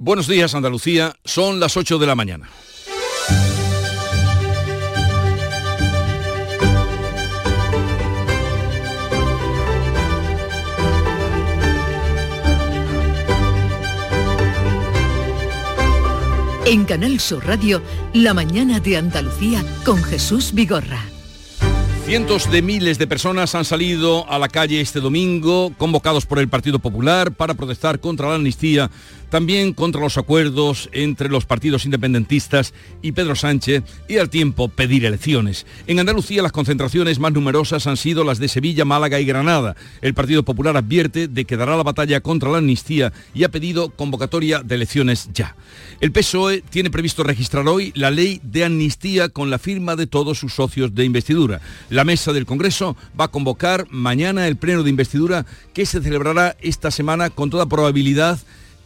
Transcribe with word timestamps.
Buenos 0.00 0.28
días 0.28 0.54
Andalucía, 0.54 1.16
son 1.24 1.58
las 1.58 1.76
8 1.76 1.98
de 1.98 2.06
la 2.06 2.14
mañana. 2.14 2.48
En 16.64 16.84
Canal 16.84 17.18
Sur 17.18 17.44
Radio, 17.44 17.82
La 18.14 18.34
mañana 18.34 18.78
de 18.78 18.98
Andalucía 18.98 19.64
con 19.84 20.00
Jesús 20.04 20.52
Vigorra. 20.54 21.02
Cientos 22.08 22.50
de 22.50 22.62
miles 22.62 22.96
de 22.96 23.06
personas 23.06 23.54
han 23.54 23.66
salido 23.66 24.26
a 24.30 24.38
la 24.38 24.48
calle 24.48 24.80
este 24.80 24.98
domingo, 24.98 25.74
convocados 25.76 26.24
por 26.24 26.38
el 26.38 26.48
Partido 26.48 26.78
Popular 26.78 27.32
para 27.32 27.52
protestar 27.52 28.00
contra 28.00 28.28
la 28.28 28.36
amnistía 28.36 28.90
también 29.30 29.72
contra 29.72 30.00
los 30.00 30.18
acuerdos 30.18 30.88
entre 30.92 31.28
los 31.28 31.44
partidos 31.44 31.84
independentistas 31.84 32.74
y 33.02 33.12
Pedro 33.12 33.34
Sánchez 33.34 33.84
y 34.08 34.18
al 34.18 34.30
tiempo 34.30 34.68
pedir 34.68 35.04
elecciones. 35.04 35.66
En 35.86 36.00
Andalucía 36.00 36.42
las 36.42 36.52
concentraciones 36.52 37.18
más 37.18 37.32
numerosas 37.32 37.86
han 37.86 37.96
sido 37.96 38.24
las 38.24 38.38
de 38.38 38.48
Sevilla, 38.48 38.84
Málaga 38.84 39.20
y 39.20 39.24
Granada. 39.24 39.76
El 40.02 40.14
Partido 40.14 40.42
Popular 40.42 40.76
advierte 40.76 41.28
de 41.28 41.44
que 41.44 41.56
dará 41.56 41.76
la 41.76 41.82
batalla 41.82 42.20
contra 42.20 42.50
la 42.50 42.58
amnistía 42.58 43.12
y 43.34 43.44
ha 43.44 43.50
pedido 43.50 43.90
convocatoria 43.90 44.62
de 44.62 44.74
elecciones 44.74 45.28
ya. 45.32 45.56
El 46.00 46.12
PSOE 46.12 46.62
tiene 46.62 46.90
previsto 46.90 47.22
registrar 47.22 47.66
hoy 47.68 47.92
la 47.94 48.10
ley 48.10 48.40
de 48.42 48.64
amnistía 48.64 49.28
con 49.28 49.50
la 49.50 49.58
firma 49.58 49.96
de 49.96 50.06
todos 50.06 50.38
sus 50.38 50.54
socios 50.54 50.94
de 50.94 51.04
investidura. 51.04 51.60
La 51.90 52.04
mesa 52.04 52.32
del 52.32 52.46
Congreso 52.46 52.96
va 53.18 53.26
a 53.26 53.28
convocar 53.28 53.86
mañana 53.90 54.46
el 54.46 54.56
pleno 54.56 54.82
de 54.82 54.90
investidura 54.90 55.46
que 55.74 55.86
se 55.86 56.00
celebrará 56.00 56.56
esta 56.60 56.90
semana 56.90 57.30
con 57.30 57.50
toda 57.50 57.66
probabilidad 57.66 58.38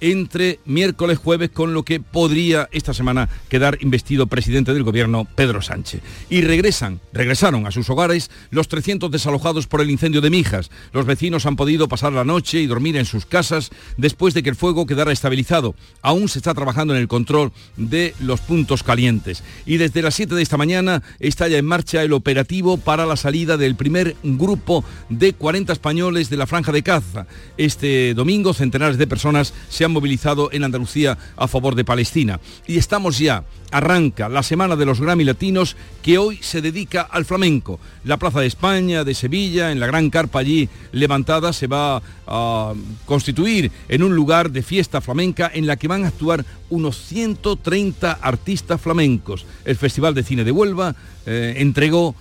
entre 0.02 0.59
miércoles, 0.65 1.16
jueves, 1.16 1.51
con 1.51 1.74
lo 1.74 1.84
que 1.84 2.01
podría 2.01 2.69
esta 2.73 2.93
semana 2.93 3.29
quedar 3.48 3.79
investido 3.80 4.27
presidente 4.27 4.74
del 4.74 4.82
gobierno 4.82 5.29
Pedro 5.37 5.63
Sánchez. 5.63 6.02
Y 6.29 6.43
regresan, 6.43 7.01
regresaron 7.13 7.66
a 7.66 7.71
sus 7.71 7.88
hogares 7.88 8.29
los 8.51 8.66
300 8.66 9.10
desalojados 9.12 9.68
por 9.68 9.80
el 9.80 9.90
incendio 9.90 10.21
de 10.21 10.30
Mijas. 10.30 10.71
Los 10.93 11.07
vecinos 11.07 11.46
han 11.46 11.54
podido 11.54 11.87
pasar 11.88 12.12
la 12.12 12.24
noche 12.24 12.60
y 12.60 12.66
dormir 12.66 12.96
en 12.96 13.04
sus 13.04 13.27
casas 13.27 13.71
después 13.96 14.35
de 14.35 14.43
que 14.43 14.51
el 14.51 14.57
fuego 14.57 14.87
quedara 14.87 15.12
estabilizado. 15.12 15.77
Aún 16.02 16.29
se 16.29 16.40
está 16.40 16.52
trabajando 16.52 16.95
en 16.95 17.01
el 17.01 17.07
control 17.07 17.52
de 17.77 18.12
los 18.21 18.40
puntos 18.40 18.82
calientes. 18.82 19.45
Y 19.66 19.77
desde 19.77 20.02
las 20.02 20.16
7 20.16 20.34
de 20.34 20.43
esta 20.43 20.57
mañana 20.57 21.05
está 21.21 21.46
ya 21.46 21.59
en 21.59 21.65
marcha 21.65 22.02
el 22.02 22.12
operativo 22.12 22.77
para 22.77 23.07
la 23.07 23.16
salida 23.16 23.57
del 23.57 23.77
primer 23.77 24.16
grupo 24.24 24.84
de 25.09 25.32
40 25.32 25.73
españoles 25.73 26.29
de 26.29 26.37
la 26.37 26.49
franja 26.49 26.73
de 26.73 26.82
caza. 26.82 27.27
Este 27.57 28.15
domingo 28.15 28.52
centenares 28.52 28.99
de 28.99 29.07
personas 29.07 29.55
se 29.68 29.84
han 29.84 29.91
movilizado 29.93 30.51
en 30.52 30.65
Andalucía 30.65 31.18
a 31.37 31.48
favor 31.48 31.74
de 31.74 31.85
Palestina. 31.85 32.40
Y 32.66 32.79
estamos 32.79 33.18
ya, 33.18 33.45
arranca 33.71 34.29
la 34.29 34.43
Semana 34.43 34.76
de 34.76 34.87
los 34.87 35.01
Grammy 35.01 35.24
Latinos 35.24 35.76
que 36.02 36.18
hoy 36.18 36.38
se 36.43 36.60
dedica 36.60 37.02
al 37.02 37.24
flamenco. 37.24 37.80
La 38.04 38.16
Plaza 38.16 38.40
de 38.40 38.46
España, 38.46 39.04
de 39.04 39.15
Sevilla, 39.15 39.73
en 39.73 39.80
la 39.80 39.87
gran 39.87 40.10
carpa 40.10 40.40
allí 40.40 40.68
levantada, 40.93 41.52
se 41.52 41.66
va 41.66 42.02
a 42.26 42.73
constituir 43.07 43.71
en 43.88 44.02
un 44.02 44.15
lugar 44.15 44.51
de 44.51 44.62
fiesta 44.62 45.01
flamenca 45.01 45.51
en 45.52 45.66
la 45.66 45.76
que 45.76 45.88
van 45.88 46.04
a 46.04 46.09
actuar 46.09 46.45
unos 46.71 46.96
130 47.06 48.12
artistas 48.12 48.80
flamencos. 48.80 49.46
El 49.65 49.77
Festival 49.77 50.15
de 50.15 50.23
Cine 50.23 50.45
de 50.45 50.52
Huelva 50.52 50.95
eh, 51.27 51.54
entregó 51.59 52.15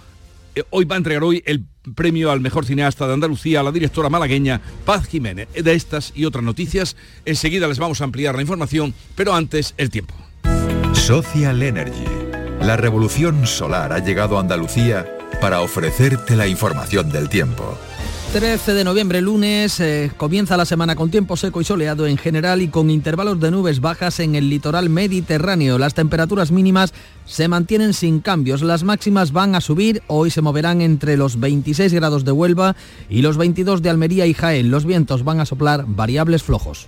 hoy 0.70 0.86
va 0.86 0.96
a 0.96 0.98
entregar 0.98 1.24
hoy 1.24 1.44
el 1.46 1.66
premio 1.96 2.32
al 2.32 2.42
mejor 2.42 2.66
cineasta 2.66 3.08
de 3.08 3.14
Andalucía 3.14 3.60
a 3.60 3.64
la 3.64 3.72
directora 3.72 4.10
malagueña 4.10 4.62
Paz 4.86 5.08
Jiménez. 5.08 5.48
De 5.54 5.74
estas 5.74 6.12
y 6.16 6.26
otras 6.26 6.44
noticias, 6.44 6.96
enseguida 7.26 7.68
les 7.68 7.80
vamos 7.80 8.02
a 8.02 8.04
ampliar 8.04 8.36
la 8.36 8.42
información, 8.42 8.94
pero 9.16 9.34
antes 9.34 9.74
el 9.78 9.90
tiempo. 9.90 10.14
Social 10.94 11.64
Energy. 11.64 12.06
La 12.62 12.78
revolución 12.78 13.48
solar 13.48 13.92
ha 13.92 14.00
llegado 14.00 14.38
a 14.38 14.42
Andalucía 14.42 15.08
para 15.42 15.62
ofrecerte 15.62 16.36
la 16.36 16.48
información 16.48 17.12
del 17.12 17.28
tiempo. 17.28 17.78
13 18.34 18.74
de 18.74 18.86
noviembre, 18.86 19.20
lunes, 19.20 19.82
eh, 19.82 20.10
comienza 20.16 20.56
la 20.56 20.64
semana 20.64 20.96
con 20.96 21.12
tiempo 21.12 21.36
seco 21.36 21.60
y 21.60 21.66
soleado 21.66 22.08
en 22.08 22.18
general 22.18 22.62
y 22.62 22.70
con 22.70 22.90
intervalos 22.90 23.42
de 23.42 23.52
nubes 23.52 23.82
bajas 23.82 24.22
en 24.22 24.36
el 24.36 24.50
litoral 24.50 24.90
mediterráneo. 24.90 25.78
Las 25.78 25.96
temperaturas 25.96 26.50
mínimas 26.50 26.94
se 27.26 27.50
mantienen 27.50 27.94
sin 27.94 28.22
cambios. 28.22 28.62
Las 28.62 28.86
máximas 28.86 29.34
van 29.34 29.54
a 29.54 29.60
subir. 29.60 30.02
Hoy 30.08 30.32
se 30.32 30.42
moverán 30.42 30.80
entre 30.80 31.18
los 31.18 31.42
26 31.42 31.94
grados 31.94 32.24
de 32.24 32.32
Huelva 32.32 32.78
y 33.10 33.22
los 33.22 33.36
22 33.36 33.82
de 33.82 33.90
Almería 33.90 34.26
y 34.26 34.34
Jaén. 34.34 34.72
Los 34.72 34.86
vientos 34.86 35.26
van 35.26 35.42
a 35.42 35.46
soplar 35.46 35.84
variables 35.86 36.42
flojos. 36.42 36.88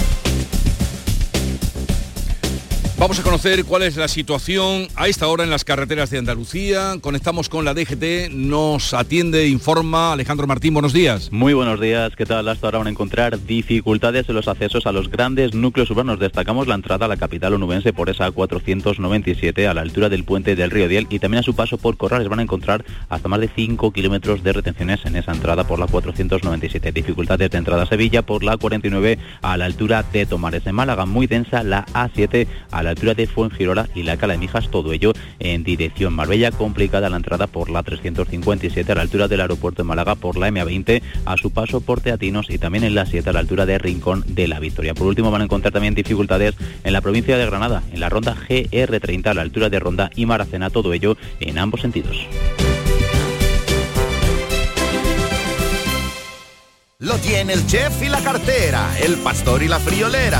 Vamos 3.01 3.19
a 3.19 3.23
conocer 3.23 3.65
cuál 3.65 3.81
es 3.81 3.97
la 3.97 4.07
situación 4.07 4.87
a 4.95 5.07
esta 5.07 5.27
hora 5.27 5.43
en 5.43 5.49
las 5.49 5.65
carreteras 5.65 6.11
de 6.11 6.19
Andalucía. 6.19 6.97
Conectamos 7.01 7.49
con 7.49 7.65
la 7.65 7.73
DGT, 7.73 8.31
nos 8.31 8.93
atiende, 8.93 9.47
informa 9.47 10.13
Alejandro 10.13 10.45
Martín. 10.45 10.75
Buenos 10.75 10.93
días. 10.93 11.31
Muy 11.31 11.55
buenos 11.55 11.81
días. 11.81 12.15
¿Qué 12.15 12.27
tal? 12.27 12.47
Hasta 12.47 12.67
ahora 12.67 12.77
van 12.77 12.85
a 12.85 12.91
encontrar 12.91 13.43
dificultades 13.43 14.29
en 14.29 14.35
los 14.35 14.47
accesos 14.47 14.85
a 14.85 14.91
los 14.91 15.09
grandes 15.09 15.55
núcleos 15.55 15.89
urbanos. 15.89 16.19
Destacamos 16.19 16.67
la 16.67 16.75
entrada 16.75 17.07
a 17.07 17.09
la 17.09 17.17
capital 17.17 17.55
onubense 17.55 17.91
por 17.91 18.07
esa 18.11 18.29
497 18.29 19.67
a 19.67 19.73
la 19.73 19.81
altura 19.81 20.07
del 20.07 20.23
puente 20.23 20.55
del 20.55 20.69
Río 20.69 20.87
Diel 20.87 21.07
y 21.09 21.17
también 21.17 21.39
a 21.39 21.43
su 21.43 21.55
paso 21.55 21.79
por 21.79 21.97
Corrales 21.97 22.29
van 22.29 22.37
a 22.37 22.43
encontrar 22.43 22.85
hasta 23.09 23.27
más 23.27 23.39
de 23.39 23.49
5 23.49 23.93
kilómetros 23.93 24.43
de 24.43 24.53
retenciones 24.53 25.03
en 25.05 25.15
esa 25.15 25.31
entrada 25.31 25.63
por 25.63 25.79
la 25.79 25.87
497. 25.87 26.91
Dificultades 26.91 27.49
de 27.49 27.57
entrada 27.57 27.81
a 27.81 27.87
Sevilla 27.87 28.21
por 28.21 28.43
la 28.43 28.57
49 28.57 29.17
a 29.41 29.57
la 29.57 29.65
altura 29.65 30.03
de 30.03 30.27
Tomares 30.27 30.63
de 30.63 30.71
Málaga. 30.71 31.07
Muy 31.07 31.25
densa 31.25 31.63
la 31.63 31.83
A7 31.87 32.45
a 32.69 32.83
la 32.83 32.90
altura 32.91 33.13
de 33.13 33.27
Fuengirola 33.27 33.89
y 33.95 34.03
la 34.03 34.17
Cala 34.17 34.33
de 34.33 34.39
Mijas, 34.39 34.69
todo 34.69 34.93
ello 34.93 35.13
en 35.39 35.63
dirección 35.63 36.13
Marbella, 36.13 36.51
complicada 36.51 37.09
la 37.09 37.17
entrada 37.17 37.47
por 37.47 37.69
la 37.69 37.83
357 37.83 38.91
a 38.91 38.95
la 38.95 39.01
altura 39.01 39.27
del 39.27 39.41
aeropuerto 39.41 39.83
de 39.83 39.87
Málaga 39.87 40.15
por 40.15 40.37
la 40.37 40.49
M20 40.49 41.01
a 41.25 41.37
su 41.37 41.51
paso 41.51 41.81
por 41.81 42.01
Teatinos 42.01 42.49
y 42.49 42.57
también 42.57 42.83
en 42.83 42.95
la 42.95 43.05
7 43.05 43.29
a 43.29 43.33
la 43.33 43.39
altura 43.39 43.65
de 43.65 43.77
Rincón 43.77 44.23
de 44.27 44.47
la 44.47 44.59
Victoria. 44.59 44.93
Por 44.93 45.07
último 45.07 45.31
van 45.31 45.41
a 45.41 45.45
encontrar 45.45 45.73
también 45.73 45.95
dificultades 45.95 46.55
en 46.83 46.93
la 46.93 47.01
provincia 47.01 47.37
de 47.37 47.45
Granada, 47.45 47.83
en 47.91 47.99
la 47.99 48.09
ronda 48.09 48.35
GR30 48.47 49.27
a 49.27 49.33
la 49.33 49.41
altura 49.41 49.69
de 49.69 49.79
Ronda 49.79 50.09
y 50.15 50.25
Maracena, 50.25 50.69
todo 50.69 50.93
ello 50.93 51.17
en 51.39 51.57
ambos 51.57 51.81
sentidos. 51.81 52.27
Lo 56.99 57.17
tiene 57.17 57.53
el 57.53 57.65
chef 57.65 58.03
y 58.03 58.09
la 58.09 58.19
cartera, 58.19 58.95
el 59.03 59.15
pastor 59.15 59.63
y 59.63 59.67
la 59.67 59.79
friolera 59.79 60.39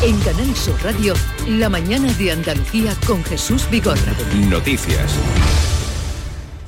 En 0.00 0.16
Canal 0.20 0.54
Sur 0.54 0.80
Radio, 0.84 1.12
la 1.48 1.68
mañana 1.68 2.12
de 2.12 2.30
Andalucía 2.30 2.96
con 3.04 3.24
Jesús 3.24 3.68
Vigorra. 3.68 4.14
Noticias. 4.48 5.12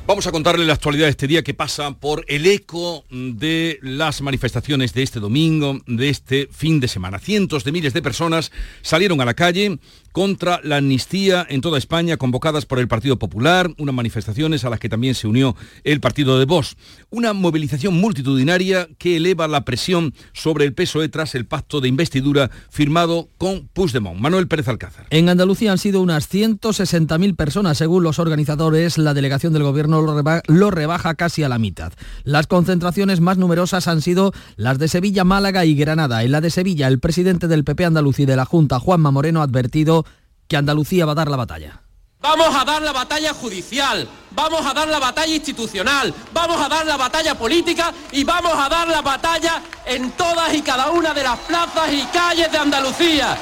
Vamos 0.05 0.27
a 0.27 0.33
contarle 0.33 0.67
la 0.67 0.73
actualidad 0.73 1.05
de 1.05 1.11
este 1.11 1.29
día 1.29 1.45
que 1.45 1.55
pasa 1.55 1.93
por 1.93 2.25
el 2.27 2.45
eco 2.45 3.05
de 3.09 3.79
las 3.83 4.21
manifestaciones 4.21 4.93
de 4.95 5.05
este 5.05 5.21
domingo, 5.21 5.79
de 5.87 6.09
este 6.09 6.49
fin 6.51 6.81
de 6.81 6.89
semana. 6.89 7.21
Cientos 7.21 7.63
de 7.63 7.71
miles 7.71 7.93
de 7.93 8.03
personas 8.03 8.51
salieron 8.83 9.21
a 9.21 9.25
la 9.25 9.35
calle 9.35 9.79
contra 10.13 10.61
la 10.65 10.79
amnistía 10.79 11.47
en 11.49 11.61
toda 11.61 11.79
España 11.79 12.17
convocadas 12.17 12.67
por 12.67 12.79
el 12.79 12.89
Partido 12.89 13.19
Popular, 13.19 13.71
unas 13.79 13.95
manifestaciones 13.95 14.65
a 14.65 14.71
las 14.71 14.81
que 14.81 14.89
también 14.89 15.15
se 15.15 15.27
unió 15.27 15.57
el 15.85 16.01
partido 16.01 16.39
de 16.39 16.45
Vox. 16.45 16.77
Una 17.11 17.33
movilización 17.33 17.95
multitudinaria 17.95 18.89
que 18.99 19.17
eleva 19.17 19.49
la 19.49 19.65
presión 19.65 20.15
sobre 20.33 20.65
el 20.65 20.75
PSOE 20.75 21.09
tras 21.09 21.35
el 21.35 21.47
pacto 21.47 21.81
de 21.81 21.89
investidura 21.89 22.51
firmado 22.71 23.29
con 23.39 23.69
Puigdemont. 23.73 24.21
Manuel 24.21 24.49
Pérez 24.49 24.69
Alcázar. 24.69 25.07
En 25.11 25.29
Andalucía 25.29 25.73
han 25.73 25.79
sido 25.79 26.01
unas 26.01 26.33
160.000 26.33 27.37
personas, 27.37 27.79
según 27.79 28.03
los 28.03 28.19
organizadores. 28.19 28.99
La 28.99 29.15
delegación 29.15 29.53
del 29.53 29.63
gobierno 29.63 30.03
lo 30.03 30.71
rebaja 30.71 31.15
casi 31.15 31.43
a 31.43 31.49
la 31.49 31.59
mitad. 31.59 31.93
Las 32.25 32.47
concentraciones 32.47 33.21
más 33.21 33.39
numerosas 33.39 33.89
han 33.89 34.03
sido 34.03 34.33
las 34.57 34.79
de 34.79 34.89
Sevilla, 34.89 35.25
Málaga 35.25 35.65
y 35.65 35.75
Granada. 35.75 36.23
En 36.23 36.33
la 36.33 36.41
de 36.41 36.51
Sevilla, 36.51 36.89
el 36.89 37.01
presidente 37.01 37.49
del 37.49 37.65
PP 37.65 37.85
Andalucía 37.85 38.25
y 38.25 38.27
de 38.27 38.37
la 38.37 38.45
Junta, 38.45 38.81
Juanma 38.81 39.11
Moreno, 39.11 39.41
ha 39.41 39.45
advertido 39.45 40.05
que 40.51 40.57
Andalucía 40.57 41.07
va 41.07 41.13
a 41.13 41.15
dar 41.15 41.31
la 41.31 41.37
batalla. 41.37 41.81
Vamos 42.19 42.49
a 42.55 42.65
dar 42.65 42.83
la 42.83 42.93
batalla 42.93 43.33
judicial, 43.33 44.07
vamos 44.33 44.67
a 44.67 44.75
dar 44.75 44.89
la 44.89 44.99
batalla 44.99 45.33
institucional, 45.33 46.13
vamos 46.35 46.61
a 46.61 46.69
dar 46.69 46.85
la 46.85 46.97
batalla 46.97 47.37
política 47.37 47.95
y 48.11 48.25
vamos 48.25 48.53
a 48.55 48.69
dar 48.69 48.89
la 48.89 49.01
batalla 49.01 49.63
en 49.87 50.11
todas 50.11 50.53
y 50.53 50.61
cada 50.61 50.91
una 50.91 51.15
de 51.15 51.23
las 51.23 51.39
plazas 51.39 51.93
y 51.93 52.03
calles 52.13 52.51
de 52.51 52.59
Andalucía. 52.59 53.39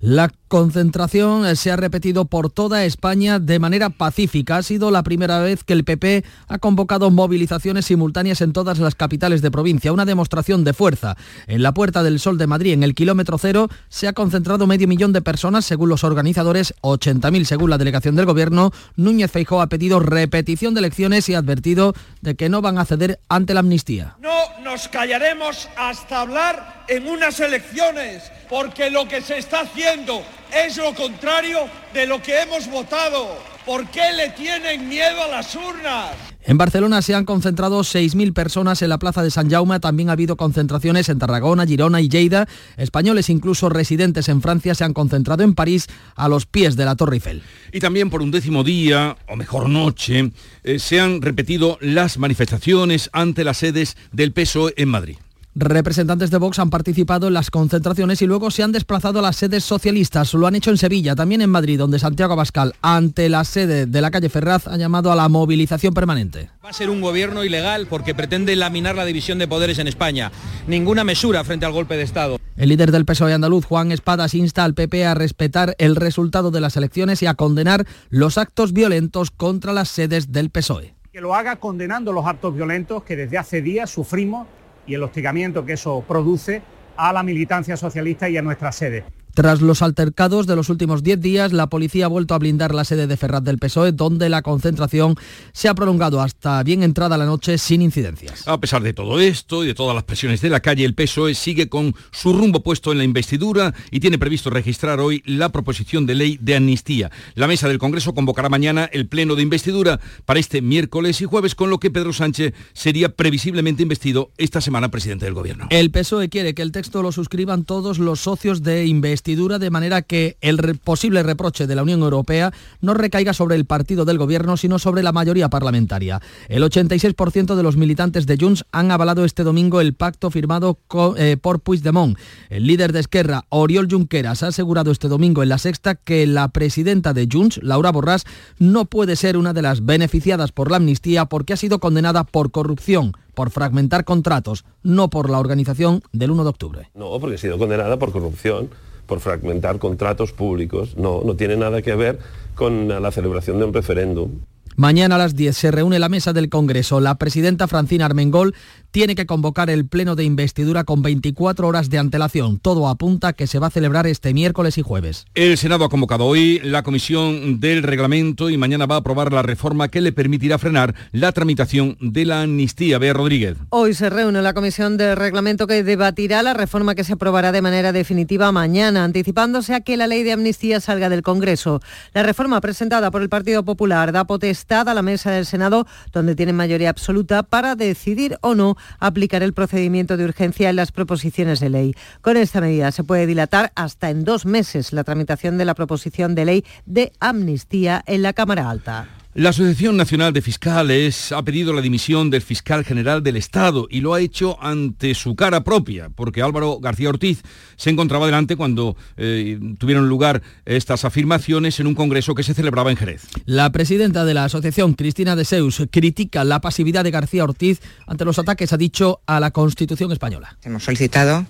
La 0.00 0.30
concentración 0.50 1.46
eh, 1.46 1.54
se 1.54 1.70
ha 1.70 1.76
repetido 1.76 2.24
por 2.24 2.50
toda 2.50 2.84
España 2.84 3.38
de 3.38 3.60
manera 3.60 3.88
pacífica. 3.88 4.56
Ha 4.56 4.62
sido 4.64 4.90
la 4.90 5.04
primera 5.04 5.38
vez 5.38 5.62
que 5.62 5.72
el 5.72 5.84
PP 5.84 6.24
ha 6.48 6.58
convocado 6.58 7.08
movilizaciones 7.10 7.86
simultáneas 7.86 8.40
en 8.40 8.52
todas 8.52 8.80
las 8.80 8.96
capitales 8.96 9.42
de 9.42 9.52
provincia, 9.52 9.92
una 9.92 10.04
demostración 10.04 10.64
de 10.64 10.74
fuerza. 10.74 11.16
En 11.46 11.62
la 11.62 11.72
Puerta 11.72 12.02
del 12.02 12.18
Sol 12.18 12.36
de 12.36 12.48
Madrid, 12.48 12.72
en 12.72 12.82
el 12.82 12.96
kilómetro 12.96 13.38
cero, 13.38 13.68
se 13.88 14.08
ha 14.08 14.12
concentrado 14.12 14.66
medio 14.66 14.88
millón 14.88 15.12
de 15.12 15.22
personas, 15.22 15.64
según 15.64 15.88
los 15.88 16.02
organizadores, 16.02 16.74
80.000 16.82 17.44
según 17.44 17.70
la 17.70 17.78
delegación 17.78 18.16
del 18.16 18.26
Gobierno. 18.26 18.72
Núñez 18.96 19.30
Feijóo 19.30 19.62
ha 19.62 19.68
pedido 19.68 20.00
repetición 20.00 20.74
de 20.74 20.80
elecciones 20.80 21.28
y 21.28 21.34
ha 21.34 21.38
advertido 21.38 21.94
de 22.22 22.34
que 22.34 22.48
no 22.48 22.60
van 22.60 22.78
a 22.78 22.84
ceder 22.84 23.20
ante 23.28 23.54
la 23.54 23.60
amnistía. 23.60 24.16
No 24.20 24.30
nos 24.64 24.88
callaremos 24.88 25.68
hasta 25.76 26.22
hablar 26.22 26.84
en 26.88 27.06
unas 27.06 27.38
elecciones 27.38 28.32
porque 28.48 28.90
lo 28.90 29.06
que 29.06 29.20
se 29.20 29.38
está 29.38 29.60
haciendo 29.60 30.24
es 30.52 30.76
lo 30.76 30.94
contrario 30.94 31.68
de 31.92 32.06
lo 32.06 32.20
que 32.22 32.40
hemos 32.42 32.68
votado. 32.70 33.38
¿Por 33.66 33.86
qué 33.88 34.12
le 34.16 34.30
tienen 34.30 34.88
miedo 34.88 35.22
a 35.22 35.28
las 35.28 35.54
urnas? 35.54 36.10
En 36.42 36.56
Barcelona 36.56 37.02
se 37.02 37.14
han 37.14 37.26
concentrado 37.26 37.80
6.000 37.80 38.32
personas 38.32 38.80
en 38.80 38.88
la 38.88 38.98
Plaza 38.98 39.22
de 39.22 39.30
San 39.30 39.50
Jaume. 39.50 39.78
También 39.78 40.08
ha 40.08 40.12
habido 40.12 40.36
concentraciones 40.36 41.08
en 41.10 41.18
Tarragona, 41.18 41.66
Girona 41.66 42.00
y 42.00 42.08
Lleida. 42.08 42.48
Españoles, 42.78 43.28
incluso 43.28 43.68
residentes 43.68 44.28
en 44.28 44.40
Francia, 44.40 44.74
se 44.74 44.84
han 44.84 44.94
concentrado 44.94 45.42
en 45.42 45.54
París 45.54 45.86
a 46.16 46.28
los 46.28 46.46
pies 46.46 46.76
de 46.76 46.86
la 46.86 46.96
Torre 46.96 47.16
Eiffel. 47.16 47.42
Y 47.72 47.80
también 47.80 48.08
por 48.08 48.22
un 48.22 48.30
décimo 48.30 48.64
día, 48.64 49.16
o 49.28 49.36
mejor 49.36 49.68
noche, 49.68 50.32
eh, 50.64 50.78
se 50.78 50.98
han 50.98 51.20
repetido 51.20 51.76
las 51.80 52.16
manifestaciones 52.16 53.10
ante 53.12 53.44
las 53.44 53.58
sedes 53.58 53.96
del 54.10 54.32
PSOE 54.32 54.72
en 54.76 54.88
Madrid. 54.88 55.16
Representantes 55.56 56.30
de 56.30 56.38
Vox 56.38 56.60
han 56.60 56.70
participado 56.70 57.26
en 57.26 57.34
las 57.34 57.50
concentraciones 57.50 58.22
y 58.22 58.26
luego 58.26 58.52
se 58.52 58.62
han 58.62 58.70
desplazado 58.70 59.18
a 59.18 59.22
las 59.22 59.34
sedes 59.34 59.64
socialistas. 59.64 60.32
Lo 60.32 60.46
han 60.46 60.54
hecho 60.54 60.70
en 60.70 60.78
Sevilla, 60.78 61.16
también 61.16 61.42
en 61.42 61.50
Madrid, 61.50 61.76
donde 61.76 61.98
Santiago 61.98 62.34
Abascal, 62.34 62.74
ante 62.82 63.28
la 63.28 63.42
sede 63.44 63.86
de 63.86 64.00
la 64.00 64.12
calle 64.12 64.28
Ferraz, 64.28 64.68
ha 64.68 64.76
llamado 64.76 65.10
a 65.10 65.16
la 65.16 65.28
movilización 65.28 65.92
permanente. 65.92 66.50
Va 66.64 66.70
a 66.70 66.72
ser 66.72 66.88
un 66.88 67.00
gobierno 67.00 67.44
ilegal 67.44 67.88
porque 67.88 68.14
pretende 68.14 68.54
laminar 68.54 68.94
la 68.94 69.04
división 69.04 69.38
de 69.38 69.48
poderes 69.48 69.80
en 69.80 69.88
España. 69.88 70.30
Ninguna 70.68 71.02
mesura 71.02 71.42
frente 71.42 71.66
al 71.66 71.72
golpe 71.72 71.96
de 71.96 72.04
Estado. 72.04 72.38
El 72.56 72.68
líder 72.68 72.92
del 72.92 73.04
PSOE 73.04 73.32
andaluz, 73.32 73.64
Juan 73.64 73.90
Espadas, 73.90 74.34
insta 74.34 74.62
al 74.62 74.74
PP 74.74 75.04
a 75.04 75.14
respetar 75.14 75.74
el 75.78 75.96
resultado 75.96 76.52
de 76.52 76.60
las 76.60 76.76
elecciones 76.76 77.22
y 77.22 77.26
a 77.26 77.34
condenar 77.34 77.86
los 78.08 78.38
actos 78.38 78.72
violentos 78.72 79.32
contra 79.32 79.72
las 79.72 79.88
sedes 79.88 80.30
del 80.30 80.50
PSOE. 80.50 80.94
Que 81.12 81.20
lo 81.20 81.34
haga 81.34 81.56
condenando 81.56 82.12
los 82.12 82.26
actos 82.26 82.54
violentos 82.54 83.02
que 83.02 83.16
desde 83.16 83.36
hace 83.36 83.62
días 83.62 83.90
sufrimos 83.90 84.46
y 84.86 84.94
el 84.94 85.02
hostigamiento 85.02 85.64
que 85.64 85.74
eso 85.74 86.04
produce 86.06 86.62
a 86.96 87.12
la 87.12 87.22
militancia 87.22 87.76
socialista 87.76 88.28
y 88.28 88.36
a 88.36 88.42
nuestra 88.42 88.72
sede. 88.72 89.04
Tras 89.40 89.62
los 89.62 89.80
altercados 89.80 90.46
de 90.46 90.54
los 90.54 90.68
últimos 90.68 91.02
10 91.02 91.18
días, 91.18 91.54
la 91.54 91.68
policía 91.70 92.04
ha 92.04 92.08
vuelto 92.08 92.34
a 92.34 92.38
blindar 92.38 92.74
la 92.74 92.84
sede 92.84 93.06
de 93.06 93.16
Ferraz 93.16 93.42
del 93.42 93.56
PSOE, 93.56 93.92
donde 93.92 94.28
la 94.28 94.42
concentración 94.42 95.14
se 95.54 95.68
ha 95.68 95.74
prolongado 95.74 96.20
hasta 96.20 96.62
bien 96.62 96.82
entrada 96.82 97.16
la 97.16 97.24
noche 97.24 97.56
sin 97.56 97.80
incidencias. 97.80 98.46
A 98.46 98.60
pesar 98.60 98.82
de 98.82 98.92
todo 98.92 99.18
esto 99.18 99.64
y 99.64 99.68
de 99.68 99.72
todas 99.72 99.94
las 99.94 100.04
presiones 100.04 100.42
de 100.42 100.50
la 100.50 100.60
calle, 100.60 100.84
el 100.84 100.92
PSOE 100.92 101.34
sigue 101.34 101.70
con 101.70 101.94
su 102.10 102.34
rumbo 102.34 102.62
puesto 102.62 102.92
en 102.92 102.98
la 102.98 103.04
investidura 103.04 103.72
y 103.90 104.00
tiene 104.00 104.18
previsto 104.18 104.50
registrar 104.50 105.00
hoy 105.00 105.22
la 105.24 105.48
proposición 105.48 106.04
de 106.04 106.16
ley 106.16 106.38
de 106.38 106.56
amnistía. 106.56 107.10
La 107.34 107.46
mesa 107.46 107.66
del 107.66 107.78
Congreso 107.78 108.12
convocará 108.12 108.50
mañana 108.50 108.90
el 108.92 109.08
pleno 109.08 109.36
de 109.36 109.42
investidura 109.42 110.00
para 110.26 110.38
este 110.38 110.60
miércoles 110.60 111.18
y 111.22 111.24
jueves, 111.24 111.54
con 111.54 111.70
lo 111.70 111.80
que 111.80 111.90
Pedro 111.90 112.12
Sánchez 112.12 112.52
sería 112.74 113.16
previsiblemente 113.16 113.84
investido 113.84 114.32
esta 114.36 114.60
semana 114.60 114.90
presidente 114.90 115.24
del 115.24 115.32
Gobierno. 115.32 115.66
El 115.70 115.90
PSOE 115.90 116.28
quiere 116.28 116.52
que 116.52 116.60
el 116.60 116.72
texto 116.72 117.00
lo 117.00 117.10
suscriban 117.10 117.64
todos 117.64 117.98
los 117.98 118.20
socios 118.20 118.62
de 118.62 118.84
investidura 118.84 119.29
de 119.36 119.70
manera 119.70 120.02
que 120.02 120.36
el 120.40 120.78
posible 120.82 121.22
reproche 121.22 121.66
de 121.66 121.74
la 121.74 121.82
Unión 121.82 122.00
Europea 122.00 122.52
no 122.80 122.94
recaiga 122.94 123.32
sobre 123.32 123.56
el 123.56 123.64
partido 123.64 124.04
del 124.04 124.18
gobierno, 124.18 124.56
sino 124.56 124.78
sobre 124.78 125.02
la 125.02 125.12
mayoría 125.12 125.48
parlamentaria. 125.48 126.20
El 126.48 126.62
86% 126.62 127.54
de 127.54 127.62
los 127.62 127.76
militantes 127.76 128.26
de 128.26 128.36
Junts 128.38 128.64
han 128.72 128.90
avalado 128.90 129.24
este 129.24 129.44
domingo 129.44 129.80
el 129.80 129.94
pacto 129.94 130.30
firmado 130.30 130.78
eh, 131.16 131.36
por 131.40 131.60
Puigdemont. 131.60 132.18
El 132.48 132.66
líder 132.66 132.92
de 132.92 133.00
Esquerra, 133.00 133.44
Oriol 133.48 133.88
Junqueras, 133.90 134.42
ha 134.42 134.48
asegurado 134.48 134.90
este 134.90 135.08
domingo 135.08 135.42
en 135.42 135.48
la 135.48 135.58
sexta 135.58 135.94
que 135.94 136.26
la 136.26 136.48
presidenta 136.48 137.14
de 137.14 137.28
Junts, 137.30 137.60
Laura 137.62 137.92
Borràs, 137.92 138.26
no 138.58 138.84
puede 138.84 139.16
ser 139.16 139.36
una 139.36 139.52
de 139.52 139.62
las 139.62 139.84
beneficiadas 139.84 140.52
por 140.52 140.70
la 140.70 140.76
amnistía 140.78 141.26
porque 141.26 141.52
ha 141.52 141.56
sido 141.56 141.78
condenada 141.78 142.24
por 142.24 142.50
corrupción 142.50 143.12
por 143.40 143.50
fragmentar 143.50 144.04
contratos, 144.04 144.66
no 144.82 145.08
por 145.08 145.30
la 145.30 145.38
organización 145.38 146.02
del 146.12 146.30
1 146.30 146.42
de 146.44 146.50
octubre. 146.50 146.90
No, 146.94 147.18
porque 147.18 147.36
ha 147.36 147.38
sido 147.38 147.58
condenada 147.58 147.98
por 147.98 148.12
corrupción 148.12 148.68
por 149.10 149.18
fragmentar 149.18 149.80
contratos 149.80 150.30
públicos. 150.30 150.96
No, 150.96 151.22
no 151.24 151.34
tiene 151.34 151.56
nada 151.56 151.82
que 151.82 151.96
ver 151.96 152.20
con 152.54 152.86
la 152.88 153.10
celebración 153.10 153.58
de 153.58 153.64
un 153.64 153.74
referéndum. 153.74 154.30
Mañana 154.76 155.16
a 155.16 155.18
las 155.18 155.34
10 155.34 155.56
se 155.56 155.70
reúne 155.72 155.98
la 155.98 156.08
mesa 156.08 156.32
del 156.32 156.48
Congreso. 156.48 157.00
La 157.00 157.16
presidenta 157.16 157.66
Francina 157.66 158.06
Armengol 158.06 158.54
tiene 158.90 159.14
que 159.14 159.26
convocar 159.26 159.70
el 159.70 159.86
pleno 159.86 160.16
de 160.16 160.24
investidura 160.24 160.84
con 160.84 161.02
24 161.02 161.66
horas 161.66 161.90
de 161.90 161.98
antelación. 161.98 162.58
Todo 162.58 162.88
apunta 162.88 163.32
que 163.32 163.46
se 163.46 163.58
va 163.58 163.68
a 163.68 163.70
celebrar 163.70 164.06
este 164.06 164.34
miércoles 164.34 164.78
y 164.78 164.82
jueves. 164.82 165.26
El 165.34 165.56
Senado 165.56 165.84
ha 165.84 165.88
convocado 165.88 166.26
hoy 166.26 166.60
la 166.62 166.82
comisión 166.82 167.60
del 167.60 167.82
reglamento 167.82 168.50
y 168.50 168.56
mañana 168.56 168.86
va 168.86 168.96
a 168.96 168.98
aprobar 168.98 169.32
la 169.32 169.42
reforma 169.42 169.88
que 169.88 170.00
le 170.00 170.12
permitirá 170.12 170.58
frenar 170.58 170.94
la 171.12 171.32
tramitación 171.32 171.96
de 172.00 172.24
la 172.24 172.42
amnistía. 172.42 172.98
Bea 172.98 173.12
Rodríguez. 173.12 173.56
Hoy 173.70 173.94
se 173.94 174.10
reúne 174.10 174.42
la 174.42 174.54
comisión 174.54 174.96
del 174.96 175.16
reglamento 175.16 175.66
que 175.66 175.82
debatirá 175.82 176.42
la 176.42 176.54
reforma 176.54 176.94
que 176.94 177.04
se 177.04 177.14
aprobará 177.14 177.52
de 177.52 177.62
manera 177.62 177.92
definitiva 177.92 178.52
mañana, 178.52 179.04
anticipándose 179.04 179.74
a 179.74 179.80
que 179.80 179.96
la 179.96 180.06
ley 180.06 180.22
de 180.22 180.32
amnistía 180.32 180.80
salga 180.80 181.08
del 181.08 181.22
Congreso. 181.22 181.80
La 182.12 182.22
reforma 182.22 182.60
presentada 182.60 183.10
por 183.10 183.22
el 183.22 183.28
Partido 183.28 183.64
Popular 183.64 184.12
da 184.12 184.24
potestad 184.24 184.88
a 184.88 184.94
la 184.94 185.02
mesa 185.02 185.30
del 185.30 185.46
Senado, 185.46 185.86
donde 186.12 186.34
tiene 186.34 186.52
mayoría 186.52 186.90
absoluta, 186.90 187.42
para 187.42 187.74
decidir 187.76 188.38
o 188.40 188.54
no 188.54 188.76
aplicar 188.98 189.42
el 189.42 189.52
procedimiento 189.52 190.16
de 190.16 190.24
urgencia 190.24 190.70
en 190.70 190.76
las 190.76 190.92
proposiciones 190.92 191.60
de 191.60 191.70
ley. 191.70 191.94
Con 192.20 192.36
esta 192.36 192.60
medida 192.60 192.92
se 192.92 193.04
puede 193.04 193.26
dilatar 193.26 193.72
hasta 193.74 194.10
en 194.10 194.24
dos 194.24 194.46
meses 194.46 194.92
la 194.92 195.04
tramitación 195.04 195.58
de 195.58 195.64
la 195.64 195.74
proposición 195.74 196.34
de 196.34 196.44
ley 196.44 196.64
de 196.86 197.12
amnistía 197.20 198.02
en 198.06 198.22
la 198.22 198.32
Cámara 198.32 198.70
Alta. 198.70 199.19
La 199.32 199.50
Asociación 199.50 199.96
Nacional 199.96 200.32
de 200.32 200.42
Fiscales 200.42 201.30
ha 201.30 201.44
pedido 201.44 201.72
la 201.72 201.82
dimisión 201.82 202.30
del 202.30 202.42
fiscal 202.42 202.84
general 202.84 203.22
del 203.22 203.36
Estado 203.36 203.86
y 203.88 204.00
lo 204.00 204.12
ha 204.12 204.20
hecho 204.20 204.60
ante 204.60 205.14
su 205.14 205.36
cara 205.36 205.62
propia, 205.62 206.08
porque 206.08 206.42
Álvaro 206.42 206.80
García 206.80 207.10
Ortiz 207.10 207.40
se 207.76 207.90
encontraba 207.90 208.26
delante 208.26 208.56
cuando 208.56 208.96
eh, 209.16 209.56
tuvieron 209.78 210.08
lugar 210.08 210.42
estas 210.64 211.04
afirmaciones 211.04 211.78
en 211.78 211.86
un 211.86 211.94
congreso 211.94 212.34
que 212.34 212.42
se 212.42 212.54
celebraba 212.54 212.90
en 212.90 212.96
Jerez. 212.96 213.22
La 213.44 213.70
presidenta 213.70 214.24
de 214.24 214.34
la 214.34 214.46
asociación, 214.46 214.94
Cristina 214.94 215.36
de 215.36 215.44
Seus, 215.44 215.80
critica 215.92 216.42
la 216.42 216.60
pasividad 216.60 217.04
de 217.04 217.12
García 217.12 217.44
Ortiz 217.44 217.80
ante 218.08 218.24
los 218.24 218.40
ataques, 218.40 218.72
ha 218.72 218.78
dicho, 218.78 219.20
a 219.26 219.38
la 219.38 219.52
Constitución 219.52 220.10
española. 220.10 220.58
Hemos 220.64 220.82
solicitado 220.82 221.46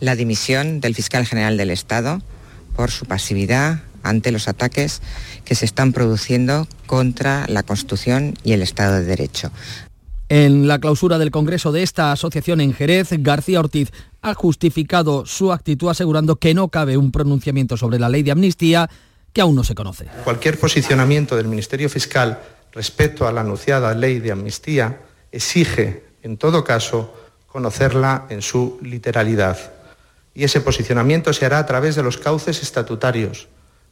la 0.00 0.16
dimisión 0.16 0.82
del 0.82 0.94
fiscal 0.94 1.24
general 1.24 1.56
del 1.56 1.70
Estado 1.70 2.20
por 2.76 2.90
su 2.90 3.06
pasividad 3.06 3.84
ante 4.02 4.32
los 4.32 4.48
ataques 4.48 5.02
que 5.44 5.54
se 5.54 5.64
están 5.64 5.92
produciendo 5.92 6.66
contra 6.86 7.46
la 7.48 7.62
Constitución 7.62 8.34
y 8.44 8.52
el 8.52 8.62
Estado 8.62 8.96
de 8.96 9.04
Derecho. 9.04 9.50
En 10.28 10.68
la 10.68 10.78
clausura 10.78 11.18
del 11.18 11.32
Congreso 11.32 11.72
de 11.72 11.82
esta 11.82 12.12
asociación 12.12 12.60
en 12.60 12.72
Jerez, 12.72 13.08
García 13.18 13.58
Ortiz 13.58 13.90
ha 14.22 14.34
justificado 14.34 15.26
su 15.26 15.52
actitud 15.52 15.88
asegurando 15.88 16.36
que 16.36 16.54
no 16.54 16.68
cabe 16.68 16.96
un 16.96 17.10
pronunciamiento 17.10 17.76
sobre 17.76 17.98
la 17.98 18.08
ley 18.08 18.22
de 18.22 18.30
amnistía 18.30 18.88
que 19.32 19.40
aún 19.40 19.56
no 19.56 19.64
se 19.64 19.74
conoce. 19.74 20.06
Cualquier 20.22 20.58
posicionamiento 20.58 21.36
del 21.36 21.48
Ministerio 21.48 21.88
Fiscal 21.88 22.38
respecto 22.72 23.26
a 23.26 23.32
la 23.32 23.40
anunciada 23.40 23.92
ley 23.94 24.20
de 24.20 24.30
amnistía 24.30 25.00
exige, 25.32 26.04
en 26.22 26.36
todo 26.36 26.62
caso, 26.62 27.12
conocerla 27.48 28.26
en 28.30 28.42
su 28.42 28.78
literalidad. 28.82 29.58
Y 30.32 30.44
ese 30.44 30.60
posicionamiento 30.60 31.32
se 31.32 31.46
hará 31.46 31.58
a 31.58 31.66
través 31.66 31.96
de 31.96 32.04
los 32.04 32.18
cauces 32.18 32.62
estatutarios 32.62 33.48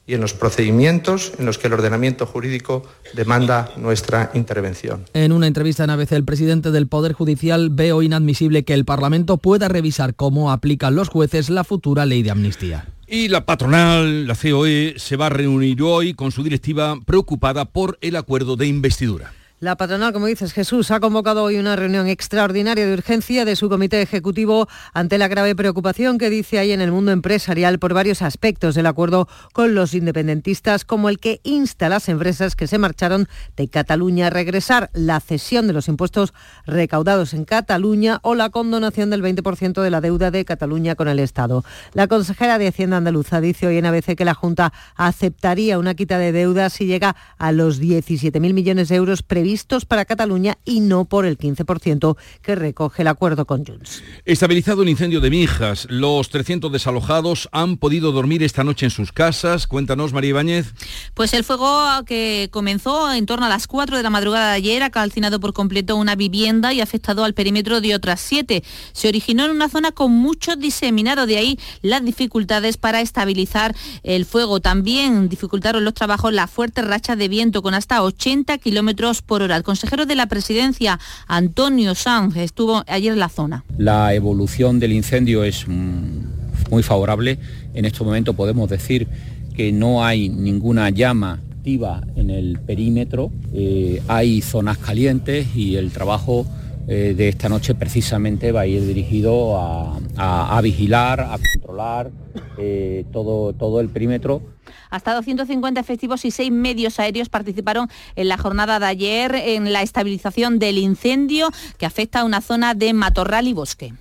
y 0.09 0.15
en 0.15 0.23
los 0.23 0.33
procedimientos 0.33 1.33
en 1.39 1.45
los 1.45 1.59
que 1.59 1.67
el 1.67 1.75
ordenamiento 1.75 2.25
jurídico 2.27 2.83
demanda 3.15 3.71
nuestra 3.77 4.31
intervención. 4.33 5.05
En 5.13 5.33
una 5.33 5.47
entrevista 5.47 5.85
en 5.85 5.91
ABC, 5.91 6.13
el 6.13 6.25
presidente 6.25 6.71
del 6.71 6.89
Poder 6.89 7.13
Judicial 7.13 7.69
ve 7.71 7.93
hoy 7.93 8.07
inadmisible 8.07 8.65
que 8.65 8.73
el 8.73 8.87
Parlamento 8.87 9.37
pueda 9.37 9.69
revisar 9.69 10.15
cómo 10.15 10.51
aplican 10.51 10.95
los 10.95 11.11
jueces 11.11 11.51
la 11.51 11.63
futura 11.63 12.07
ley 12.07 12.23
de 12.23 12.31
amnistía. 12.31 12.89
Y 13.07 13.29
la 13.29 13.45
patronal, 13.45 14.27
la 14.27 14.35
COE, 14.35 14.95
se 14.97 15.17
va 15.17 15.27
a 15.27 15.31
reunir 15.31 15.83
hoy 15.83 16.15
con 16.15 16.33
su 16.33 16.43
directiva 16.43 16.99
preocupada 17.05 17.67
por 17.67 17.99
el 18.01 18.17
acuerdo 18.17 18.57
de 18.57 18.67
investidura. 18.67 19.33
La 19.61 19.75
patronal, 19.75 20.13
como 20.13 20.27
dices 20.27 20.53
Jesús, 20.53 20.93
ha 20.93 21.01
convocado 21.01 21.43
hoy 21.43 21.59
una 21.59 21.75
reunión 21.75 22.07
extraordinaria 22.07 22.87
de 22.87 22.93
urgencia 22.93 23.45
de 23.45 23.57
su 23.57 23.69
comité 23.69 24.01
ejecutivo 24.01 24.69
ante 24.95 25.19
la 25.19 25.27
grave 25.27 25.57
preocupación 25.57 26.17
que 26.17 26.31
dice 26.31 26.61
hay 26.61 26.71
en 26.71 26.81
el 26.81 26.93
mundo 26.93 27.11
empresarial 27.11 27.81
por 27.81 27.93
varios 27.93 28.23
aspectos 28.23 28.77
del 28.77 28.87
acuerdo 28.87 29.27
con 29.53 29.75
los 29.75 29.95
independentistas, 29.95 30.85
como 30.85 31.09
el 31.09 31.19
que 31.19 31.41
insta 31.43 31.87
a 31.87 31.89
las 31.89 32.09
empresas 32.09 32.55
que 32.55 32.69
se 32.69 32.79
marcharon 32.79 33.27
de 33.57 33.67
Cataluña 33.67 34.29
a 34.29 34.31
regresar, 34.31 34.91
la 34.93 35.19
cesión 35.19 35.67
de 35.67 35.73
los 35.73 35.89
impuestos 35.89 36.35
recaudados 36.65 37.35
en 37.35 37.45
Cataluña 37.45 38.21
o 38.23 38.37
la 38.37 38.51
condonación 38.51 39.11
del 39.11 39.25
20% 39.25 39.83
de 39.83 39.91
la 39.91 40.01
deuda 40.01 40.31
de 40.31 40.45
Cataluña 40.45 40.95
con 40.95 41.09
el 41.09 41.19
Estado. 41.19 41.65
La 41.95 42.07
consejera 42.07 42.59
de 42.59 42.69
Hacienda 42.69 42.99
andaluza 42.99 43.41
dice 43.41 43.67
hoy 43.67 43.79
en 43.79 43.87
ABC 43.87 44.15
que 44.15 44.25
la 44.25 44.35
Junta 44.35 44.73
aceptaría 44.95 45.81
una 45.81 45.95
quita 45.97 46.17
de 46.19 46.31
deuda 46.31 46.71
si 46.71 46.87
llega 46.87 47.17
a 47.39 47.51
los 47.51 47.81
17.000 47.81 48.55
millones 48.55 48.89
de 48.89 48.95
euros 48.95 49.25
previstos 49.25 49.48
vistos 49.49 49.87
para 49.87 50.05
Cataluña 50.05 50.59
y 50.67 50.81
no 50.81 51.07
por 51.07 51.25
el 51.25 51.39
15% 51.39 52.19
que 52.43 52.55
recoge 52.55 53.01
el 53.01 53.09
acuerdo 53.09 53.47
con 53.47 53.65
Junts. 53.65 54.03
Estabilizado 54.27 54.83
el 54.83 54.91
incendio 54.91 55.23
de 55.23 55.31
Mijas, 55.31 55.87
los 55.89 56.29
300 56.29 56.71
desalojados 56.71 57.49
han 57.51 57.79
podido 57.79 58.13
dormir 58.13 58.43
esta 58.43 58.63
noche 58.63 58.85
en 58.85 58.91
sus 58.91 59.11
casas. 59.11 59.67
Cuéntanos, 59.67 60.13
María 60.13 60.31
Ibáñez. 60.31 60.75
Pues 61.15 61.33
el 61.33 61.45
fuego 61.45 62.05
que 62.05 62.51
comenzó 62.51 63.11
en 63.11 63.25
torno 63.25 63.47
a 63.47 63.49
las 63.49 63.67
4 63.67 63.97
de 63.97 64.03
la 64.03 64.11
madrugada 64.11 64.51
de 64.51 64.57
ayer 64.57 64.83
ha 64.83 64.91
calcinado 64.91 65.41
por 65.41 65.55
completo 65.55 65.97
una 65.97 66.15
vivienda 66.15 66.75
y 66.75 66.81
ha 66.81 66.83
afectado 66.83 67.25
al 67.25 67.33
perímetro 67.33 67.81
de 67.81 67.95
otras 67.95 68.21
siete. 68.21 68.63
Se 68.93 69.09
originó 69.09 69.47
en 69.47 69.53
una 69.53 69.71
zona 69.71 69.93
con 69.93 70.13
mucho 70.13 70.57
diseminado, 70.57 71.25
de 71.25 71.39
ahí 71.39 71.59
las 71.81 72.05
dificultades 72.05 72.77
para 72.77 73.01
estabilizar 73.01 73.75
el 74.03 74.27
fuego. 74.27 74.61
También 74.61 75.31
dificultaron 75.31 75.87
los 75.87 75.95
trabajos 75.95 76.35
las 76.35 76.51
fuertes 76.51 76.87
rachas 76.87 77.17
de 77.17 77.29
viento 77.29 77.63
con 77.63 77.73
hasta 77.73 78.03
80 78.03 78.59
kilómetros 78.59 79.23
por 79.23 79.38
hora. 79.43 79.57
El 79.57 79.63
consejero 79.63 80.07
de 80.07 80.15
la 80.15 80.27
presidencia, 80.27 80.99
Antonio 81.27 81.95
Sanz, 81.95 82.37
estuvo 82.37 82.85
ayer 82.87 83.13
en 83.13 83.19
la 83.19 83.29
zona. 83.29 83.65
La 83.77 84.15
evolución 84.15 84.79
del 84.79 84.93
incendio 84.93 85.45
es 85.45 85.67
mm, 85.67 86.71
muy 86.71 86.83
favorable. 86.83 87.39
En 87.75 87.85
este 87.85 88.05
momento 88.05 88.35
podemos 88.35 88.69
decir 88.69 89.09
que 89.55 89.73
no 89.73 90.05
hay 90.05 90.29
ninguna 90.29 90.91
llama 90.91 91.41
activa 91.59 92.03
en 92.17 92.31
el 92.31 92.61
perímetro, 92.61 93.31
eh, 93.53 94.01
hay 94.07 94.41
zonas 94.41 94.79
calientes 94.79 95.49
y 95.57 95.77
el 95.77 95.91
trabajo 95.91 96.47
eh, 96.89 97.15
de 97.17 97.29
esta 97.29 97.49
noche 97.49 97.75
precisamente 97.75 98.51
va 98.51 98.63
a 98.63 98.67
ir 98.67 98.87
dirigido 98.87 99.59
a, 99.59 100.61
vigilar, 100.63 101.21
a 101.21 101.39
controlar 101.53 102.11
eh, 102.57 103.05
todo, 103.13 103.53
todo 103.53 103.81
el 103.81 103.89
perímetro 103.89 104.43
hasta 104.91 105.15
250 105.15 105.81
efectivos 105.81 106.25
y 106.25 106.31
seis 106.31 106.51
medios 106.51 106.99
aéreos 106.99 107.29
participaron 107.29 107.89
en 108.17 108.29
la 108.29 108.39
jornada 108.39 108.79
de 108.79 108.87
ayer 108.87 109.35
en 109.35 109.73
la 109.73 109.83
estabilización 109.83 110.59
del 110.59 110.79
incendio 110.79 111.51
que 111.79 111.87
afecta 111.87 112.21
a 112.21 112.25
una 112.25 112.41
zona 112.41 112.75
de 112.75 112.93
matorral 112.93 113.49
y 113.49 113.53
bosque. 113.53 113.93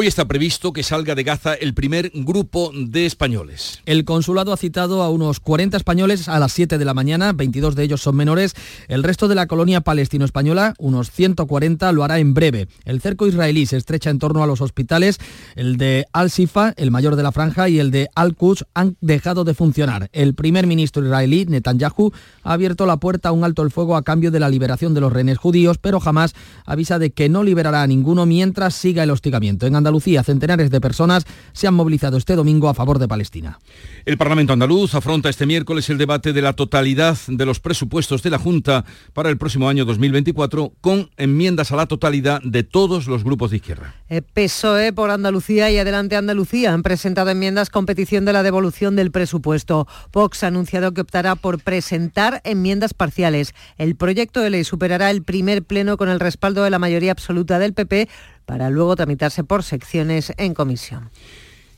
Hoy 0.00 0.06
está 0.06 0.28
previsto 0.28 0.72
que 0.72 0.84
salga 0.84 1.16
de 1.16 1.24
Gaza 1.24 1.54
el 1.54 1.74
primer 1.74 2.12
grupo 2.14 2.70
de 2.72 3.04
españoles. 3.04 3.80
El 3.84 4.04
consulado 4.04 4.52
ha 4.52 4.56
citado 4.56 5.02
a 5.02 5.10
unos 5.10 5.40
40 5.40 5.76
españoles 5.76 6.28
a 6.28 6.38
las 6.38 6.52
7 6.52 6.78
de 6.78 6.84
la 6.84 6.94
mañana, 6.94 7.32
22 7.32 7.74
de 7.74 7.82
ellos 7.82 8.00
son 8.00 8.14
menores. 8.14 8.54
El 8.86 9.02
resto 9.02 9.26
de 9.26 9.34
la 9.34 9.48
colonia 9.48 9.80
palestino-española, 9.80 10.74
unos 10.78 11.10
140, 11.10 11.90
lo 11.90 12.04
hará 12.04 12.20
en 12.20 12.32
breve. 12.32 12.68
El 12.84 13.00
cerco 13.00 13.26
israelí 13.26 13.66
se 13.66 13.76
estrecha 13.76 14.10
en 14.10 14.20
torno 14.20 14.40
a 14.44 14.46
los 14.46 14.60
hospitales. 14.60 15.18
El 15.56 15.78
de 15.78 16.06
Al-Sifa, 16.12 16.74
el 16.76 16.92
mayor 16.92 17.16
de 17.16 17.24
la 17.24 17.32
franja, 17.32 17.68
y 17.68 17.80
el 17.80 17.90
de 17.90 18.06
Al-Quds 18.14 18.66
han 18.74 18.96
dejado 19.00 19.42
de 19.42 19.54
funcionar. 19.54 20.10
El 20.12 20.36
primer 20.36 20.68
ministro 20.68 21.04
israelí, 21.04 21.44
Netanyahu, 21.46 22.12
ha 22.44 22.52
abierto 22.52 22.86
la 22.86 22.98
puerta 22.98 23.30
a 23.30 23.32
un 23.32 23.42
alto 23.42 23.64
el 23.64 23.72
fuego 23.72 23.96
a 23.96 24.04
cambio 24.04 24.30
de 24.30 24.38
la 24.38 24.48
liberación 24.48 24.94
de 24.94 25.00
los 25.00 25.12
rehenes 25.12 25.38
judíos, 25.38 25.78
pero 25.78 25.98
jamás 25.98 26.36
avisa 26.66 27.00
de 27.00 27.10
que 27.10 27.28
no 27.28 27.42
liberará 27.42 27.82
a 27.82 27.88
ninguno 27.88 28.26
mientras 28.26 28.76
siga 28.76 29.02
el 29.02 29.10
hostigamiento. 29.10 29.66
Andalucía, 29.66 29.87
centenares 30.24 30.70
de 30.70 30.80
personas 30.80 31.24
se 31.52 31.66
han 31.66 31.74
movilizado 31.74 32.16
este 32.16 32.36
domingo 32.36 32.68
a 32.68 32.74
favor 32.74 32.98
de 32.98 33.08
Palestina. 33.08 33.58
El 34.04 34.18
Parlamento 34.18 34.52
andaluz 34.52 34.94
afronta 34.94 35.28
este 35.28 35.46
miércoles 35.46 35.90
el 35.90 35.98
debate 35.98 36.32
de 36.32 36.42
la 36.42 36.52
totalidad 36.52 37.16
de 37.26 37.46
los 37.46 37.60
presupuestos 37.60 38.22
de 38.22 38.30
la 38.30 38.38
Junta 38.38 38.84
para 39.12 39.30
el 39.30 39.38
próximo 39.38 39.68
año 39.68 39.84
2024 39.84 40.72
con 40.80 41.10
enmiendas 41.16 41.72
a 41.72 41.76
la 41.76 41.86
totalidad 41.86 42.40
de 42.42 42.62
todos 42.62 43.06
los 43.06 43.24
grupos 43.24 43.50
de 43.50 43.56
izquierda. 43.56 43.94
El 44.08 44.22
PSOE 44.22 44.92
por 44.92 45.10
Andalucía 45.10 45.70
y 45.70 45.78
Adelante 45.78 46.16
Andalucía 46.16 46.72
han 46.72 46.82
presentado 46.82 47.30
enmiendas 47.30 47.70
con 47.70 47.86
petición 47.86 48.24
de 48.24 48.32
la 48.32 48.42
devolución 48.42 48.96
del 48.96 49.10
presupuesto. 49.10 49.86
Vox 50.12 50.44
ha 50.44 50.48
anunciado 50.48 50.92
que 50.92 51.00
optará 51.00 51.34
por 51.34 51.60
presentar 51.62 52.40
enmiendas 52.44 52.94
parciales. 52.94 53.54
El 53.76 53.96
proyecto 53.96 54.40
de 54.40 54.50
ley 54.50 54.64
superará 54.64 55.10
el 55.10 55.22
primer 55.22 55.62
pleno 55.62 55.96
con 55.96 56.08
el 56.08 56.20
respaldo 56.20 56.62
de 56.64 56.70
la 56.70 56.78
mayoría 56.78 57.12
absoluta 57.12 57.58
del 57.58 57.74
PP, 57.74 58.08
para 58.48 58.70
luego 58.70 58.96
tramitarse 58.96 59.44
por 59.44 59.62
secciones 59.62 60.32
en 60.38 60.54
comisión. 60.54 61.10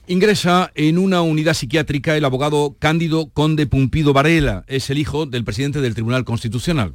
Ingresa 0.07 0.71
en 0.77 0.99
una 0.99 1.21
unidad 1.21 1.55
psiquiátrica 1.55 2.17
el 2.17 2.25
abogado 2.25 2.77
Cándido 2.79 3.29
Conde 3.31 3.67
Pumpido 3.67 4.13
Varela. 4.13 4.63
Es 4.69 4.89
el 4.89 4.99
hijo 4.99 5.27
del 5.27 5.45
presidente 5.45 5.81
del 5.81 5.95
Tribunal 5.95 6.25
Constitucional 6.25 6.93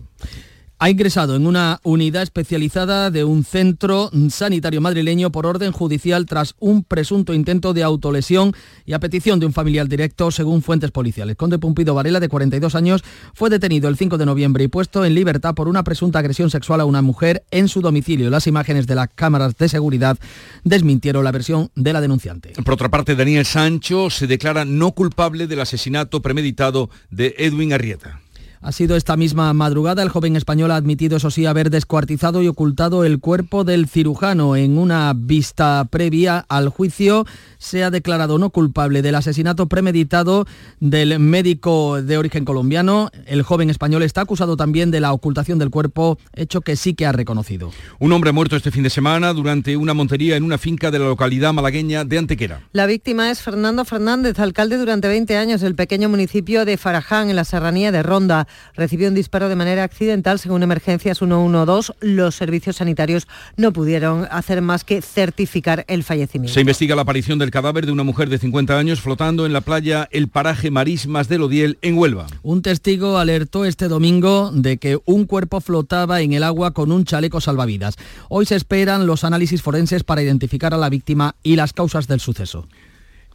ha 0.85 0.89
ingresado 0.91 1.35
en 1.35 1.47
una 1.47 1.79
unidad 1.81 2.21
especializada 2.21 3.09
de 3.09 3.23
un 3.23 3.43
centro 3.43 4.11
sanitario 4.29 4.81
madrileño 4.81 5.31
por 5.31 5.47
orden 5.47 5.71
judicial 5.71 6.27
tras 6.27 6.53
un 6.59 6.83
presunto 6.83 7.33
intento 7.33 7.73
de 7.73 7.81
autolesión 7.81 8.53
y 8.85 8.93
a 8.93 8.99
petición 8.99 9.39
de 9.39 9.47
un 9.47 9.53
familiar 9.53 9.87
directo, 9.87 10.29
según 10.29 10.61
fuentes 10.61 10.91
policiales. 10.91 11.37
Conde 11.37 11.57
Pumpido 11.57 11.95
Varela, 11.95 12.19
de 12.19 12.29
42 12.29 12.75
años, 12.75 13.03
fue 13.33 13.49
detenido 13.49 13.89
el 13.89 13.97
5 13.97 14.19
de 14.19 14.27
noviembre 14.27 14.63
y 14.63 14.67
puesto 14.67 15.03
en 15.03 15.15
libertad 15.15 15.55
por 15.55 15.67
una 15.67 15.83
presunta 15.83 16.19
agresión 16.19 16.51
sexual 16.51 16.81
a 16.81 16.85
una 16.85 17.01
mujer 17.01 17.43
en 17.49 17.67
su 17.67 17.81
domicilio. 17.81 18.29
Las 18.29 18.45
imágenes 18.45 18.85
de 18.85 18.93
las 18.93 19.07
cámaras 19.07 19.57
de 19.57 19.69
seguridad 19.69 20.19
desmintieron 20.65 21.23
la 21.23 21.31
versión 21.31 21.71
de 21.73 21.93
la 21.93 22.01
denunciante. 22.01 22.53
Por 22.63 22.75
otra 22.75 22.89
parte, 22.89 23.15
Daniel 23.15 23.47
Sancho 23.47 24.11
se 24.11 24.27
declara 24.27 24.65
no 24.65 24.91
culpable 24.91 25.47
del 25.47 25.61
asesinato 25.61 26.21
premeditado 26.21 26.91
de 27.09 27.33
Edwin 27.39 27.73
Arrieta. 27.73 28.21
Ha 28.65 28.71
sido 28.71 28.95
esta 28.95 29.15
misma 29.15 29.53
madrugada. 29.53 30.01
El 30.01 30.09
joven 30.09 30.35
español 30.35 30.71
ha 30.71 30.75
admitido, 30.75 31.17
eso 31.17 31.29
sí, 31.29 31.45
haber 31.45 31.69
descuartizado 31.69 32.41
y 32.41 32.47
ocultado 32.47 33.03
el 33.03 33.19
cuerpo 33.19 33.63
del 33.63 33.87
cirujano 33.87 34.55
en 34.55 34.79
una 34.79 35.13
vista 35.15 35.85
previa 35.91 36.43
al 36.49 36.69
juicio 36.69 37.27
se 37.65 37.83
ha 37.83 37.89
declarado 37.89 38.37
no 38.37 38.51
culpable 38.51 39.01
del 39.01 39.15
asesinato 39.15 39.65
premeditado 39.65 40.45
del 40.79 41.17
médico 41.19 42.01
de 42.01 42.17
origen 42.17 42.45
colombiano. 42.45 43.09
El 43.25 43.41
joven 43.41 43.71
español 43.71 44.03
está 44.03 44.21
acusado 44.21 44.55
también 44.55 44.91
de 44.91 44.99
la 44.99 45.11
ocultación 45.11 45.57
del 45.57 45.71
cuerpo, 45.71 46.19
hecho 46.35 46.61
que 46.61 46.75
sí 46.75 46.93
que 46.93 47.07
ha 47.07 47.11
reconocido. 47.11 47.71
Un 47.97 48.11
hombre 48.11 48.31
muerto 48.31 48.55
este 48.55 48.69
fin 48.69 48.83
de 48.83 48.91
semana 48.91 49.33
durante 49.33 49.75
una 49.77 49.95
montería 49.95 50.35
en 50.35 50.43
una 50.43 50.59
finca 50.59 50.91
de 50.91 50.99
la 50.99 51.05
localidad 51.05 51.53
malagueña 51.53 52.05
de 52.05 52.19
Antequera. 52.19 52.61
La 52.71 52.85
víctima 52.85 53.31
es 53.31 53.41
Fernando 53.41 53.83
Fernández, 53.83 54.37
alcalde 54.37 54.77
durante 54.77 55.07
20 55.07 55.35
años 55.35 55.61
del 55.61 55.73
pequeño 55.73 56.07
municipio 56.07 56.65
de 56.65 56.77
Faraján, 56.77 57.31
en 57.31 57.35
la 57.35 57.45
serranía 57.45 57.91
de 57.91 58.03
Ronda. 58.03 58.47
Recibió 58.75 59.07
un 59.07 59.15
disparo 59.15 59.49
de 59.49 59.55
manera 59.55 59.83
accidental, 59.83 60.37
según 60.37 60.61
emergencias 60.61 61.17
112. 61.17 61.93
Los 62.01 62.35
servicios 62.35 62.75
sanitarios 62.75 63.27
no 63.57 63.73
pudieron 63.73 64.27
hacer 64.29 64.61
más 64.61 64.83
que 64.83 65.01
certificar 65.01 65.83
el 65.87 66.03
fallecimiento. 66.03 66.53
Se 66.53 66.61
investiga 66.61 66.95
la 66.95 67.01
aparición 67.01 67.39
del 67.39 67.54
cadáver 67.55 67.85
de 67.85 67.93
una 67.93 68.03
mujer 68.03 68.27
de 68.27 68.37
50 68.37 68.77
años 68.77 68.99
flotando 68.99 69.45
en 69.45 69.53
la 69.53 69.61
playa 69.61 70.09
El 70.11 70.27
Paraje 70.27 70.71
Marismas 70.71 71.29
del 71.29 71.43
Odiel 71.43 71.77
en 71.81 71.97
Huelva. 71.97 72.27
Un 72.43 72.61
testigo 72.61 73.17
alertó 73.17 73.63
este 73.63 73.87
domingo 73.87 74.51
de 74.53 74.75
que 74.75 74.99
un 75.05 75.23
cuerpo 75.23 75.61
flotaba 75.61 76.19
en 76.19 76.33
el 76.33 76.43
agua 76.43 76.71
con 76.71 76.91
un 76.91 77.05
chaleco 77.05 77.39
salvavidas. 77.39 77.95
Hoy 78.27 78.45
se 78.45 78.57
esperan 78.57 79.07
los 79.07 79.23
análisis 79.23 79.61
forenses 79.61 80.03
para 80.03 80.21
identificar 80.21 80.73
a 80.73 80.77
la 80.77 80.89
víctima 80.89 81.37
y 81.43 81.55
las 81.55 81.71
causas 81.71 82.09
del 82.09 82.19
suceso. 82.19 82.67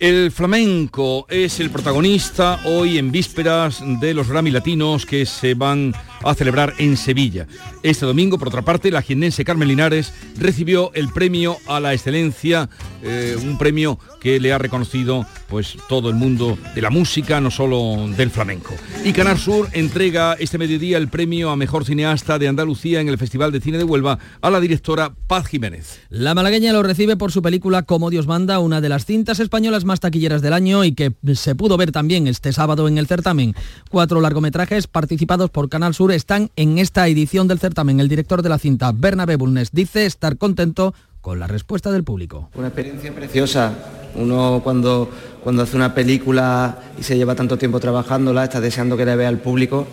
El 0.00 0.30
flamenco 0.30 1.26
es 1.28 1.60
el 1.60 1.68
protagonista 1.68 2.58
hoy 2.64 2.96
en 2.96 3.12
vísperas 3.12 3.82
de 4.00 4.14
los 4.14 4.30
Grammy 4.30 4.50
Latinos 4.50 5.04
que 5.04 5.26
se 5.26 5.52
van 5.52 5.92
a 6.22 6.34
celebrar 6.34 6.72
en 6.78 6.96
Sevilla. 6.96 7.46
Este 7.82 8.06
domingo, 8.06 8.38
por 8.38 8.48
otra 8.48 8.62
parte, 8.62 8.90
la 8.90 9.02
jiennense 9.02 9.44
Carmen 9.44 9.68
Linares 9.68 10.14
recibió 10.38 10.90
el 10.94 11.10
premio 11.10 11.58
a 11.66 11.80
la 11.80 11.92
excelencia, 11.92 12.70
eh, 13.02 13.36
un 13.42 13.58
premio 13.58 13.98
que 14.20 14.40
le 14.40 14.52
ha 14.52 14.58
reconocido 14.58 15.26
pues 15.48 15.76
todo 15.88 16.08
el 16.08 16.14
mundo 16.14 16.56
de 16.74 16.82
la 16.82 16.90
música, 16.90 17.40
no 17.40 17.50
solo 17.50 18.08
del 18.16 18.30
flamenco. 18.30 18.74
Y 19.04 19.12
Canar 19.12 19.38
Sur 19.38 19.68
entrega 19.72 20.34
este 20.34 20.58
mediodía 20.58 20.96
el 20.96 21.08
premio 21.08 21.50
a 21.50 21.56
mejor 21.56 21.84
cineasta 21.84 22.38
de 22.38 22.48
Andalucía 22.48 23.00
en 23.00 23.08
el 23.08 23.18
Festival 23.18 23.50
de 23.50 23.60
Cine 23.60 23.78
de 23.78 23.84
Huelva 23.84 24.18
a 24.40 24.50
la 24.50 24.60
directora 24.60 25.14
Paz 25.26 25.46
Jiménez. 25.46 26.00
La 26.10 26.34
malagueña 26.34 26.72
lo 26.72 26.82
recibe 26.82 27.16
por 27.16 27.32
su 27.32 27.42
película 27.42 27.82
Como 27.82 28.10
Dios 28.10 28.26
manda, 28.26 28.60
una 28.60 28.80
de 28.80 28.88
las 28.88 29.06
cintas 29.06 29.40
españolas 29.40 29.84
más 29.84 29.89
taquilleras 29.98 30.42
del 30.42 30.52
año 30.52 30.84
y 30.84 30.92
que 30.92 31.12
se 31.34 31.56
pudo 31.56 31.76
ver 31.76 31.90
también 31.90 32.28
este 32.28 32.52
sábado 32.52 32.86
en 32.86 32.98
el 32.98 33.08
certamen. 33.08 33.56
Cuatro 33.90 34.20
largometrajes 34.20 34.86
participados 34.86 35.50
por 35.50 35.68
Canal 35.68 35.94
Sur 35.94 36.12
están 36.12 36.50
en 36.54 36.78
esta 36.78 37.08
edición 37.08 37.48
del 37.48 37.58
certamen. 37.58 37.98
El 37.98 38.08
director 38.08 38.42
de 38.42 38.50
la 38.50 38.58
cinta, 38.58 38.92
Bernabé 38.92 39.34
Bulnes, 39.34 39.70
dice 39.72 40.06
estar 40.06 40.36
contento 40.36 40.94
con 41.20 41.40
la 41.40 41.48
respuesta 41.48 41.90
del 41.90 42.04
público. 42.04 42.50
Una 42.54 42.68
experiencia 42.68 43.12
preciosa. 43.12 43.74
Uno 44.14 44.60
cuando, 44.62 45.10
cuando 45.42 45.62
hace 45.62 45.76
una 45.76 45.94
película 45.94 46.78
y 46.98 47.02
se 47.02 47.16
lleva 47.16 47.34
tanto 47.34 47.58
tiempo 47.58 47.80
trabajándola, 47.80 48.44
está 48.44 48.60
deseando 48.60 48.96
que 48.96 49.04
la 49.04 49.16
vea 49.16 49.28
el 49.28 49.38
público 49.38 49.86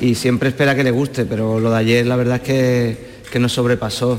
y 0.00 0.14
siempre 0.14 0.48
espera 0.48 0.74
que 0.74 0.84
le 0.84 0.90
guste, 0.90 1.24
pero 1.24 1.60
lo 1.60 1.70
de 1.70 1.78
ayer 1.78 2.06
la 2.06 2.16
verdad 2.16 2.36
es 2.36 2.42
que, 2.42 3.22
que 3.30 3.38
nos 3.38 3.52
sobrepasó. 3.52 4.18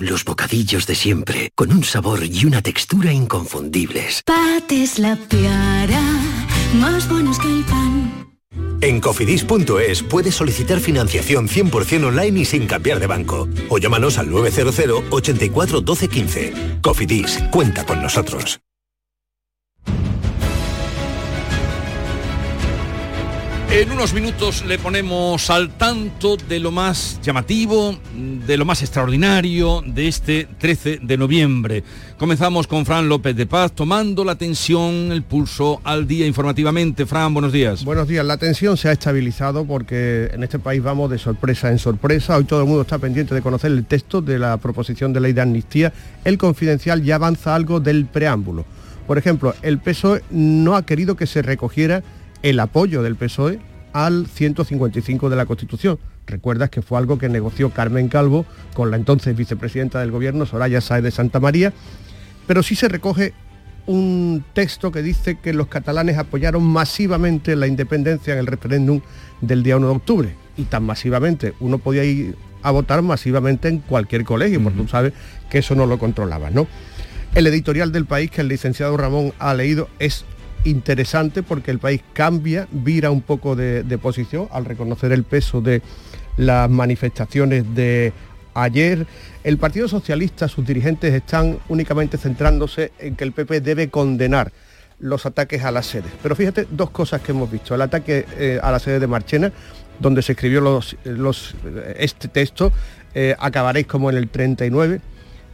los 0.00 0.24
bocadillos 0.24 0.86
de 0.86 0.94
siempre, 0.94 1.50
con 1.54 1.72
un 1.72 1.84
sabor 1.84 2.24
y 2.24 2.44
una 2.44 2.62
textura 2.62 3.12
inconfundibles. 3.12 4.22
Pates 4.24 4.98
la 4.98 5.16
piara, 5.16 6.02
más 6.74 7.08
buenos 7.08 7.38
que 7.38 7.48
el 7.48 7.64
pan. 7.64 8.26
En 8.80 9.00
cofidis.es 9.00 10.02
puedes 10.02 10.34
solicitar 10.34 10.80
financiación 10.80 11.48
100% 11.48 12.06
online 12.06 12.40
y 12.40 12.44
sin 12.44 12.66
cambiar 12.66 13.00
de 13.00 13.06
banco. 13.06 13.48
O 13.68 13.78
llámanos 13.78 14.18
al 14.18 14.30
900 14.30 15.04
84 15.10 15.80
12 15.80 16.08
15. 16.08 16.52
Cofidis, 16.82 17.42
cuenta 17.50 17.84
con 17.84 18.02
nosotros. 18.02 18.60
En 23.76 23.92
unos 23.92 24.14
minutos 24.14 24.64
le 24.64 24.78
ponemos 24.78 25.50
al 25.50 25.68
tanto 25.76 26.38
de 26.38 26.60
lo 26.60 26.70
más 26.70 27.20
llamativo, 27.22 27.94
de 28.46 28.56
lo 28.56 28.64
más 28.64 28.80
extraordinario 28.80 29.82
de 29.86 30.08
este 30.08 30.48
13 30.58 31.00
de 31.02 31.18
noviembre. 31.18 31.84
Comenzamos 32.18 32.66
con 32.66 32.86
Fran 32.86 33.06
López 33.06 33.36
de 33.36 33.44
Paz 33.44 33.72
tomando 33.72 34.24
la 34.24 34.36
tensión, 34.36 35.12
el 35.12 35.22
pulso 35.22 35.82
al 35.84 36.08
día 36.08 36.26
informativamente. 36.26 37.04
Fran, 37.04 37.34
buenos 37.34 37.52
días. 37.52 37.84
Buenos 37.84 38.08
días. 38.08 38.24
La 38.24 38.38
tensión 38.38 38.78
se 38.78 38.88
ha 38.88 38.92
estabilizado 38.92 39.66
porque 39.66 40.30
en 40.32 40.42
este 40.42 40.58
país 40.58 40.82
vamos 40.82 41.10
de 41.10 41.18
sorpresa 41.18 41.68
en 41.68 41.78
sorpresa. 41.78 42.38
Hoy 42.38 42.44
todo 42.44 42.62
el 42.62 42.66
mundo 42.66 42.80
está 42.80 42.98
pendiente 42.98 43.34
de 43.34 43.42
conocer 43.42 43.72
el 43.72 43.84
texto 43.84 44.22
de 44.22 44.38
la 44.38 44.56
proposición 44.56 45.12
de 45.12 45.20
ley 45.20 45.34
de 45.34 45.42
amnistía. 45.42 45.92
El 46.24 46.38
confidencial 46.38 47.02
ya 47.02 47.16
avanza 47.16 47.54
algo 47.54 47.78
del 47.78 48.06
preámbulo. 48.06 48.64
Por 49.06 49.18
ejemplo, 49.18 49.54
el 49.60 49.78
PSOE 49.78 50.22
no 50.30 50.76
ha 50.76 50.86
querido 50.86 51.14
que 51.14 51.26
se 51.26 51.42
recogiera 51.42 52.02
el 52.50 52.60
apoyo 52.60 53.02
del 53.02 53.16
PSOE 53.16 53.58
al 53.92 54.28
155 54.28 55.28
de 55.30 55.34
la 55.34 55.46
Constitución. 55.46 55.98
Recuerdas 56.28 56.70
que 56.70 56.80
fue 56.80 56.96
algo 56.96 57.18
que 57.18 57.28
negoció 57.28 57.70
Carmen 57.70 58.08
Calvo 58.08 58.46
con 58.72 58.92
la 58.92 58.96
entonces 58.96 59.36
vicepresidenta 59.36 59.98
del 59.98 60.12
Gobierno, 60.12 60.46
Soraya 60.46 60.80
Sáez 60.80 61.02
de 61.02 61.10
Santa 61.10 61.40
María, 61.40 61.72
pero 62.46 62.62
sí 62.62 62.76
se 62.76 62.88
recoge 62.88 63.34
un 63.86 64.44
texto 64.52 64.92
que 64.92 65.02
dice 65.02 65.40
que 65.40 65.52
los 65.52 65.66
catalanes 65.66 66.18
apoyaron 66.18 66.62
masivamente 66.62 67.56
la 67.56 67.66
independencia 67.66 68.32
en 68.32 68.38
el 68.38 68.46
referéndum 68.46 69.00
del 69.40 69.64
día 69.64 69.76
1 69.76 69.88
de 69.88 69.92
octubre. 69.96 70.34
Y 70.56 70.64
tan 70.64 70.84
masivamente, 70.84 71.54
uno 71.58 71.78
podía 71.78 72.04
ir 72.04 72.36
a 72.62 72.70
votar 72.70 73.02
masivamente 73.02 73.66
en 73.66 73.78
cualquier 73.78 74.22
colegio, 74.22 74.62
porque 74.62 74.78
tú 74.78 74.86
sabes 74.86 75.12
que 75.50 75.58
eso 75.58 75.74
no 75.74 75.86
lo 75.86 75.98
controlaba, 75.98 76.50
¿no? 76.50 76.68
El 77.34 77.48
editorial 77.48 77.90
del 77.90 78.06
país 78.06 78.30
que 78.30 78.40
el 78.40 78.48
licenciado 78.48 78.96
Ramón 78.96 79.32
ha 79.40 79.52
leído 79.52 79.88
es 79.98 80.24
interesante 80.66 81.42
porque 81.42 81.70
el 81.70 81.78
país 81.78 82.02
cambia, 82.12 82.68
vira 82.70 83.10
un 83.10 83.22
poco 83.22 83.56
de, 83.56 83.98
posición 83.98 84.48
al 84.50 84.64
reconocer 84.64 85.12
el 85.12 85.24
peso 85.24 85.60
de 85.60 85.82
las 86.36 86.68
manifestaciones 86.68 87.74
de 87.74 88.12
ayer. 88.54 89.06
El 89.44 89.58
Partido 89.58 89.88
Socialista, 89.88 90.48
sus 90.48 90.66
dirigentes 90.66 91.14
están 91.14 91.58
únicamente 91.68 92.18
centrándose 92.18 92.92
en 92.98 93.16
que 93.16 93.24
el 93.24 93.32
PP 93.32 93.60
debe 93.60 93.88
condenar 93.88 94.52
los 94.98 95.26
ataques 95.26 95.62
a 95.64 95.70
las 95.70 95.86
sedes. 95.86 96.10
Pero 96.22 96.34
fíjate 96.34 96.66
dos 96.70 96.90
cosas 96.90 97.20
que 97.20 97.32
hemos 97.32 97.50
visto. 97.50 97.74
El 97.74 97.82
ataque 97.82 98.26
eh, 98.38 98.58
a 98.62 98.70
la 98.72 98.78
sede 98.78 98.98
de 98.98 99.06
Marchena, 99.06 99.52
donde 100.00 100.22
se 100.22 100.32
escribió 100.32 100.60
los, 100.60 100.96
los, 101.04 101.54
este 101.96 102.28
texto, 102.28 102.72
eh, 103.14 103.34
acabaréis 103.38 103.86
como 103.86 104.10
en 104.10 104.16
el 104.16 104.28
39. 104.28 105.00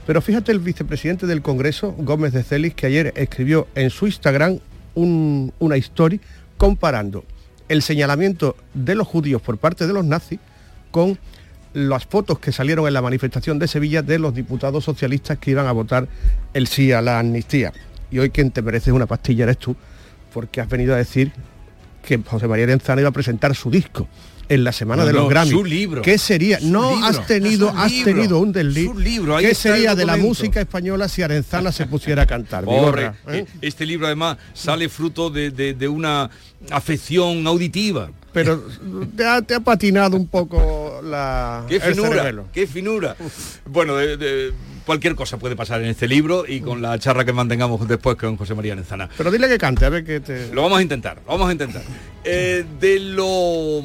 Pero 0.07 0.21
fíjate 0.21 0.51
el 0.51 0.59
vicepresidente 0.59 1.27
del 1.27 1.43
Congreso, 1.43 1.95
Gómez 1.99 2.33
de 2.33 2.43
Celis, 2.43 2.75
que 2.75 2.87
ayer 2.87 3.13
escribió 3.17 3.69
en 3.75 3.91
su 3.91 4.07
Instagram 4.07 4.59
un- 4.95 5.53
una 5.59 5.77
historia 5.77 6.21
comparando 6.57 7.25
el 7.69 7.83
señalamiento 7.83 8.57
de 8.75 8.95
los 8.95 9.07
judíos 9.07 9.41
por 9.43 9.59
parte 9.59 9.87
de 9.87 9.93
los 9.93 10.05
nazis 10.05 10.39
con 10.91 11.19
las 11.75 12.05
fotos 12.07 12.39
que 12.39 12.53
salieron 12.53 12.87
en 12.87 12.93
la 12.93 13.01
manifestación 13.01 13.59
de 13.59 13.67
Sevilla 13.67 14.03
de 14.03 14.19
los 14.19 14.35
diputados 14.35 14.85
socialistas 14.85 15.39
que 15.39 15.53
iban 15.53 15.67
a 15.67 15.73
votar 15.73 16.07
el 16.53 16.67
sí 16.67 16.93
a 16.93 17.01
la 17.01 17.19
amnistía. 17.19 17.73
Y 18.11 18.19
hoy 18.19 18.29
quien 18.31 18.51
te 18.51 18.61
mereces 18.61 18.93
una 18.93 19.07
pastilla 19.07 19.45
eres 19.45 19.57
tú, 19.59 19.75
porque 20.35 20.61
has 20.61 20.69
venido 20.69 20.93
a 20.95 20.99
decir 20.99 21.33
que 22.07 22.19
José 22.19 22.47
María 22.47 22.65
Arenzana 22.65 23.01
iba 23.01 23.09
a 23.09 23.13
presentar 23.13 23.55
su 23.55 23.71
disco 23.71 24.07
en 24.49 24.65
la 24.65 24.73
semana 24.73 25.03
No, 25.03 25.07
de 25.07 25.13
los 25.15 25.23
no, 25.25 25.29
Grammy. 25.29 25.51
su 25.51 25.65
libro. 25.65 26.03
¿Qué 26.03 26.19
sería? 26.19 26.59
No 26.63 26.91
libro. 26.91 27.07
has 27.07 27.27
tenido, 27.27 27.69
has 27.71 27.91
libro. 27.93 28.13
tenido 28.13 28.39
un 28.39 28.53
desliz. 28.53 28.95
Libro, 28.97 29.39
¿Qué 29.39 29.55
sería 29.55 29.95
de 29.95 30.05
la 30.05 30.17
música 30.17 30.61
española 30.61 31.09
si 31.09 31.23
Arenzana 31.23 31.73
se 31.73 31.87
pusiera 31.87 32.23
a 32.23 32.27
cantar? 32.27 32.65
¿eh? 33.29 33.47
Este 33.61 33.87
libro 33.87 34.07
además 34.07 34.37
sale 34.55 34.89
fruto 34.89 35.31
de, 35.31 35.51
de- 35.51 35.75
de 35.75 35.89
una 35.89 36.31
afección 36.71 37.47
auditiva. 37.47 38.11
Pero 38.33 38.63
te 39.15 39.27
ha, 39.27 39.43
te 39.43 39.55
ha 39.55 39.61
patinado 39.61 40.17
un 40.17 40.27
poco 40.27 41.01
la, 41.05 41.65
¡Qué 41.69 41.79
finura! 41.81 42.33
¡Qué 42.53 42.67
finura! 42.67 43.17
Bueno, 43.67 43.97
de- 43.97 44.17
de- 44.17 44.53
cualquier 44.87 45.15
cosa 45.15 45.37
puede 45.39 45.55
pasar 45.55 45.83
en 45.83 45.89
este 45.89 46.09
libro 46.09 46.45
y 46.49 46.61
con 46.61 46.81
la 46.83 46.99
charla 46.99 47.25
que 47.27 47.33
mantengamos 47.33 47.87
después 47.87 48.17
con 48.17 48.37
José 48.37 48.55
María 48.55 48.73
Arenzana. 48.73 49.09
Pero 49.19 49.31
dile 49.31 49.49
que 49.49 49.59
cante, 49.59 49.85
a 49.85 49.91
ver 49.91 50.03
qué 50.05 50.21
te... 50.21 50.49
Lo 50.53 50.63
vamos 50.63 50.79
a 50.79 50.83
intentar, 50.83 51.19
lo 51.27 51.33
vamos 51.33 51.49
a 51.49 51.53
intentar. 51.53 51.83
Eh, 52.25 52.65
de 52.81 52.99
lo 53.01 53.83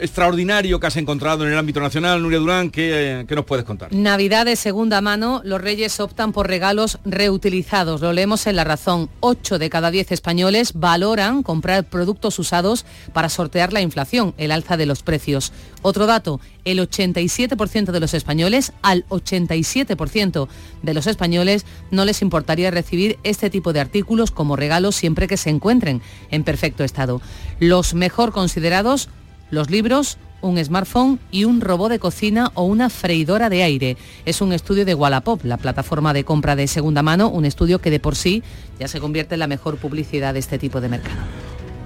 extraordinario 0.00 0.80
que 0.80 0.86
has 0.86 0.96
encontrado 0.96 1.46
en 1.46 1.52
el 1.52 1.58
ámbito 1.58 1.80
nacional, 1.80 2.22
Nuria 2.22 2.38
Durán, 2.38 2.70
¿qué, 2.70 3.24
qué 3.28 3.34
nos 3.34 3.44
puedes 3.44 3.64
contar? 3.64 3.92
Navidad 3.92 4.46
de 4.46 4.56
segunda 4.56 5.00
mano, 5.00 5.40
los 5.44 5.60
reyes 5.60 6.00
optan 6.00 6.32
por 6.32 6.48
regalos 6.48 6.98
reutilizados. 7.04 8.00
Lo 8.00 8.12
leemos 8.12 8.46
en 8.46 8.56
La 8.56 8.64
Razón. 8.64 9.10
8 9.20 9.58
de 9.58 9.70
cada 9.70 9.90
10 9.90 10.12
españoles 10.12 10.72
valoran 10.74 11.42
comprar 11.42 11.84
productos 11.84 12.38
usados 12.38 12.84
para 13.12 13.28
sortear 13.28 13.72
la 13.72 13.80
inflación, 13.80 14.34
el 14.38 14.52
alza 14.52 14.76
de 14.76 14.86
los 14.86 15.02
precios. 15.02 15.52
Otro 15.82 16.06
dato, 16.06 16.40
el 16.64 16.78
87% 16.78 17.90
de 17.90 18.00
los 18.00 18.14
españoles, 18.14 18.72
al 18.82 19.06
87% 19.08 20.48
de 20.82 20.94
los 20.94 21.06
españoles 21.06 21.64
no 21.90 22.04
les 22.04 22.22
importaría 22.22 22.70
recibir 22.70 23.18
este 23.22 23.50
tipo 23.50 23.72
de 23.72 23.80
artículos 23.80 24.30
como 24.30 24.56
regalos 24.56 24.96
siempre 24.96 25.26
que 25.26 25.36
se 25.36 25.50
encuentren 25.50 26.02
en 26.30 26.44
perfecto 26.44 26.84
estado. 26.84 27.20
Los 27.58 27.94
mejor 27.94 28.32
considerados 28.32 29.08
los 29.50 29.70
libros, 29.70 30.18
un 30.42 30.62
smartphone 30.62 31.18
y 31.30 31.44
un 31.44 31.60
robot 31.60 31.90
de 31.90 31.98
cocina 31.98 32.50
o 32.54 32.64
una 32.64 32.90
freidora 32.90 33.50
de 33.50 33.62
aire. 33.62 33.96
Es 34.24 34.40
un 34.40 34.52
estudio 34.52 34.84
de 34.84 34.94
Wallapop, 34.94 35.44
la 35.44 35.56
plataforma 35.56 36.12
de 36.12 36.24
compra 36.24 36.56
de 36.56 36.66
segunda 36.66 37.02
mano, 37.02 37.28
un 37.28 37.44
estudio 37.44 37.80
que 37.80 37.90
de 37.90 38.00
por 38.00 38.16
sí 38.16 38.42
ya 38.78 38.88
se 38.88 39.00
convierte 39.00 39.34
en 39.34 39.40
la 39.40 39.46
mejor 39.46 39.76
publicidad 39.76 40.34
de 40.34 40.40
este 40.40 40.58
tipo 40.58 40.80
de 40.80 40.88
mercado. 40.88 41.39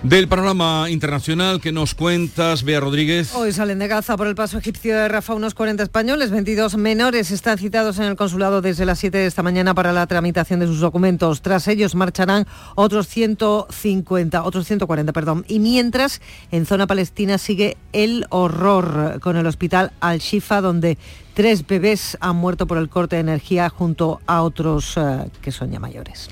Del 0.04 0.28
panorama 0.28 0.90
internacional 0.90 1.62
que 1.62 1.72
nos 1.72 1.94
cuentas, 1.94 2.62
Bea 2.62 2.78
Rodríguez. 2.78 3.34
Hoy 3.34 3.52
salen 3.52 3.78
de 3.78 3.88
Gaza 3.88 4.18
por 4.18 4.26
el 4.26 4.34
paso 4.34 4.58
egipcio 4.58 4.94
de 4.94 5.08
Rafa 5.08 5.32
unos 5.32 5.54
40 5.54 5.82
españoles, 5.82 6.30
22 6.30 6.76
menores 6.76 7.30
están 7.30 7.56
citados 7.56 7.98
en 7.98 8.04
el 8.04 8.14
consulado 8.14 8.60
desde 8.60 8.84
las 8.84 8.98
7 8.98 9.16
de 9.16 9.24
esta 9.24 9.42
mañana 9.42 9.72
para 9.72 9.94
la 9.94 10.06
tramitación 10.06 10.60
de 10.60 10.66
sus 10.66 10.80
documentos. 10.80 11.40
Tras 11.40 11.68
ellos 11.68 11.94
marcharán 11.94 12.46
otros 12.74 13.08
150, 13.08 14.44
otros 14.44 14.66
140, 14.66 15.10
perdón. 15.14 15.46
Y 15.48 15.58
mientras 15.58 16.20
en 16.50 16.66
zona 16.66 16.86
palestina 16.86 17.38
sigue 17.38 17.78
el 17.94 18.26
horror 18.28 19.20
con 19.20 19.38
el 19.38 19.46
hospital 19.46 19.90
Al-Shifa 20.00 20.60
donde 20.60 20.98
tres 21.32 21.66
bebés 21.66 22.18
han 22.20 22.36
muerto 22.36 22.66
por 22.66 22.76
el 22.76 22.90
corte 22.90 23.16
de 23.16 23.20
energía 23.20 23.70
junto 23.70 24.20
a 24.26 24.42
otros 24.42 24.98
eh, 24.98 25.30
que 25.40 25.50
son 25.50 25.70
ya 25.70 25.80
mayores. 25.80 26.28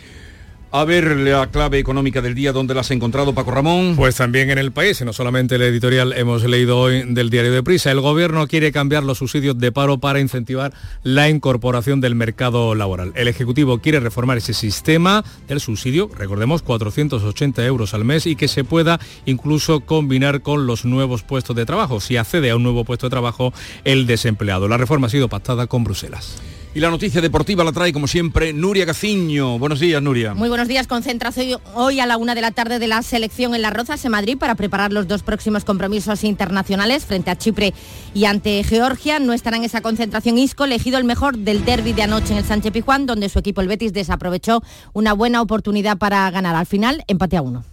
A 0.74 0.84
ver 0.86 1.18
la 1.18 1.48
clave 1.48 1.78
económica 1.78 2.22
del 2.22 2.34
día, 2.34 2.50
¿dónde 2.50 2.72
la 2.72 2.80
has 2.80 2.90
encontrado, 2.90 3.34
Paco 3.34 3.50
Ramón? 3.50 3.92
Pues 3.94 4.16
también 4.16 4.48
en 4.48 4.56
el 4.56 4.72
país, 4.72 5.02
no 5.02 5.12
solamente 5.12 5.56
el 5.56 5.62
editorial 5.62 6.14
hemos 6.14 6.44
leído 6.44 6.78
hoy 6.78 7.02
del 7.06 7.28
diario 7.28 7.52
de 7.52 7.62
Prisa. 7.62 7.90
El 7.90 8.00
gobierno 8.00 8.46
quiere 8.46 8.72
cambiar 8.72 9.02
los 9.02 9.18
subsidios 9.18 9.58
de 9.58 9.70
paro 9.70 9.98
para 9.98 10.18
incentivar 10.18 10.72
la 11.02 11.28
incorporación 11.28 12.00
del 12.00 12.14
mercado 12.14 12.74
laboral. 12.74 13.12
El 13.16 13.28
Ejecutivo 13.28 13.80
quiere 13.80 14.00
reformar 14.00 14.38
ese 14.38 14.54
sistema 14.54 15.22
del 15.46 15.60
subsidio, 15.60 16.08
recordemos, 16.16 16.62
480 16.62 17.66
euros 17.66 17.92
al 17.92 18.06
mes 18.06 18.24
y 18.26 18.34
que 18.34 18.48
se 18.48 18.64
pueda 18.64 18.98
incluso 19.26 19.80
combinar 19.80 20.40
con 20.40 20.66
los 20.66 20.86
nuevos 20.86 21.22
puestos 21.22 21.54
de 21.54 21.66
trabajo, 21.66 22.00
si 22.00 22.16
accede 22.16 22.48
a 22.50 22.56
un 22.56 22.62
nuevo 22.62 22.84
puesto 22.84 23.08
de 23.08 23.10
trabajo 23.10 23.52
el 23.84 24.06
desempleado. 24.06 24.68
La 24.68 24.78
reforma 24.78 25.08
ha 25.08 25.10
sido 25.10 25.28
pactada 25.28 25.66
con 25.66 25.84
Bruselas. 25.84 26.40
Y 26.74 26.80
la 26.80 26.88
noticia 26.88 27.20
deportiva 27.20 27.64
la 27.64 27.72
trae, 27.72 27.92
como 27.92 28.06
siempre, 28.06 28.54
Nuria 28.54 28.86
Gaciño. 28.86 29.58
Buenos 29.58 29.78
días, 29.78 30.02
Nuria. 30.02 30.32
Muy 30.32 30.48
buenos 30.48 30.68
días. 30.68 30.86
Concentración 30.86 31.60
hoy 31.74 32.00
a 32.00 32.06
la 32.06 32.16
una 32.16 32.34
de 32.34 32.40
la 32.40 32.50
tarde 32.50 32.78
de 32.78 32.88
la 32.88 33.02
selección 33.02 33.54
en 33.54 33.60
Las 33.60 33.74
Rozas, 33.74 34.02
en 34.06 34.12
Madrid, 34.12 34.38
para 34.38 34.54
preparar 34.54 34.90
los 34.90 35.06
dos 35.06 35.22
próximos 35.22 35.66
compromisos 35.66 36.24
internacionales 36.24 37.04
frente 37.04 37.30
a 37.30 37.36
Chipre 37.36 37.74
y 38.14 38.24
ante 38.24 38.64
Georgia. 38.64 39.18
No 39.18 39.34
estará 39.34 39.58
en 39.58 39.64
esa 39.64 39.82
concentración 39.82 40.38
Isco, 40.38 40.64
elegido 40.64 40.96
el 40.96 41.04
mejor 41.04 41.36
del 41.36 41.62
derby 41.66 41.92
de 41.92 42.04
anoche 42.04 42.32
en 42.32 42.38
el 42.38 42.44
Sánchez 42.44 42.72
Pijuán, 42.72 43.04
donde 43.04 43.28
su 43.28 43.38
equipo, 43.38 43.60
el 43.60 43.68
Betis, 43.68 43.92
desaprovechó 43.92 44.62
una 44.94 45.12
buena 45.12 45.42
oportunidad 45.42 45.98
para 45.98 46.30
ganar. 46.30 46.56
Al 46.56 46.66
final, 46.66 47.04
empate 47.06 47.36
a 47.36 47.42
uno. 47.42 47.64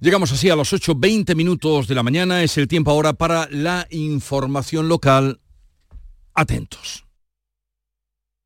Llegamos 0.00 0.32
así 0.32 0.50
a 0.50 0.56
los 0.56 0.72
8.20 0.72 1.36
minutos 1.36 1.86
de 1.86 1.94
la 1.94 2.02
mañana. 2.02 2.42
Es 2.42 2.58
el 2.58 2.66
tiempo 2.66 2.90
ahora 2.90 3.12
para 3.12 3.46
la 3.52 3.86
información 3.90 4.88
local. 4.88 5.38
Atentos. 6.34 7.05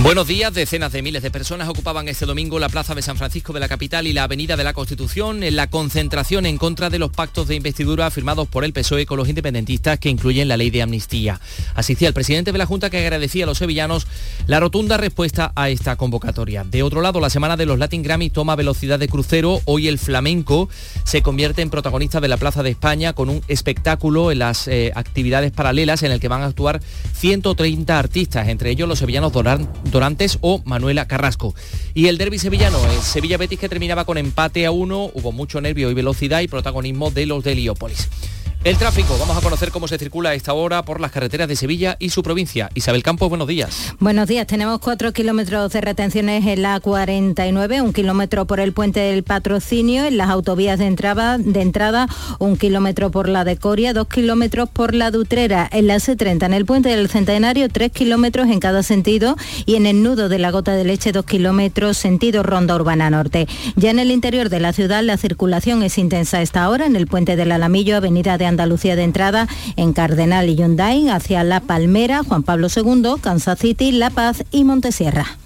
Buenos 0.00 0.28
días, 0.28 0.54
decenas 0.54 0.92
de 0.92 1.02
miles 1.02 1.24
de 1.24 1.30
personas 1.32 1.68
ocupaban 1.68 2.06
este 2.06 2.24
domingo 2.24 2.60
la 2.60 2.68
plaza 2.68 2.94
de 2.94 3.02
San 3.02 3.16
Francisco 3.16 3.52
de 3.52 3.58
la 3.58 3.66
capital 3.66 4.06
y 4.06 4.12
la 4.12 4.22
avenida 4.22 4.56
de 4.56 4.62
la 4.62 4.72
Constitución 4.72 5.42
en 5.42 5.56
la 5.56 5.66
concentración 5.66 6.46
en 6.46 6.56
contra 6.56 6.88
de 6.88 7.00
los 7.00 7.10
pactos 7.10 7.48
de 7.48 7.56
investidura 7.56 8.08
firmados 8.12 8.46
por 8.46 8.64
el 8.64 8.72
PSOE 8.72 9.06
con 9.06 9.18
los 9.18 9.28
independentistas 9.28 9.98
que 9.98 10.08
incluyen 10.08 10.46
la 10.46 10.56
ley 10.56 10.70
de 10.70 10.82
amnistía. 10.82 11.40
Asistía 11.74 12.06
el 12.06 12.14
presidente 12.14 12.52
de 12.52 12.58
la 12.58 12.64
Junta 12.64 12.90
que 12.90 12.98
agradecía 12.98 13.42
a 13.42 13.48
los 13.48 13.58
sevillanos 13.58 14.06
la 14.46 14.60
rotunda 14.60 14.98
respuesta 14.98 15.50
a 15.56 15.68
esta 15.68 15.96
convocatoria. 15.96 16.62
De 16.62 16.84
otro 16.84 17.00
lado, 17.00 17.18
la 17.18 17.28
semana 17.28 17.56
de 17.56 17.66
los 17.66 17.80
Latin 17.80 18.04
Grammy 18.04 18.30
toma 18.30 18.54
velocidad 18.54 19.00
de 19.00 19.08
crucero. 19.08 19.60
Hoy 19.64 19.88
el 19.88 19.98
flamenco 19.98 20.68
se 21.02 21.22
convierte 21.22 21.60
en 21.60 21.70
protagonista 21.70 22.20
de 22.20 22.28
la 22.28 22.36
Plaza 22.36 22.62
de 22.62 22.70
España 22.70 23.14
con 23.14 23.30
un 23.30 23.42
espectáculo 23.48 24.30
en 24.30 24.38
las 24.38 24.68
eh, 24.68 24.92
actividades 24.94 25.50
paralelas 25.50 26.04
en 26.04 26.12
el 26.12 26.20
que 26.20 26.28
van 26.28 26.42
a 26.42 26.46
actuar 26.46 26.80
130 27.14 27.98
artistas, 27.98 28.46
entre 28.46 28.70
ellos 28.70 28.88
los 28.88 29.00
sevillanos 29.00 29.32
Doran 29.32 29.68
Dorantes 29.90 30.38
o 30.40 30.62
Manuela 30.64 31.06
Carrasco. 31.06 31.54
Y 31.94 32.06
el 32.06 32.18
derby 32.18 32.38
sevillano, 32.38 32.78
el 32.90 33.00
Sevilla 33.00 33.36
Betis 33.36 33.58
que 33.58 33.68
terminaba 33.68 34.04
con 34.04 34.18
empate 34.18 34.66
a 34.66 34.70
uno, 34.70 35.10
hubo 35.14 35.32
mucho 35.32 35.60
nervio 35.60 35.90
y 35.90 35.94
velocidad 35.94 36.40
y 36.40 36.48
protagonismo 36.48 37.10
de 37.10 37.26
los 37.26 37.44
de 37.44 37.52
Heliópolis. 37.52 38.08
El 38.64 38.76
tráfico, 38.76 39.16
vamos 39.20 39.36
a 39.36 39.40
conocer 39.40 39.70
cómo 39.70 39.86
se 39.86 39.98
circula 39.98 40.30
a 40.30 40.34
esta 40.34 40.52
hora 40.52 40.84
por 40.84 41.00
las 41.00 41.12
carreteras 41.12 41.46
de 41.46 41.54
Sevilla 41.54 41.96
y 42.00 42.10
su 42.10 42.24
provincia. 42.24 42.70
Isabel 42.74 43.04
Campos, 43.04 43.28
buenos 43.28 43.46
días. 43.46 43.94
Buenos 44.00 44.26
días, 44.26 44.48
tenemos 44.48 44.80
cuatro 44.80 45.12
kilómetros 45.12 45.72
de 45.72 45.80
retenciones 45.80 46.44
en 46.44 46.62
la 46.62 46.80
49, 46.80 47.80
un 47.82 47.92
kilómetro 47.92 48.46
por 48.46 48.58
el 48.58 48.72
puente 48.72 48.98
del 48.98 49.22
patrocinio, 49.22 50.04
en 50.04 50.16
las 50.16 50.28
autovías 50.28 50.80
de 50.80 50.86
entrada, 50.86 51.38
de 51.38 51.62
entrada 51.62 52.08
un 52.40 52.56
kilómetro 52.56 53.12
por 53.12 53.28
la 53.28 53.44
de 53.44 53.56
Coria, 53.56 53.92
dos 53.92 54.08
kilómetros 54.08 54.68
por 54.68 54.92
la 54.92 55.12
de 55.12 55.18
Utrera, 55.18 55.68
en 55.70 55.86
la 55.86 55.96
C30, 55.96 56.46
en 56.46 56.52
el 56.52 56.66
puente 56.66 56.88
del 56.88 57.08
Centenario, 57.08 57.68
tres 57.68 57.92
kilómetros 57.92 58.48
en 58.48 58.58
cada 58.58 58.82
sentido 58.82 59.36
y 59.66 59.76
en 59.76 59.86
el 59.86 60.02
nudo 60.02 60.28
de 60.28 60.40
la 60.40 60.50
gota 60.50 60.72
de 60.72 60.82
leche, 60.82 61.12
dos 61.12 61.26
kilómetros 61.26 61.96
sentido 61.96 62.42
Ronda 62.42 62.74
Urbana 62.74 63.08
Norte. 63.08 63.46
Ya 63.76 63.92
en 63.92 64.00
el 64.00 64.10
interior 64.10 64.48
de 64.48 64.58
la 64.58 64.72
ciudad 64.72 65.04
la 65.04 65.16
circulación 65.16 65.84
es 65.84 65.96
intensa 65.96 66.38
a 66.38 66.42
esta 66.42 66.68
hora 66.68 66.86
en 66.86 66.96
el 66.96 67.06
puente 67.06 67.36
del 67.36 67.52
Alamillo, 67.52 67.96
avenida 67.96 68.36
de 68.36 68.47
Andalucía 68.48 68.96
de 68.96 69.04
entrada 69.04 69.48
en 69.76 69.92
Cardenal 69.92 70.48
y 70.48 70.56
Hyundai 70.56 71.08
hacia 71.08 71.44
La 71.44 71.60
Palmera, 71.60 72.22
Juan 72.24 72.42
Pablo 72.42 72.68
II, 72.74 73.20
Kansas 73.20 73.58
City, 73.58 73.92
La 73.92 74.10
Paz 74.10 74.44
y 74.50 74.64
Montesierra. 74.64 75.38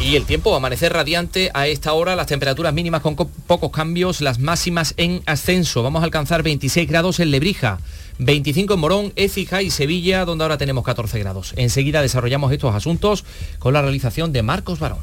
Y 0.00 0.16
el 0.16 0.26
tiempo, 0.26 0.54
amanecer 0.54 0.92
radiante 0.92 1.50
a 1.54 1.66
esta 1.66 1.94
hora, 1.94 2.14
las 2.14 2.26
temperaturas 2.26 2.74
mínimas 2.74 3.00
con 3.00 3.16
pocos 3.16 3.70
cambios, 3.70 4.20
las 4.20 4.38
máximas 4.38 4.92
en 4.98 5.22
ascenso. 5.24 5.82
Vamos 5.82 6.02
a 6.02 6.04
alcanzar 6.04 6.42
26 6.42 6.86
grados 6.86 7.20
en 7.20 7.30
Lebrija, 7.30 7.78
25 8.18 8.74
en 8.74 8.80
Morón, 8.80 9.12
Écija 9.16 9.62
y 9.62 9.70
Sevilla, 9.70 10.26
donde 10.26 10.44
ahora 10.44 10.58
tenemos 10.58 10.84
14 10.84 11.18
grados. 11.20 11.54
Enseguida 11.56 12.02
desarrollamos 12.02 12.52
estos 12.52 12.74
asuntos 12.74 13.24
con 13.58 13.72
la 13.72 13.80
realización 13.80 14.32
de 14.32 14.42
Marcos 14.42 14.78
Barón. 14.78 14.98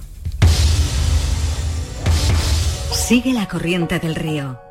Sigue 2.92 3.34
la 3.34 3.48
corriente 3.48 3.98
del 3.98 4.14
río. 4.14 4.71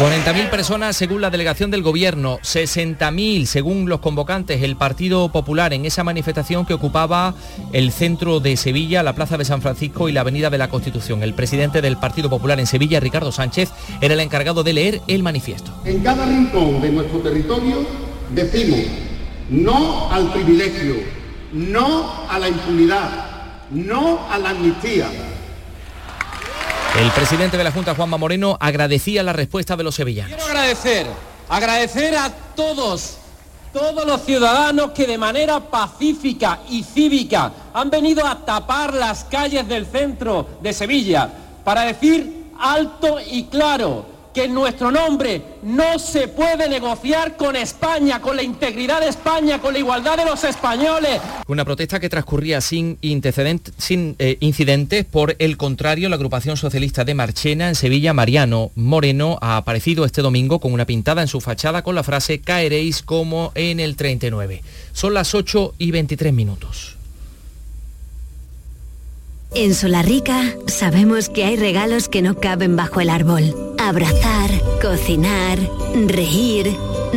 40.000 0.00 0.48
personas 0.48 0.96
según 0.96 1.20
la 1.20 1.28
delegación 1.28 1.70
del 1.70 1.82
gobierno, 1.82 2.38
60.000 2.38 3.44
según 3.44 3.86
los 3.86 4.00
convocantes, 4.00 4.62
el 4.62 4.76
Partido 4.76 5.30
Popular 5.30 5.74
en 5.74 5.84
esa 5.84 6.04
manifestación 6.04 6.64
que 6.64 6.72
ocupaba 6.72 7.34
el 7.74 7.92
centro 7.92 8.40
de 8.40 8.56
Sevilla, 8.56 9.02
la 9.02 9.12
Plaza 9.12 9.36
de 9.36 9.44
San 9.44 9.60
Francisco 9.60 10.08
y 10.08 10.12
la 10.12 10.22
Avenida 10.22 10.48
de 10.48 10.56
la 10.56 10.68
Constitución. 10.68 11.22
El 11.22 11.34
presidente 11.34 11.82
del 11.82 11.98
Partido 11.98 12.30
Popular 12.30 12.58
en 12.58 12.66
Sevilla, 12.66 12.98
Ricardo 12.98 13.30
Sánchez, 13.30 13.72
era 14.00 14.14
el 14.14 14.20
encargado 14.20 14.62
de 14.62 14.72
leer 14.72 15.02
el 15.06 15.22
manifiesto. 15.22 15.70
En 15.84 16.00
cada 16.02 16.24
rincón 16.24 16.80
de 16.80 16.92
nuestro 16.92 17.18
territorio 17.18 17.84
decimos 18.34 18.80
no 19.50 20.10
al 20.10 20.32
privilegio, 20.32 20.94
no 21.52 22.26
a 22.26 22.38
la 22.38 22.48
impunidad, 22.48 23.10
no 23.70 24.26
a 24.30 24.38
la 24.38 24.48
amnistía. 24.48 25.08
El 26.98 27.10
presidente 27.12 27.56
de 27.56 27.62
la 27.64 27.70
Junta, 27.70 27.94
Juanma 27.94 28.16
Moreno, 28.16 28.58
agradecía 28.60 29.22
la 29.22 29.32
respuesta 29.32 29.76
de 29.76 29.84
los 29.84 29.94
sevillanos. 29.94 30.34
Quiero 30.34 30.44
agradecer, 30.44 31.06
agradecer 31.48 32.16
a 32.16 32.30
todos, 32.56 33.16
todos 33.72 34.04
los 34.04 34.22
ciudadanos 34.22 34.90
que 34.90 35.06
de 35.06 35.16
manera 35.16 35.60
pacífica 35.60 36.60
y 36.68 36.82
cívica 36.82 37.52
han 37.72 37.90
venido 37.90 38.26
a 38.26 38.44
tapar 38.44 38.92
las 38.92 39.24
calles 39.24 39.66
del 39.68 39.86
centro 39.86 40.58
de 40.60 40.72
Sevilla 40.72 41.30
para 41.64 41.82
decir 41.82 42.50
alto 42.58 43.18
y 43.24 43.44
claro 43.44 44.06
que 44.34 44.44
en 44.44 44.54
nuestro 44.54 44.90
nombre 44.90 45.42
no 45.62 45.98
se 45.98 46.28
puede 46.28 46.68
negociar 46.68 47.36
con 47.36 47.56
España, 47.56 48.20
con 48.20 48.36
la 48.36 48.42
integridad 48.42 49.00
de 49.00 49.08
España, 49.08 49.60
con 49.60 49.72
la 49.72 49.78
igualdad 49.78 50.16
de 50.16 50.24
los 50.24 50.44
españoles. 50.44 51.20
Una 51.48 51.64
protesta 51.64 52.00
que 52.00 52.08
transcurría 52.08 52.60
sin, 52.60 52.98
eh, 53.02 54.36
incidentes. 54.40 55.04
Por 55.04 55.36
el 55.38 55.56
contrario, 55.56 56.08
la 56.08 56.16
agrupación 56.16 56.56
socialista 56.56 57.04
de 57.04 57.14
Marchena 57.14 57.68
en 57.68 57.74
Sevilla, 57.74 58.12
Mariano 58.12 58.70
Moreno, 58.74 59.38
ha 59.40 59.56
aparecido 59.56 60.04
este 60.04 60.22
domingo 60.22 60.60
con 60.60 60.72
una 60.72 60.86
pintada 60.86 61.22
en 61.22 61.28
su 61.28 61.40
fachada 61.40 61.82
con 61.82 61.94
la 61.94 62.02
frase 62.02 62.40
caeréis 62.40 63.02
como 63.02 63.52
en 63.54 63.80
el 63.80 63.96
39. 63.96 64.62
Son 64.92 65.14
las 65.14 65.34
8 65.34 65.74
y 65.78 65.90
23 65.90 66.32
minutos. 66.32 66.99
En 69.52 69.74
Solarrica 69.74 70.54
sabemos 70.68 71.28
que 71.28 71.44
hay 71.44 71.56
regalos 71.56 72.08
que 72.08 72.22
no 72.22 72.36
caben 72.36 72.76
bajo 72.76 73.00
el 73.00 73.10
árbol. 73.10 73.74
Abrazar, 73.78 74.48
cocinar, 74.80 75.58
reír, 76.06 76.70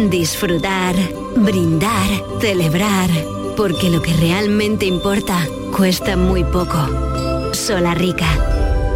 disfrutar, 0.10 0.96
brindar, 1.36 2.10
celebrar. 2.42 3.10
Porque 3.56 3.92
lo 3.92 4.02
que 4.02 4.14
realmente 4.14 4.88
importa 4.88 5.48
cuesta 5.78 6.18
muy 6.18 6.44
poco. 6.44 7.54
Solarrica. 7.54 8.28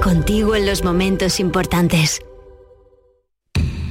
Contigo 0.02 0.56
en 0.56 0.66
los 0.66 0.84
momentos 0.84 1.40
importantes. 1.40 2.22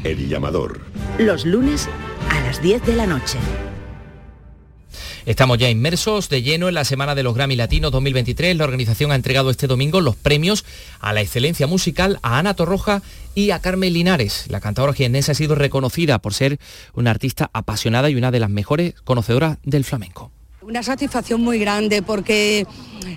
El 0.02 0.28
llamador. 0.28 0.80
Los 1.18 1.46
lunes 1.46 1.88
a 2.30 2.40
las 2.40 2.61
10 2.61 2.85
de 2.85 2.96
la 2.96 3.06
noche. 3.06 3.38
Estamos 5.26 5.58
ya 5.58 5.68
inmersos 5.68 6.28
de 6.28 6.40
lleno 6.42 6.68
en 6.68 6.74
la 6.74 6.84
Semana 6.84 7.16
de 7.16 7.24
los 7.24 7.34
Grammy 7.34 7.56
Latinos 7.56 7.90
2023. 7.90 8.56
La 8.56 8.62
organización 8.62 9.10
ha 9.10 9.16
entregado 9.16 9.50
este 9.50 9.66
domingo 9.66 10.00
los 10.00 10.14
premios 10.14 10.64
a 11.00 11.12
la 11.12 11.20
excelencia 11.20 11.66
musical 11.66 12.20
a 12.22 12.38
Ana 12.38 12.54
Torroja 12.54 13.02
y 13.34 13.50
a 13.50 13.58
Carmen 13.58 13.92
Linares. 13.92 14.44
La 14.50 14.60
cantadora 14.60 14.92
jiennense 14.92 15.32
ha 15.32 15.34
sido 15.34 15.56
reconocida 15.56 16.20
por 16.20 16.32
ser 16.32 16.60
una 16.94 17.10
artista 17.10 17.50
apasionada 17.52 18.08
y 18.08 18.14
una 18.14 18.30
de 18.30 18.38
las 18.38 18.50
mejores 18.50 18.94
conocedoras 19.02 19.58
del 19.64 19.82
flamenco. 19.82 20.30
Una 20.62 20.84
satisfacción 20.84 21.40
muy 21.40 21.58
grande 21.58 22.02
porque 22.02 22.64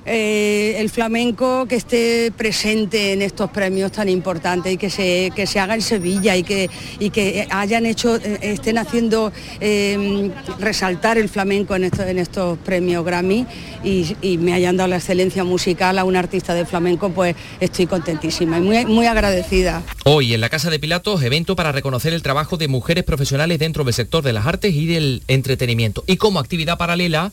eh, 0.06 0.75
el 0.78 0.89
flamenco 0.89 1.65
que 1.67 1.75
esté 1.75 2.32
presente 2.36 3.13
en 3.13 3.21
estos 3.21 3.49
premios 3.52 3.91
tan 3.91 4.10
importantes 4.10 4.73
y 4.73 4.78
que 4.78 4.89
se, 4.89 5.32
que 5.36 5.47
se 5.47 5.60
haga 5.60 5.75
en 5.75 5.82
Sevilla 5.82 6.36
y 6.36 6.43
que, 6.43 6.69
y 6.99 7.10
que 7.10 7.47
hayan 7.49 7.86
hecho, 7.86 8.15
eh, 8.17 8.39
estén 8.41 8.78
haciendo 8.78 9.32
eh, 9.60 10.32
resaltar 10.60 11.17
el 11.17 11.30
flamenco 11.30 11.75
en, 11.75 11.86
esto- 11.86 12.04
en 12.04 12.17
estos 12.19 12.58
premios 12.60 13.04
Grammy 13.06 13.45
y, 13.84 14.15
y 14.21 14.38
me 14.38 14.54
hayan 14.54 14.78
dado 14.78 14.89
la 14.89 14.97
excelencia 14.97 15.43
musical 15.43 15.97
a 15.99 16.04
un 16.04 16.15
artista 16.15 16.54
de 16.54 16.65
flamenco, 16.65 17.10
pues 17.12 17.36
estoy 17.60 17.86
contentísima 17.88 18.58
y 18.58 18.62
muy, 18.62 18.86
muy 18.86 19.06
agradecida. 19.06 19.84
Hoy 20.06 20.34
en 20.34 20.41
la 20.41 20.49
Casa 20.49 20.69
de 20.69 20.80
Pilatos, 20.80 21.21
evento 21.23 21.56
para 21.56 21.71
reconocer 21.71 22.13
el 22.13 22.21
trabajo 22.21 22.58
de 22.58 22.67
mujeres 22.67 23.04
profesionales 23.04 23.60
dentro 23.60 23.84
del 23.84 23.93
sector 23.93 24.23
de 24.23 24.34
las 24.34 24.45
artes 24.45 24.73
y 24.73 24.86
del 24.86 25.23
entretenimiento. 25.28 26.04
Y 26.08 26.17
como 26.17 26.39
actividad 26.39 26.78
paralela, 26.78 27.32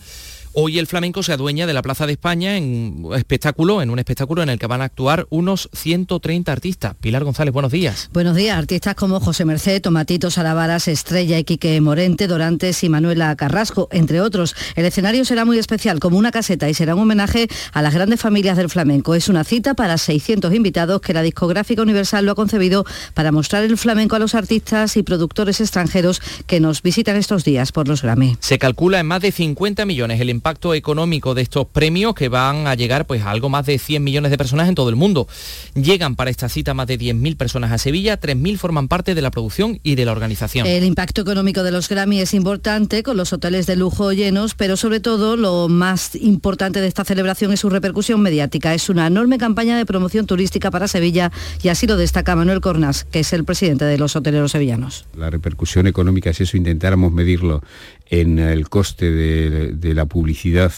hoy 0.59 0.79
el 0.79 0.87
flamenco 0.87 1.23
se 1.23 1.35
adueña 1.35 1.67
de 1.67 1.75
la 1.75 1.83
Plaza 1.83 2.07
de 2.07 2.13
España 2.13 2.57
en 2.57 3.05
un 3.05 3.15
espectáculo, 3.15 3.83
en 3.83 3.91
un 3.91 3.99
espectáculo 3.99 4.43
en 4.43 4.49
el 4.49 4.59
que 4.59 4.67
van 4.67 4.81
a 4.81 4.85
actuar 4.85 5.27
unos 5.29 5.69
130 5.75 6.51
artistas. 6.51 6.95
Pilar 6.99 7.25
González, 7.25 7.53
buenos 7.53 7.71
días. 7.71 8.09
Buenos 8.15 8.35
días, 8.35 8.57
artistas 8.57 8.95
como 8.95 9.21
José 9.21 9.45
Merced, 9.45 9.83
Tomatito 9.83 10.31
Salavaras, 10.31 10.89
Estrella, 10.89 11.39
Iquique 11.39 11.79
Morente, 11.83 12.27
Dorantes 12.27 12.83
y 12.85 12.89
Manuela 12.89 13.37
Carrasco, 13.37 13.89
entre 13.93 14.23
otros. 14.23 14.57
El 14.77 14.87
escenario 14.87 15.27
será 15.27 15.45
muy 15.45 15.59
especial, 15.59 16.01
como 16.01 16.17
una 16.17 16.33
caseta, 16.33 16.71
y 16.71 16.75
será 16.75 16.95
un 16.95 17.03
homenaje 17.03 17.49
a 17.73 17.83
las 17.83 17.93
grandes 17.93 18.19
familias 18.19 18.57
del 18.57 18.71
flamenco. 18.71 19.15
Es 19.15 19.29
una 19.29 19.45
cita 19.45 19.75
para 19.75 19.99
600 19.99 20.55
invitados 20.55 21.03
que 21.03 21.13
la 21.13 21.21
discográfica 21.21 21.83
Universal 21.83 22.25
lo 22.25 22.33
ha 22.33 22.35
concebido 22.35 22.87
para 23.13 23.31
mostrar 23.31 23.63
el 23.63 23.77
flamenco 23.77 24.17
a 24.17 24.21
los 24.21 24.35
artistas 24.35 24.97
y 24.97 25.03
productores 25.03 25.61
extranjeros 25.61 26.23
que 26.47 26.61
nos 26.61 26.81
visitan 26.81 27.17
estos 27.17 27.45
días 27.45 27.73
por 27.73 27.89
los 27.89 28.01
Grammy. 28.01 28.39
Se 28.41 28.59
calcula 28.59 29.01
en 29.01 29.07
más 29.07 29.21
de 29.21 29.33
50 29.33 29.85
millones 29.85 30.19
el 30.19 30.31
impacto 30.31 30.46
económico 30.47 31.35
de 31.35 31.43
estos 31.43 31.67
premios 31.67 32.15
que 32.15 32.29
van 32.29 32.69
a 32.69 32.75
llegar 32.77 33.07
pues 33.07 33.23
a 33.23 33.31
algo 33.31 33.49
más 33.49 33.67
de 33.67 33.79
100 33.79 34.03
millones 34.03 34.31
de 34.31 34.39
personas 34.39 34.69
en 34.69 34.77
todo 34.77 34.89
el 34.91 34.97
mundo. 34.97 35.27
Llegan 35.75 36.15
para 36.15 36.31
esta 36.31 36.49
cita 36.49 36.73
más 36.73 36.87
de 36.87 36.99
10.000 36.99 37.37
personas 37.37 37.73
a 37.73 37.79
Sevilla, 37.79 38.21
3.000 38.21 38.57
forman 38.57 38.87
parte 38.87 39.17
de 39.17 39.23
la 39.23 39.33
producción 39.33 39.81
y 39.83 39.97
de 39.97 40.05
la 40.05 40.13
organización. 40.13 40.67
El 40.67 40.85
impacto 40.85 41.21
económico 41.21 41.65
de 41.65 41.73
los 41.73 41.89
Grammy 41.89 42.21
es 42.21 42.33
importante, 42.33 43.03
con 43.03 43.17
los 43.17 43.33
hoteles 43.33 43.67
de 43.67 43.75
lujo 43.75 44.13
llenos, 44.13 44.55
pero 44.55 44.77
sobre 44.77 45.01
todo 45.01 45.37
lo 45.37 45.69
más 45.69 46.15
importante 46.15 46.81
de 46.81 46.87
esta 46.87 47.05
celebración 47.05 47.53
es 47.53 47.61
su 47.61 47.69
repercusión 47.69 48.21
mediática. 48.21 48.73
Es 48.73 48.89
una 48.89 49.09
enorme 49.09 49.39
campaña 49.39 49.77
de 49.77 49.85
promoción 49.85 50.27
turística 50.27 50.71
para 50.71 50.87
Sevilla 50.87 51.33
y 51.63 51.69
así 51.69 51.89
lo 51.89 51.97
destaca 51.97 52.37
Manuel 52.37 52.61
Cornas, 52.61 53.05
que 53.05 53.21
es 53.21 53.33
el 53.33 53.45
presidente 53.45 53.85
de 53.85 53.99
los 53.99 54.15
hoteleros 54.15 54.53
sevillanos. 54.53 55.07
La 55.17 55.29
repercusión 55.29 55.89
económica, 55.89 56.33
si 56.33 56.45
eso 56.45 56.57
intentáramos 56.57 57.13
medirlo 57.13 57.63
en 58.09 58.39
el 58.39 58.69
coste 58.69 59.11
de, 59.11 59.73
de 59.73 59.95
la 59.95 60.07
publicidad 60.07 60.73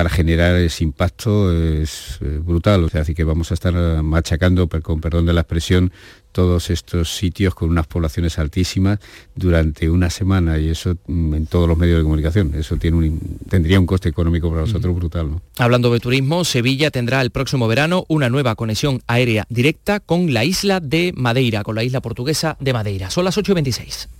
para 0.00 0.08
generar 0.08 0.56
ese 0.56 0.84
impacto 0.84 1.52
es 1.52 2.18
eh, 2.20 2.40
brutal. 2.42 2.84
O 2.84 2.88
sea, 2.88 3.02
así 3.02 3.14
que 3.14 3.24
vamos 3.24 3.50
a 3.50 3.54
estar 3.54 3.74
machacando, 4.02 4.68
con 4.68 5.00
perdón 5.00 5.26
de 5.26 5.32
la 5.32 5.42
expresión, 5.42 5.92
todos 6.32 6.70
estos 6.70 7.14
sitios 7.14 7.54
con 7.54 7.70
unas 7.70 7.86
poblaciones 7.86 8.38
altísimas 8.38 9.00
durante 9.34 9.90
una 9.90 10.10
semana 10.10 10.58
y 10.58 10.68
eso 10.68 10.96
mm, 11.06 11.34
en 11.34 11.46
todos 11.46 11.68
los 11.68 11.76
medios 11.76 11.98
de 11.98 12.04
comunicación. 12.04 12.54
Eso 12.54 12.76
tiene 12.76 12.96
un, 12.96 13.38
tendría 13.48 13.80
un 13.80 13.86
coste 13.86 14.08
económico 14.08 14.48
para 14.48 14.62
nosotros 14.62 14.94
brutal. 14.94 15.30
¿no? 15.32 15.42
Hablando 15.58 15.92
de 15.92 16.00
turismo, 16.00 16.44
Sevilla 16.44 16.90
tendrá 16.90 17.20
el 17.20 17.30
próximo 17.30 17.68
verano 17.68 18.04
una 18.08 18.30
nueva 18.30 18.54
conexión 18.54 19.02
aérea 19.06 19.44
directa 19.48 20.00
con 20.00 20.32
la 20.32 20.44
isla 20.44 20.80
de 20.80 21.12
Madeira, 21.16 21.62
con 21.62 21.74
la 21.74 21.84
isla 21.84 22.00
portuguesa 22.00 22.56
de 22.60 22.72
Madeira. 22.72 23.10
Son 23.10 23.24
las 23.24 23.36
8.26. 23.36 24.19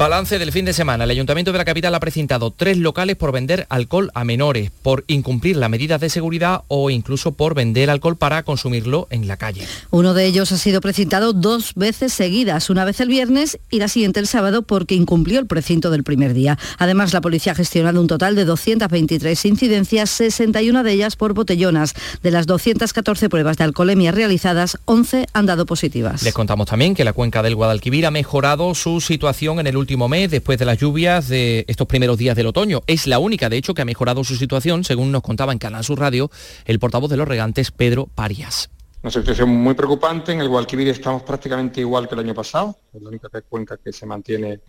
Balance 0.00 0.38
del 0.38 0.50
fin 0.50 0.64
de 0.64 0.72
semana. 0.72 1.04
El 1.04 1.10
Ayuntamiento 1.10 1.52
de 1.52 1.58
la 1.58 1.66
capital 1.66 1.94
ha 1.94 2.00
precintado 2.00 2.50
tres 2.50 2.78
locales 2.78 3.16
por 3.16 3.32
vender 3.32 3.66
alcohol 3.68 4.10
a 4.14 4.24
menores, 4.24 4.70
por 4.70 5.04
incumplir 5.08 5.58
las 5.58 5.68
medidas 5.68 6.00
de 6.00 6.08
seguridad 6.08 6.62
o 6.68 6.88
incluso 6.88 7.32
por 7.32 7.54
vender 7.54 7.90
alcohol 7.90 8.16
para 8.16 8.42
consumirlo 8.42 9.08
en 9.10 9.28
la 9.28 9.36
calle. 9.36 9.66
Uno 9.90 10.14
de 10.14 10.24
ellos 10.24 10.52
ha 10.52 10.56
sido 10.56 10.80
precintado 10.80 11.34
dos 11.34 11.74
veces 11.74 12.14
seguidas, 12.14 12.70
una 12.70 12.86
vez 12.86 12.98
el 13.00 13.08
viernes 13.08 13.58
y 13.68 13.78
la 13.78 13.88
siguiente 13.88 14.20
el 14.20 14.26
sábado 14.26 14.62
porque 14.62 14.94
incumplió 14.94 15.38
el 15.38 15.46
precinto 15.46 15.90
del 15.90 16.02
primer 16.02 16.32
día. 16.32 16.58
Además, 16.78 17.12
la 17.12 17.20
policía 17.20 17.52
ha 17.52 17.56
gestionado 17.56 18.00
un 18.00 18.06
total 18.06 18.34
de 18.36 18.46
223 18.46 19.44
incidencias, 19.44 20.08
61 20.08 20.82
de 20.82 20.92
ellas 20.92 21.16
por 21.16 21.34
botellonas. 21.34 21.92
De 22.22 22.30
las 22.30 22.46
214 22.46 23.28
pruebas 23.28 23.58
de 23.58 23.64
alcoholemia 23.64 24.12
realizadas, 24.12 24.78
11 24.86 25.26
han 25.34 25.44
dado 25.44 25.66
positivas. 25.66 26.22
Les 26.22 26.32
contamos 26.32 26.68
también 26.68 26.94
que 26.94 27.04
la 27.04 27.12
cuenca 27.12 27.42
del 27.42 27.54
Guadalquivir 27.54 28.06
ha 28.06 28.10
mejorado 28.10 28.74
su 28.74 29.02
situación 29.02 29.60
en 29.60 29.66
el 29.66 29.76
último 29.76 29.89
mes 29.96 30.30
después 30.30 30.58
de 30.58 30.64
las 30.64 30.78
lluvias 30.78 31.28
de 31.28 31.64
estos 31.68 31.86
primeros 31.86 32.18
días 32.18 32.36
del 32.36 32.46
otoño. 32.46 32.82
Es 32.86 33.06
la 33.06 33.18
única, 33.18 33.48
de 33.48 33.56
hecho, 33.56 33.74
que 33.74 33.82
ha 33.82 33.84
mejorado 33.84 34.24
su 34.24 34.36
situación, 34.36 34.84
según 34.84 35.12
nos 35.12 35.22
contaba 35.22 35.52
en 35.52 35.58
Canal 35.58 35.84
Sur 35.84 36.00
Radio 36.00 36.30
el 36.64 36.78
portavoz 36.78 37.10
de 37.10 37.16
los 37.16 37.28
regantes, 37.28 37.70
Pedro 37.70 38.06
Parias. 38.06 38.70
Una 39.02 39.10
situación 39.10 39.48
muy 39.48 39.74
preocupante. 39.74 40.32
En 40.32 40.40
el 40.40 40.48
Guadalquivir 40.48 40.88
estamos 40.88 41.22
prácticamente 41.22 41.80
igual 41.80 42.06
que 42.06 42.14
el 42.14 42.20
año 42.20 42.34
pasado. 42.34 42.76
Es 42.92 43.00
la 43.00 43.08
única 43.08 43.28
cuenca 43.48 43.78
que 43.82 43.92
se 43.92 44.04
mantiene 44.04 44.60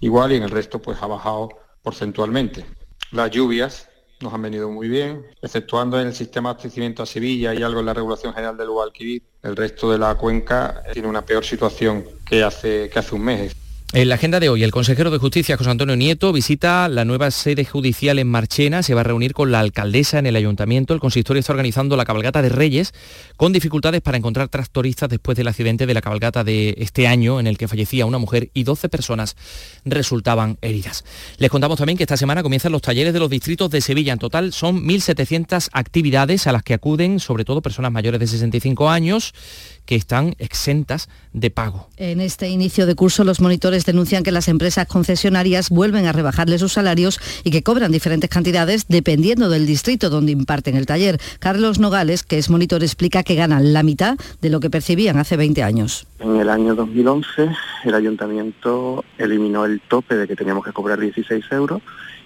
igual 0.00 0.32
y 0.32 0.36
en 0.36 0.42
el 0.42 0.50
resto 0.50 0.78
pues 0.78 0.98
ha 1.00 1.06
bajado 1.06 1.48
porcentualmente. 1.82 2.66
Las 3.12 3.30
lluvias 3.30 3.88
nos 4.20 4.34
han 4.34 4.42
venido 4.42 4.68
muy 4.68 4.88
bien, 4.88 5.24
exceptuando 5.40 6.00
en 6.00 6.08
el 6.08 6.14
sistema 6.14 6.48
de 6.48 6.54
abastecimiento 6.54 7.02
a 7.02 7.06
Sevilla 7.06 7.54
y 7.54 7.62
algo 7.62 7.80
en 7.80 7.86
la 7.86 7.94
regulación 7.94 8.34
general 8.34 8.56
del 8.56 8.68
Guadalquivir. 8.68 9.22
El 9.42 9.56
resto 9.56 9.90
de 9.90 9.98
la 9.98 10.14
cuenca 10.16 10.82
tiene 10.92 11.08
una 11.08 11.24
peor 11.24 11.44
situación 11.44 12.04
que 12.26 12.42
hace, 12.42 12.90
que 12.90 12.98
hace 12.98 13.14
un 13.14 13.22
mes. 13.22 13.54
En 13.94 14.10
la 14.10 14.16
agenda 14.16 14.38
de 14.38 14.50
hoy, 14.50 14.62
el 14.62 14.70
consejero 14.70 15.10
de 15.10 15.16
Justicia, 15.16 15.56
José 15.56 15.70
Antonio 15.70 15.96
Nieto, 15.96 16.30
visita 16.30 16.90
la 16.90 17.06
nueva 17.06 17.30
sede 17.30 17.64
judicial 17.64 18.18
en 18.18 18.28
Marchena, 18.28 18.82
se 18.82 18.92
va 18.92 19.00
a 19.00 19.04
reunir 19.04 19.32
con 19.32 19.50
la 19.50 19.60
alcaldesa 19.60 20.18
en 20.18 20.26
el 20.26 20.36
ayuntamiento. 20.36 20.92
El 20.92 21.00
consistorio 21.00 21.40
está 21.40 21.54
organizando 21.54 21.96
la 21.96 22.04
cabalgata 22.04 22.42
de 22.42 22.50
Reyes 22.50 22.92
con 23.38 23.50
dificultades 23.54 24.02
para 24.02 24.18
encontrar 24.18 24.48
tractoristas 24.48 25.08
después 25.08 25.38
del 25.38 25.48
accidente 25.48 25.86
de 25.86 25.94
la 25.94 26.02
cabalgata 26.02 26.44
de 26.44 26.74
este 26.76 27.06
año 27.08 27.40
en 27.40 27.46
el 27.46 27.56
que 27.56 27.66
fallecía 27.66 28.04
una 28.04 28.18
mujer 28.18 28.50
y 28.52 28.64
12 28.64 28.90
personas 28.90 29.36
resultaban 29.86 30.58
heridas. 30.60 31.06
Les 31.38 31.50
contamos 31.50 31.78
también 31.78 31.96
que 31.96 32.04
esta 32.04 32.18
semana 32.18 32.42
comienzan 32.42 32.72
los 32.72 32.82
talleres 32.82 33.14
de 33.14 33.20
los 33.20 33.30
distritos 33.30 33.70
de 33.70 33.80
Sevilla. 33.80 34.12
En 34.12 34.18
total 34.18 34.52
son 34.52 34.84
1.700 34.84 35.70
actividades 35.72 36.46
a 36.46 36.52
las 36.52 36.62
que 36.62 36.74
acuden 36.74 37.20
sobre 37.20 37.46
todo 37.46 37.62
personas 37.62 37.90
mayores 37.90 38.20
de 38.20 38.26
65 38.26 38.90
años 38.90 39.32
que 39.88 39.96
están 39.96 40.34
exentas 40.38 41.08
de 41.32 41.48
pago. 41.48 41.88
En 41.96 42.20
este 42.20 42.50
inicio 42.50 42.84
de 42.84 42.94
curso, 42.94 43.24
los 43.24 43.40
monitores 43.40 43.86
denuncian 43.86 44.22
que 44.22 44.32
las 44.32 44.48
empresas 44.48 44.86
concesionarias 44.86 45.70
vuelven 45.70 46.04
a 46.04 46.12
rebajarle 46.12 46.58
sus 46.58 46.74
salarios 46.74 47.18
y 47.42 47.50
que 47.50 47.62
cobran 47.62 47.90
diferentes 47.90 48.28
cantidades 48.28 48.86
dependiendo 48.88 49.48
del 49.48 49.66
distrito 49.66 50.10
donde 50.10 50.32
imparten 50.32 50.76
el 50.76 50.84
taller. 50.84 51.18
Carlos 51.38 51.78
Nogales, 51.78 52.22
que 52.22 52.36
es 52.36 52.50
monitor, 52.50 52.82
explica 52.82 53.22
que 53.22 53.34
ganan 53.34 53.72
la 53.72 53.82
mitad 53.82 54.18
de 54.42 54.50
lo 54.50 54.60
que 54.60 54.68
percibían 54.68 55.16
hace 55.16 55.38
20 55.38 55.62
años. 55.62 56.06
En 56.18 56.36
el 56.36 56.50
año 56.50 56.74
2011 56.74 57.48
el 57.84 57.94
ayuntamiento 57.94 59.06
eliminó 59.16 59.64
el 59.64 59.80
tope 59.80 60.16
de 60.16 60.28
que 60.28 60.36
teníamos 60.36 60.66
que 60.66 60.72
cobrar 60.72 61.00
16 61.00 61.46
euros 61.52 61.80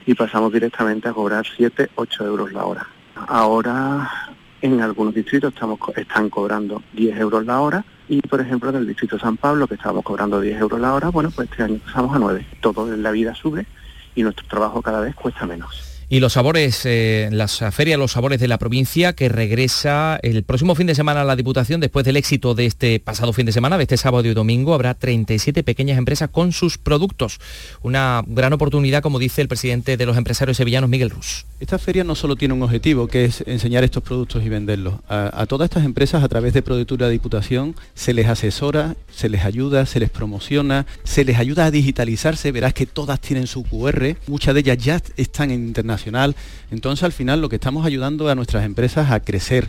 y 0.05 0.16
pasamos 0.16 0.53
directamente 0.53 1.09
a 1.09 1.12
cobrar 1.12 1.46
7, 1.57 1.90
8 1.94 2.27
euros 2.27 2.53
la 2.53 2.64
hora. 2.64 2.88
Ahora 3.14 4.32
en 4.62 4.81
algunos 4.81 5.14
distritos 5.14 5.53
estamos, 5.53 5.79
están 5.96 6.31
cobrando 6.31 6.83
10 6.94 7.18
euros 7.18 7.44
la 7.44 7.61
hora 7.61 7.85
y 8.09 8.20
por 8.22 8.40
ejemplo 8.40 8.70
en 8.70 8.77
el 8.77 8.87
distrito 8.87 9.18
San 9.18 9.37
Pablo 9.37 9.66
que 9.66 9.75
estábamos 9.75 10.05
cobrando 10.05 10.40
10 10.40 10.61
euros 10.61 10.81
la 10.81 10.94
hora, 10.94 11.11
bueno 11.11 11.31
pues 11.31 11.51
este 11.51 11.64
año 11.64 11.79
pasamos 11.85 12.14
a 12.14 12.18
9. 12.18 12.46
Todo 12.61 12.92
en 12.92 13.03
la 13.03 13.11
vida 13.11 13.35
sube 13.35 13.66
y 14.14 14.22
nuestro 14.22 14.46
trabajo 14.46 14.81
cada 14.81 15.01
vez 15.01 15.14
cuesta 15.14 15.46
menos. 15.46 15.92
Y 16.12 16.20
los 16.20 16.35
sabores, 16.35 16.83
eh, 16.85 17.31
las 17.33 17.64
ferias 17.70 17.98
Los 17.98 18.12
Sabores 18.12 18.38
de 18.38 18.46
la 18.46 18.59
provincia 18.59 19.14
que 19.14 19.31
regresa 19.31 20.20
el 20.22 20.42
próximo 20.42 20.75
fin 20.75 20.87
de 20.87 20.94
semana 20.94 21.22
a 21.22 21.25
la 21.25 21.37
Diputación 21.37 21.81
después 21.81 22.05
del 22.05 22.18
éxito 22.18 22.55
de 22.55 22.66
este 22.66 23.01
pasado 23.01 23.33
fin 23.33 23.46
de 23.46 23.53
semana, 23.53 23.79
de 23.79 23.85
este 23.85 23.96
sábado 23.96 24.29
y 24.29 24.35
domingo, 24.35 24.75
habrá 24.75 24.92
37 24.92 25.64
pequeñas 25.64 25.96
empresas 25.96 26.29
con 26.29 26.53
sus 26.53 26.77
productos. 26.77 27.40
Una 27.81 28.22
gran 28.27 28.53
oportunidad, 28.53 29.01
como 29.03 29.18
dice 29.18 29.40
el 29.40 29.48
presidente 29.48 29.96
de 29.96 30.05
los 30.05 30.18
empresarios 30.18 30.59
sevillanos, 30.59 30.90
Miguel 30.90 31.09
Rus. 31.09 31.46
Esta 31.61 31.79
feria 31.79 32.05
no 32.05 32.14
solo 32.14 32.37
tiene 32.37 32.53
un 32.53 32.62
objetivo, 32.62 33.07
que 33.09 33.25
es 33.25 33.42
enseñar 33.46 33.83
estos 33.83 34.03
productos 34.03 34.44
y 34.44 34.51
venderlos. 34.51 34.96
A, 35.09 35.40
a 35.40 35.46
todas 35.46 35.70
estas 35.70 35.87
empresas, 35.87 36.22
a 36.22 36.29
través 36.29 36.53
de 36.53 36.61
Productura 36.61 37.09
Diputación, 37.09 37.75
se 37.94 38.12
les 38.12 38.27
asesora, 38.27 38.96
se 39.11 39.31
les 39.31 39.46
ayuda, 39.46 39.87
se 39.87 39.98
les 39.98 40.11
promociona, 40.11 40.85
se 41.05 41.25
les 41.25 41.38
ayuda 41.38 41.64
a 41.64 41.70
digitalizarse. 41.70 42.53
Verás 42.53 42.75
que 42.75 42.85
todas 42.85 43.18
tienen 43.18 43.46
su 43.46 43.62
QR, 43.62 44.14
muchas 44.27 44.53
de 44.53 44.61
ellas 44.61 44.77
ya 44.77 45.01
están 45.16 45.51
en 45.51 45.68
internacional. 45.68 46.02
Entonces, 46.71 47.05
al 47.05 47.12
final, 47.12 47.41
lo 47.41 47.49
que 47.49 47.57
estamos 47.57 47.87
ayudando 47.87 48.29
a 48.29 48.35
nuestras 48.35 48.65
empresas 48.65 49.11
a 49.11 49.21
crecer. 49.21 49.69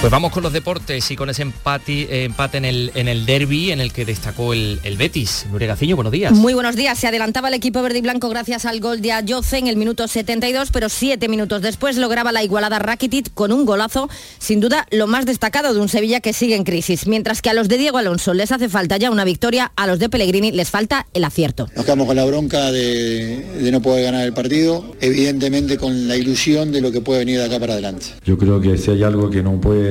Pues 0.00 0.12
vamos 0.12 0.30
con 0.30 0.44
los 0.44 0.52
deportes 0.52 1.10
y 1.10 1.16
con 1.16 1.28
ese 1.28 1.42
empate, 1.42 2.02
eh, 2.02 2.24
empate 2.24 2.58
en 2.58 2.64
el, 2.64 2.92
en 2.94 3.08
el 3.08 3.26
derby 3.26 3.72
en 3.72 3.80
el 3.80 3.92
que 3.92 4.04
destacó 4.04 4.52
el, 4.52 4.78
el 4.84 4.96
Betis. 4.96 5.46
Nuria 5.50 5.66
Gaciño, 5.66 5.96
buenos 5.96 6.12
días. 6.12 6.32
Muy 6.32 6.54
buenos 6.54 6.76
días. 6.76 6.96
Se 6.96 7.08
adelantaba 7.08 7.48
el 7.48 7.54
equipo 7.54 7.82
verde 7.82 7.98
y 7.98 8.02
blanco 8.02 8.28
gracias 8.28 8.64
al 8.64 8.78
gol 8.78 9.00
de 9.00 9.10
Ayoce 9.10 9.58
en 9.58 9.66
el 9.66 9.74
minuto 9.76 10.06
72, 10.06 10.70
pero 10.70 10.88
siete 10.88 11.28
minutos 11.28 11.62
después 11.62 11.96
lograba 11.96 12.30
la 12.30 12.44
igualada 12.44 12.78
Rakitic 12.78 13.34
con 13.34 13.50
un 13.50 13.66
golazo, 13.66 14.08
sin 14.38 14.60
duda 14.60 14.86
lo 14.92 15.08
más 15.08 15.26
destacado 15.26 15.74
de 15.74 15.80
un 15.80 15.88
Sevilla 15.88 16.20
que 16.20 16.32
sigue 16.32 16.54
en 16.54 16.62
crisis. 16.62 17.08
Mientras 17.08 17.42
que 17.42 17.50
a 17.50 17.54
los 17.54 17.66
de 17.66 17.78
Diego 17.78 17.98
Alonso 17.98 18.34
les 18.34 18.52
hace 18.52 18.68
falta 18.68 18.98
ya 18.98 19.10
una 19.10 19.24
victoria, 19.24 19.72
a 19.74 19.88
los 19.88 19.98
de 19.98 20.08
Pellegrini 20.08 20.52
les 20.52 20.70
falta 20.70 21.08
el 21.12 21.24
acierto. 21.24 21.66
Nos 21.74 21.84
quedamos 21.84 22.06
con 22.06 22.14
la 22.14 22.24
bronca 22.24 22.70
de, 22.70 23.44
de 23.60 23.72
no 23.72 23.82
poder 23.82 24.04
ganar 24.04 24.24
el 24.24 24.32
partido, 24.32 24.94
evidentemente 25.00 25.76
con 25.76 26.06
la 26.06 26.14
ilusión 26.14 26.70
de 26.70 26.82
lo 26.82 26.92
que 26.92 27.00
puede 27.00 27.18
venir 27.18 27.38
de 27.40 27.46
acá 27.46 27.58
para 27.58 27.72
adelante. 27.72 28.06
Yo 28.24 28.38
creo 28.38 28.60
que 28.60 28.78
si 28.78 28.92
hay 28.92 29.02
algo 29.02 29.28
que 29.28 29.42
no 29.42 29.60
puede 29.60 29.87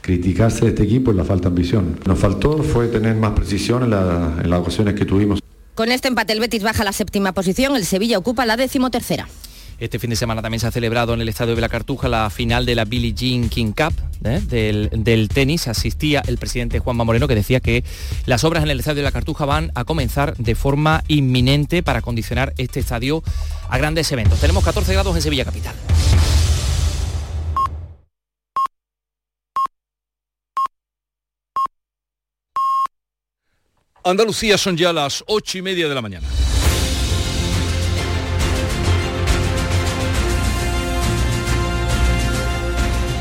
criticarse 0.00 0.62
de 0.64 0.68
este 0.70 0.82
equipo 0.84 1.10
es 1.10 1.16
la 1.16 1.24
falta 1.24 1.42
de 1.44 1.48
ambición. 1.48 1.98
Nos 2.06 2.18
faltó 2.18 2.62
fue 2.62 2.88
tener 2.88 3.14
más 3.16 3.32
precisión 3.32 3.82
en, 3.84 3.90
la- 3.90 4.34
en 4.42 4.50
las 4.50 4.60
ocasiones 4.60 4.94
que 4.94 5.04
tuvimos. 5.04 5.40
Con 5.74 5.90
este 5.92 6.08
empate 6.08 6.32
el 6.32 6.40
Betis 6.40 6.62
baja 6.62 6.82
a 6.82 6.84
la 6.84 6.92
séptima 6.92 7.32
posición, 7.32 7.76
el 7.76 7.84
Sevilla 7.84 8.18
ocupa 8.18 8.44
la 8.46 8.56
decimotercera. 8.56 9.28
Este 9.80 10.00
fin 10.00 10.10
de 10.10 10.16
semana 10.16 10.42
también 10.42 10.58
se 10.58 10.66
ha 10.66 10.72
celebrado 10.72 11.14
en 11.14 11.20
el 11.20 11.28
estadio 11.28 11.54
de 11.54 11.60
la 11.60 11.68
Cartuja 11.68 12.08
la 12.08 12.30
final 12.30 12.66
de 12.66 12.74
la 12.74 12.84
Billie 12.84 13.12
Jean 13.12 13.48
King 13.48 13.70
Cup 13.70 13.94
¿eh? 14.24 14.40
del, 14.48 14.90
del 14.92 15.28
tenis. 15.28 15.68
Asistía 15.68 16.20
el 16.26 16.36
presidente 16.36 16.80
Juanma 16.80 17.04
Moreno 17.04 17.28
que 17.28 17.36
decía 17.36 17.60
que 17.60 17.84
las 18.26 18.42
obras 18.42 18.64
en 18.64 18.70
el 18.70 18.80
estadio 18.80 18.96
de 18.96 19.02
la 19.04 19.12
Cartuja 19.12 19.44
van 19.44 19.70
a 19.76 19.84
comenzar 19.84 20.36
de 20.36 20.56
forma 20.56 21.04
inminente 21.06 21.84
para 21.84 22.02
condicionar 22.02 22.54
este 22.58 22.80
estadio 22.80 23.22
a 23.68 23.78
grandes 23.78 24.10
eventos. 24.10 24.40
Tenemos 24.40 24.64
14 24.64 24.92
grados 24.94 25.14
en 25.14 25.22
Sevilla 25.22 25.44
Capital. 25.44 25.76
Andalucía 34.04 34.56
son 34.56 34.76
ya 34.76 34.92
las 34.92 35.24
ocho 35.26 35.58
y 35.58 35.62
media 35.62 35.88
de 35.88 35.94
la 35.94 36.02
mañana. 36.02 36.26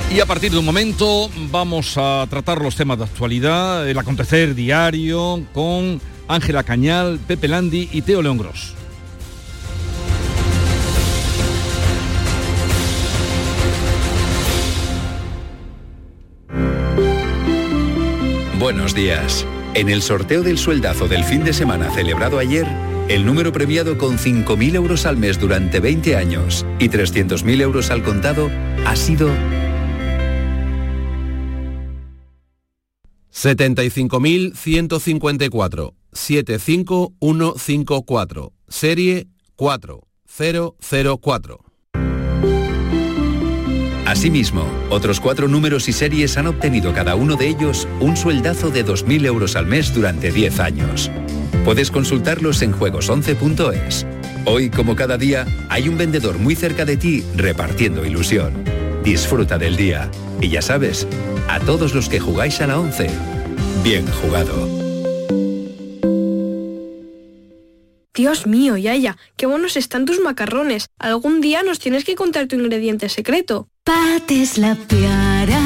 Y 0.10 0.20
a 0.22 0.26
partir 0.26 0.52
de 0.52 0.58
un 0.58 0.66
momento 0.66 1.30
vamos 1.52 1.96
a 1.98 2.26
tratar 2.30 2.62
los 2.62 2.76
temas 2.76 2.98
de 2.98 3.04
actualidad, 3.04 3.88
el 3.88 3.98
acontecer 3.98 4.56
diario 4.56 5.46
con 5.54 6.00
Ángela 6.28 6.63
Cañal, 6.63 7.20
Pepe 7.28 7.48
Landi 7.48 7.90
y 7.92 8.02
Teo 8.02 8.22
León 8.22 8.38
Gros. 8.38 8.74
Buenos 18.60 18.96
días. 18.96 19.46
En 19.78 19.88
el 19.90 20.02
sorteo 20.02 20.42
del 20.42 20.58
sueldazo 20.58 21.08
del 21.08 21.24
fin 21.24 21.44
de 21.44 21.54
semana 21.54 21.92
celebrado 21.92 22.40
ayer, 22.40 22.66
el 23.10 23.28
número 23.28 23.54
premiado 23.54 24.00
con 24.00 24.18
5.000 24.18 24.74
euros 24.74 25.06
al 25.06 25.18
mes 25.18 25.40
durante 25.40 25.80
20 25.80 26.16
años 26.16 26.66
y 26.80 26.90
300.000 26.90 27.62
euros 27.62 27.92
al 27.92 28.02
contado 28.02 28.50
ha 28.88 28.96
sido 28.96 29.30
75.154 33.32 35.94
75154 36.12 38.54
serie 38.68 39.28
4004 39.58 41.63
Asimismo, 44.08 44.65
otros 44.89 45.20
cuatro 45.20 45.50
números 45.50 45.89
y 45.89 45.91
series 45.91 46.38
han 46.38 46.48
obtenido 46.48 46.93
cada 46.93 47.15
uno 47.15 47.36
de 47.36 47.50
ellos 47.50 47.89
un 48.00 48.15
sueldazo 48.15 48.70
de 48.70 48.86
2.000 48.86 49.26
euros 49.26 49.58
al 49.58 49.65
mes 49.65 49.93
durante 49.93 50.32
10 50.32 50.62
años. 50.62 51.12
Puedes 51.65 51.91
consultarlos 51.91 52.62
en 52.62 52.72
juegos11.es. 52.72 54.08
Hoy, 54.46 54.70
como 54.70 54.96
cada 54.96 55.17
día, 55.17 55.46
hay 55.67 55.89
un 55.89 55.98
vendedor 55.98 56.39
muy 56.39 56.56
cerca 56.56 56.86
de 56.86 56.96
ti 56.96 57.22
repartiendo 57.36 58.06
ilusión. 58.06 58.63
Disfruta 59.04 59.58
del 59.58 59.76
día. 59.76 60.10
Y 60.39 60.48
ya 60.48 60.62
sabes, 60.62 61.06
a 61.50 61.60
todos 61.60 61.93
los 61.93 62.08
que 62.08 62.22
jugáis 62.22 62.62
a 62.62 62.67
la 62.67 62.80
11, 62.80 63.10
bien 63.84 64.08
jugado. 64.08 64.88
Dios 68.17 68.48
mío, 68.48 68.78
Yaya, 68.78 69.17
qué 69.36 69.46
buenos 69.46 69.76
están 69.76 70.06
tus 70.06 70.22
macarrones. 70.22 70.88
Algún 70.98 71.41
día 71.41 71.62
nos 71.62 71.80
tienes 71.80 72.06
que 72.06 72.15
contar 72.15 72.48
tu 72.48 72.56
ingrediente 72.56 73.10
secreto. 73.10 73.67
Pat 73.88 74.30
es 74.32 74.58
la 74.58 74.76
piara, 74.76 75.62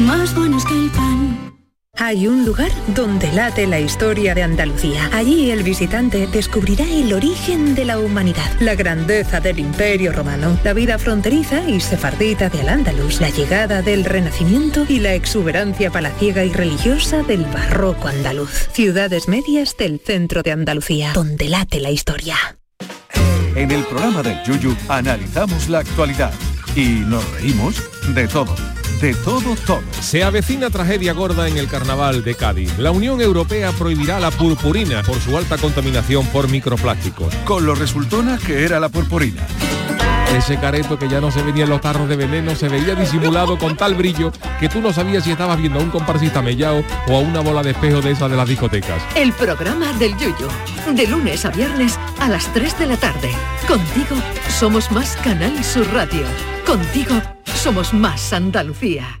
más 0.00 0.34
buenos 0.34 0.64
que 0.64 0.74
el 0.74 0.90
pan. 0.90 1.54
Hay 1.96 2.26
un 2.26 2.44
lugar 2.44 2.72
donde 2.96 3.30
late 3.30 3.68
la 3.68 3.78
historia 3.78 4.34
de 4.34 4.42
Andalucía. 4.42 5.08
Allí 5.12 5.52
el 5.52 5.62
visitante 5.62 6.26
descubrirá 6.26 6.84
el 6.84 7.12
origen 7.12 7.76
de 7.76 7.84
la 7.84 8.00
humanidad, 8.00 8.50
la 8.58 8.74
grandeza 8.74 9.38
del 9.38 9.60
imperio 9.60 10.10
romano, 10.10 10.58
la 10.64 10.72
vida 10.72 10.98
fronteriza 10.98 11.62
y 11.68 11.78
sefardita 11.78 12.48
de 12.48 12.62
Al-Ándalus, 12.62 13.20
la 13.20 13.30
llegada 13.30 13.82
del 13.82 14.04
Renacimiento 14.04 14.84
y 14.88 14.98
la 14.98 15.14
exuberancia 15.14 15.92
palaciega 15.92 16.44
y 16.44 16.52
religiosa 16.52 17.22
del 17.22 17.44
barroco 17.44 18.08
andaluz. 18.08 18.68
Ciudades 18.72 19.28
medias 19.28 19.76
del 19.76 20.00
centro 20.00 20.42
de 20.42 20.50
Andalucía, 20.50 21.12
donde 21.14 21.48
late 21.48 21.78
la 21.78 21.92
historia. 21.92 22.36
En 23.54 23.70
el 23.70 23.84
programa 23.84 24.24
del 24.24 24.42
Yuyu 24.42 24.74
analizamos 24.88 25.68
la 25.68 25.78
actualidad 25.78 26.32
y 26.76 27.04
nos 27.06 27.28
reímos 27.32 27.82
de 28.14 28.28
todo. 28.28 28.54
De 29.00 29.14
todo, 29.14 29.56
todo. 29.66 29.82
Se 30.00 30.24
avecina 30.24 30.70
tragedia 30.70 31.12
gorda 31.12 31.48
en 31.48 31.56
el 31.56 31.68
carnaval 31.68 32.24
de 32.24 32.34
Cádiz. 32.34 32.78
La 32.78 32.90
Unión 32.90 33.20
Europea 33.20 33.72
prohibirá 33.72 34.20
la 34.20 34.30
purpurina 34.30 35.02
por 35.02 35.18
su 35.20 35.36
alta 35.36 35.58
contaminación 35.58 36.26
por 36.28 36.48
microplásticos. 36.48 37.34
Con 37.44 37.66
lo 37.66 37.74
resultona 37.74 38.38
que 38.38 38.64
era 38.64 38.80
la 38.80 38.88
purpurina. 38.88 39.46
Ese 40.34 40.58
careto 40.58 40.98
que 40.98 41.08
ya 41.08 41.20
no 41.20 41.30
se 41.30 41.44
veía 41.44 41.62
en 41.62 41.70
los 41.70 41.80
tarros 41.80 42.08
de 42.08 42.16
veneno 42.16 42.56
se 42.56 42.68
veía 42.68 42.96
disimulado 42.96 43.56
con 43.56 43.76
tal 43.76 43.94
brillo 43.94 44.32
que 44.58 44.68
tú 44.68 44.80
no 44.80 44.92
sabías 44.92 45.22
si 45.22 45.30
estabas 45.30 45.56
viendo 45.58 45.78
a 45.78 45.82
un 45.82 45.90
comparsista 45.90 46.42
mellao 46.42 46.82
o 47.06 47.16
a 47.16 47.20
una 47.20 47.38
bola 47.38 47.62
de 47.62 47.70
espejo 47.70 48.00
de 48.00 48.10
esas 48.10 48.28
de 48.28 48.36
las 48.36 48.48
discotecas. 48.48 49.00
El 49.14 49.32
programa 49.32 49.92
del 49.92 50.16
Yuyo. 50.18 50.48
De 50.92 51.06
lunes 51.06 51.44
a 51.44 51.50
viernes 51.50 52.00
a 52.18 52.28
las 52.28 52.52
3 52.52 52.80
de 52.80 52.86
la 52.86 52.96
tarde. 52.96 53.30
Contigo 53.68 54.16
somos 54.48 54.90
más 54.90 55.16
Canal 55.18 55.62
Sur 55.62 55.86
Radio. 55.94 56.26
Contigo 56.66 57.14
somos 57.54 57.94
más 57.94 58.32
Andalucía. 58.32 59.20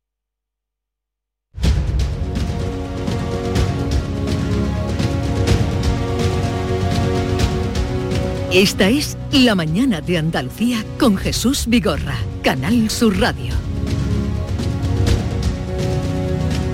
Esta 8.53 8.89
es 8.89 9.17
La 9.31 9.55
Mañana 9.55 10.01
de 10.01 10.17
Andalucía 10.17 10.83
con 10.99 11.15
Jesús 11.17 11.65
Vigorra, 11.67 12.15
Canal 12.43 12.89
Sur 12.89 13.17
Radio. 13.19 13.53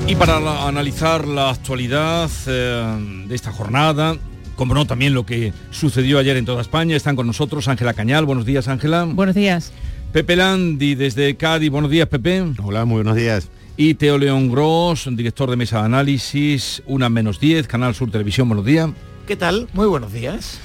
Y 0.07 0.15
para 0.15 0.39
la- 0.39 0.67
analizar 0.67 1.27
la 1.27 1.49
actualidad 1.51 2.29
eh, 2.47 3.25
de 3.27 3.35
esta 3.35 3.51
jornada, 3.51 4.15
como 4.55 4.73
no 4.73 4.85
también 4.87 5.13
lo 5.13 5.25
que 5.25 5.53
sucedió 5.69 6.17
ayer 6.17 6.37
en 6.37 6.45
toda 6.45 6.61
España, 6.61 6.95
están 6.95 7.15
con 7.15 7.27
nosotros 7.27 7.67
Ángela 7.67 7.93
Cañal. 7.93 8.25
Buenos 8.25 8.45
días, 8.45 8.67
Ángela. 8.67 9.03
Buenos 9.03 9.35
días. 9.35 9.71
Pepe 10.13 10.35
Landi 10.35 10.95
desde 10.95 11.35
Cádiz. 11.35 11.69
Buenos 11.69 11.91
días, 11.91 12.07
Pepe. 12.07 12.43
Hola, 12.63 12.85
muy 12.85 12.95
buenos 13.03 13.15
días. 13.15 13.49
Y 13.75 13.93
Teo 13.93 14.17
León 14.17 14.49
Gross, 14.49 15.07
director 15.11 15.49
de 15.51 15.57
Mesa 15.57 15.79
de 15.79 15.85
Análisis, 15.85 16.81
una 16.87 17.09
menos 17.09 17.39
10, 17.39 17.67
Canal 17.67 17.93
Sur 17.93 18.09
Televisión. 18.09 18.47
Buenos 18.47 18.65
días. 18.65 18.89
¿Qué 19.27 19.35
tal? 19.35 19.67
Muy 19.73 19.85
buenos 19.85 20.11
días. 20.13 20.59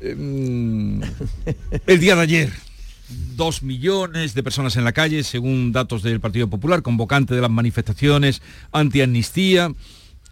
El 0.00 1.00
día 2.00 2.16
de 2.16 2.22
ayer, 2.22 2.52
dos 3.36 3.62
millones 3.62 4.34
de 4.34 4.42
personas 4.42 4.76
en 4.76 4.84
la 4.84 4.92
calle, 4.92 5.22
según 5.24 5.72
datos 5.72 6.02
del 6.02 6.20
Partido 6.20 6.48
Popular, 6.48 6.82
convocante 6.82 7.34
de 7.34 7.40
las 7.40 7.50
manifestaciones 7.50 8.42
anti-amnistía. 8.72 9.72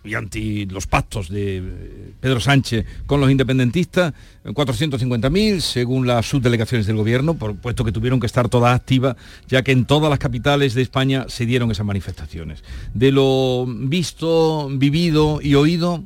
y 0.04 0.14
anti 0.14 0.66
los 0.66 0.86
pactos 0.86 1.30
de 1.30 1.56
eh, 1.56 2.12
Pedro 2.20 2.38
Sánchez 2.38 2.84
con 3.06 3.20
los 3.22 3.30
independentistas, 3.30 4.12
450.000 4.44 5.60
según 5.60 6.06
las 6.06 6.26
subdelegaciones 6.26 6.86
del 6.86 6.96
gobierno, 6.96 7.34
por 7.34 7.56
puesto 7.56 7.86
que 7.86 7.92
tuvieron 7.92 8.20
que 8.20 8.26
estar 8.26 8.50
todas 8.50 8.76
activas, 8.76 9.16
ya 9.48 9.62
que 9.62 9.72
en 9.72 9.86
todas 9.86 10.10
las 10.10 10.18
capitales 10.18 10.74
de 10.74 10.82
España 10.82 11.24
se 11.28 11.46
dieron 11.46 11.70
esas 11.70 11.86
manifestaciones. 11.86 12.62
De 12.92 13.12
lo 13.12 13.64
visto, 13.66 14.68
vivido 14.70 15.40
y 15.40 15.54
oído, 15.54 16.04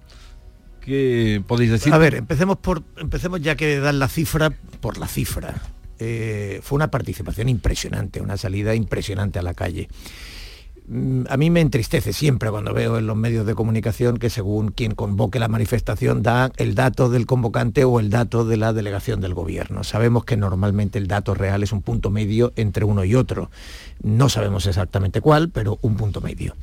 ¿qué 0.89 1.43
podéis 1.47 1.71
decir? 1.71 1.93
A 1.93 1.99
ver, 1.99 2.15
empecemos 2.15 2.57
por 2.57 2.83
empecemos 2.97 3.41
ya 3.41 3.55
que 3.55 3.79
dar 3.79 3.95
la 3.95 4.09
cifra 4.09 4.51
por 4.81 4.99
la 4.99 5.07
cifra. 5.07 5.55
Eh, 5.99 6.61
fue 6.63 6.77
una 6.77 6.91
participación 6.91 7.49
impresionante, 7.49 8.21
una 8.21 8.37
salida 8.37 8.75
impresionante 8.75 9.39
a 9.39 9.43
la 9.43 9.55
calle. 9.55 9.89
Mm, 10.87 11.25
a 11.29 11.37
mí 11.37 11.51
me 11.51 11.61
entristece 11.61 12.13
siempre 12.13 12.51
cuando 12.51 12.73
veo 12.73 12.99
en 12.99 13.07
los 13.07 13.17
medios 13.17 13.45
de 13.45 13.55
comunicación 13.55 14.17
que 14.17 14.31
según 14.31 14.71
quien 14.71 14.95
convoque 14.95 15.39
la 15.39 15.49
manifestación 15.49 16.23
da 16.23 16.51
el 16.57 16.75
dato 16.75 17.11
del 17.11 17.27
convocante 17.27 17.85
o 17.85 18.01
el 18.01 18.09
dato 18.09 18.47
de 18.47 18.57
la 18.57 18.73
delegación 18.73 19.21
del 19.21 19.35
gobierno. 19.35 19.85
Sabemos 19.85 20.25
que 20.25 20.37
normalmente 20.37 20.99
el 20.99 21.07
dato 21.07 21.35
real 21.35 21.63
es 21.63 21.73
un 21.73 21.83
punto 21.83 22.11
medio 22.11 22.53
entre 22.57 22.85
uno 22.85 23.05
y 23.05 23.15
otro. 23.15 23.51
No 24.03 24.31
sabemos 24.31 24.67
exactamente 24.67 25.21
cuál, 25.21 25.51
pero 25.51 25.79
un 25.83 25.97
punto 25.97 26.23
medio 26.23 26.55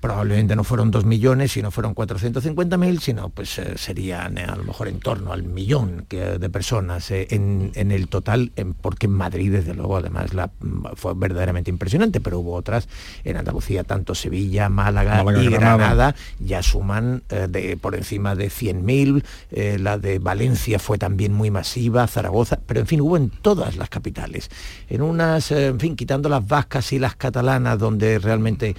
probablemente 0.00 0.54
no 0.56 0.64
fueron 0.64 0.90
dos 0.90 1.04
millones, 1.04 1.52
sino 1.52 1.70
fueron 1.70 1.94
450.000, 1.94 3.00
sino 3.00 3.28
pues 3.30 3.58
eh, 3.58 3.74
serían 3.76 4.38
eh, 4.38 4.44
a 4.44 4.56
lo 4.56 4.64
mejor 4.64 4.88
en 4.88 5.00
torno 5.00 5.32
al 5.32 5.42
millón 5.42 6.06
de 6.08 6.50
personas 6.50 7.10
eh, 7.10 7.28
en, 7.30 7.72
el 7.74 8.08
total, 8.08 8.52
porque 8.80 9.06
en 9.06 9.12
Madrid 9.12 9.52
desde 9.52 9.74
luego 9.74 9.96
además 9.96 10.34
la, 10.34 10.48
mm, 10.60 10.94
fue 10.94 11.14
verdaderamente 11.14 11.70
impresionante, 11.70 12.20
pero 12.20 12.40
hubo 12.40 12.54
otras 12.54 12.88
en 13.24 13.36
Andalucía, 13.36 13.84
tanto 13.84 14.14
Sevilla, 14.14 14.68
Málaga, 14.68 15.24
y 15.42 15.48
Granada. 15.48 16.14
ya 16.40 16.62
suman 16.62 17.22
de, 17.28 17.76
por 17.76 17.94
encima 17.94 18.34
de 18.34 18.48
100.000, 18.48 19.78
la 19.78 19.98
de 19.98 20.18
Valencia 20.18 20.78
fue 20.78 20.98
también 20.98 21.32
muy 21.32 21.50
masiva, 21.50 22.06
Zaragoza, 22.06 22.58
pero 22.66 22.80
en 22.80 22.86
fin, 22.86 23.00
hubo 23.00 23.16
en 23.16 23.30
todas 23.30 23.76
las 23.76 23.88
capitales, 23.88 24.50
en 24.88 25.02
unas, 25.02 25.50
en 25.50 25.80
fin, 25.80 25.96
quitando 25.96 26.28
las 26.28 26.46
vascas 26.46 26.92
y 26.92 26.98
las 26.98 27.16
catalanas, 27.16 27.78
donde 27.78 28.18
realmente 28.18 28.74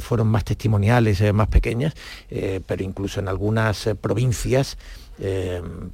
fueron 0.00 0.28
más 0.28 0.44
testimoniales 0.52 1.18
eh, 1.22 1.32
más 1.32 1.48
pequeñas, 1.48 1.94
eh, 2.28 2.60
pero 2.66 2.84
incluso 2.84 3.20
en 3.20 3.28
algunas 3.28 3.86
eh, 3.86 3.94
provincias 3.94 4.76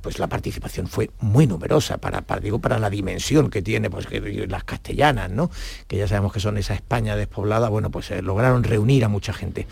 pues 0.00 0.18
la 0.18 0.26
participación 0.26 0.86
fue 0.86 1.10
muy 1.20 1.46
numerosa 1.46 1.98
para, 1.98 2.22
digo, 2.40 2.60
para 2.60 2.78
la 2.78 2.88
dimensión 2.88 3.50
que 3.50 3.60
tiene 3.60 3.90
pues, 3.90 4.06
las 4.48 4.64
castellanas, 4.64 5.30
¿no? 5.30 5.50
que 5.86 5.98
ya 5.98 6.08
sabemos 6.08 6.32
que 6.32 6.40
son 6.40 6.56
esa 6.56 6.72
España 6.72 7.14
despoblada, 7.14 7.68
bueno, 7.68 7.90
pues 7.90 8.10
lograron 8.22 8.64
reunir 8.64 9.04
a 9.04 9.08
mucha 9.08 9.34
gente. 9.34 9.66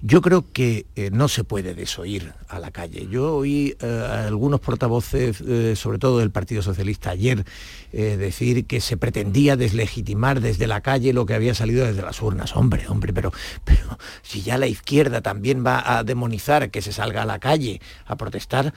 Yo 0.00 0.20
creo 0.22 0.44
que 0.52 0.86
eh, 0.94 1.10
no 1.12 1.26
se 1.26 1.42
puede 1.42 1.74
desoír 1.74 2.32
a 2.48 2.60
la 2.60 2.70
calle. 2.70 3.08
Yo 3.10 3.34
oí 3.34 3.76
eh, 3.80 4.24
algunos 4.26 4.60
portavoces, 4.60 5.40
eh, 5.40 5.74
sobre 5.74 5.98
todo 5.98 6.20
del 6.20 6.30
Partido 6.30 6.62
Socialista, 6.62 7.10
ayer 7.10 7.44
decir 7.90 8.66
que 8.66 8.82
se 8.82 8.98
pretendía 8.98 9.56
deslegitimar 9.56 10.42
desde 10.42 10.66
la 10.66 10.82
calle 10.82 11.14
lo 11.14 11.24
que 11.24 11.32
había 11.32 11.54
salido 11.54 11.86
desde 11.86 12.02
las 12.02 12.20
urnas. 12.20 12.54
Hombre, 12.54 12.86
hombre, 12.86 13.14
pero, 13.14 13.32
pero 13.64 13.98
si 14.20 14.42
ya 14.42 14.58
la 14.58 14.66
izquierda 14.66 15.22
también 15.22 15.64
va 15.64 15.98
a 15.98 16.04
demonizar 16.04 16.70
que 16.70 16.82
se 16.82 16.92
salga 16.92 17.22
a 17.22 17.24
la 17.24 17.38
calle 17.38 17.80
a 18.04 18.16
protestar, 18.16 18.74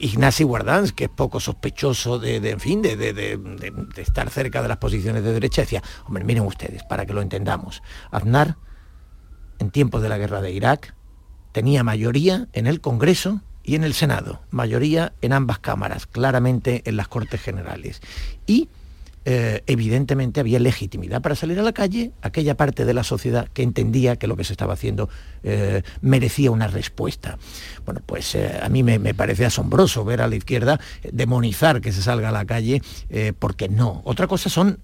Ignasi 0.00 0.42
Guardans, 0.42 0.92
que 0.92 1.04
es 1.04 1.10
poco 1.10 1.38
sospechoso 1.38 2.18
de, 2.18 2.56
fin, 2.58 2.82
de, 2.82 2.96
de 2.96 4.02
estar 4.02 4.28
cerca 4.28 4.60
de 4.60 4.68
las 4.68 4.78
posiciones 4.78 5.22
de 5.22 5.32
derecha, 5.32 5.62
decía, 5.62 5.84
hombre, 6.06 6.24
miren 6.24 6.42
ustedes, 6.42 6.82
para 6.82 7.06
que 7.06 7.12
lo 7.12 7.22
entendamos, 7.22 7.84
Aznar 8.10 8.56
en 9.60 9.70
tiempos 9.70 10.02
de 10.02 10.08
la 10.08 10.18
guerra 10.18 10.40
de 10.40 10.50
Irak, 10.50 10.94
tenía 11.52 11.84
mayoría 11.84 12.48
en 12.52 12.66
el 12.66 12.80
Congreso 12.80 13.40
y 13.62 13.76
en 13.76 13.84
el 13.84 13.94
Senado, 13.94 14.40
mayoría 14.50 15.12
en 15.20 15.32
ambas 15.32 15.60
cámaras, 15.60 16.06
claramente 16.06 16.82
en 16.86 16.96
las 16.96 17.06
Cortes 17.06 17.40
Generales. 17.40 18.00
Y 18.46 18.68
eh, 19.26 19.62
evidentemente 19.66 20.40
había 20.40 20.58
legitimidad 20.58 21.20
para 21.20 21.34
salir 21.34 21.58
a 21.58 21.62
la 21.62 21.72
calle, 21.72 22.12
aquella 22.22 22.56
parte 22.56 22.86
de 22.86 22.94
la 22.94 23.04
sociedad 23.04 23.48
que 23.52 23.62
entendía 23.62 24.16
que 24.16 24.26
lo 24.26 24.34
que 24.34 24.44
se 24.44 24.54
estaba 24.54 24.72
haciendo 24.72 25.10
eh, 25.42 25.82
merecía 26.00 26.50
una 26.50 26.68
respuesta. 26.68 27.36
Bueno, 27.84 28.00
pues 28.06 28.34
eh, 28.34 28.58
a 28.62 28.68
mí 28.70 28.82
me, 28.82 29.12
parece 29.12 29.44
asombroso 29.44 30.06
ver 30.06 30.22
a 30.22 30.26
la 30.26 30.36
izquierda 30.36 30.80
demonizar 31.12 31.82
que 31.82 31.92
se 31.92 32.00
salga 32.00 32.30
a 32.30 32.32
la 32.32 32.46
calle, 32.46 32.80
porque 33.38 33.68
no. 33.68 34.00
Otra 34.04 34.26
cosa 34.26 34.48
son 34.48 34.78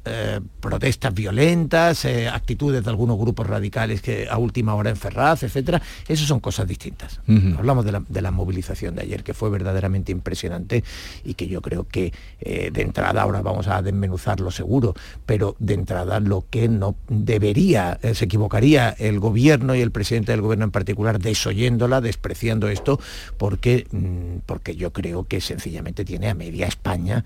protestas 0.60 1.14
violentas, 1.14 2.04
actitudes 2.04 2.84
de 2.84 2.90
algunos 2.90 3.18
grupos 3.18 3.46
radicales 3.46 4.02
que 4.02 4.28
a 4.28 4.36
última 4.36 4.74
hora 4.74 4.90
en 4.90 4.96
Ferraz, 4.96 5.44
etcétera. 5.44 5.80
Eso 6.08 6.26
son 6.26 6.40
cosas 6.40 6.66
distintas. 6.66 7.20
Hablamos 7.56 7.84
de 7.84 7.92
la, 7.92 8.02
de 8.06 8.20
la, 8.20 8.30
movilización 8.30 8.96
de 8.96 9.02
ayer, 9.02 9.22
que 9.22 9.32
fue 9.32 9.48
verdaderamente 9.48 10.12
impresionante 10.12 10.82
y 11.24 11.34
que 11.34 11.46
yo 11.46 11.62
creo 11.62 11.86
que 11.86 12.12
de 12.40 12.82
entrada 12.82 13.22
ahora 13.22 13.40
vamos 13.42 13.68
a 13.68 13.80
desmenuzar 13.80 14.25
lo 14.34 14.50
seguro, 14.50 14.94
pero 15.24 15.54
de 15.58 15.74
entrada 15.74 16.20
lo 16.20 16.44
que 16.50 16.68
no 16.68 16.96
debería, 17.08 17.98
eh, 18.02 18.14
se 18.14 18.24
equivocaría 18.24 18.90
el 18.90 19.20
gobierno 19.20 19.74
y 19.74 19.80
el 19.80 19.92
presidente 19.92 20.32
del 20.32 20.42
gobierno 20.42 20.64
en 20.64 20.70
particular 20.72 21.18
desoyéndola, 21.20 22.00
despreciando 22.00 22.68
esto, 22.68 22.98
porque, 23.38 23.86
mm, 23.90 24.38
porque 24.46 24.74
yo 24.74 24.92
creo 24.92 25.24
que 25.24 25.40
sencillamente 25.40 26.04
tiene 26.04 26.28
a 26.28 26.34
media 26.34 26.66
España 26.66 27.24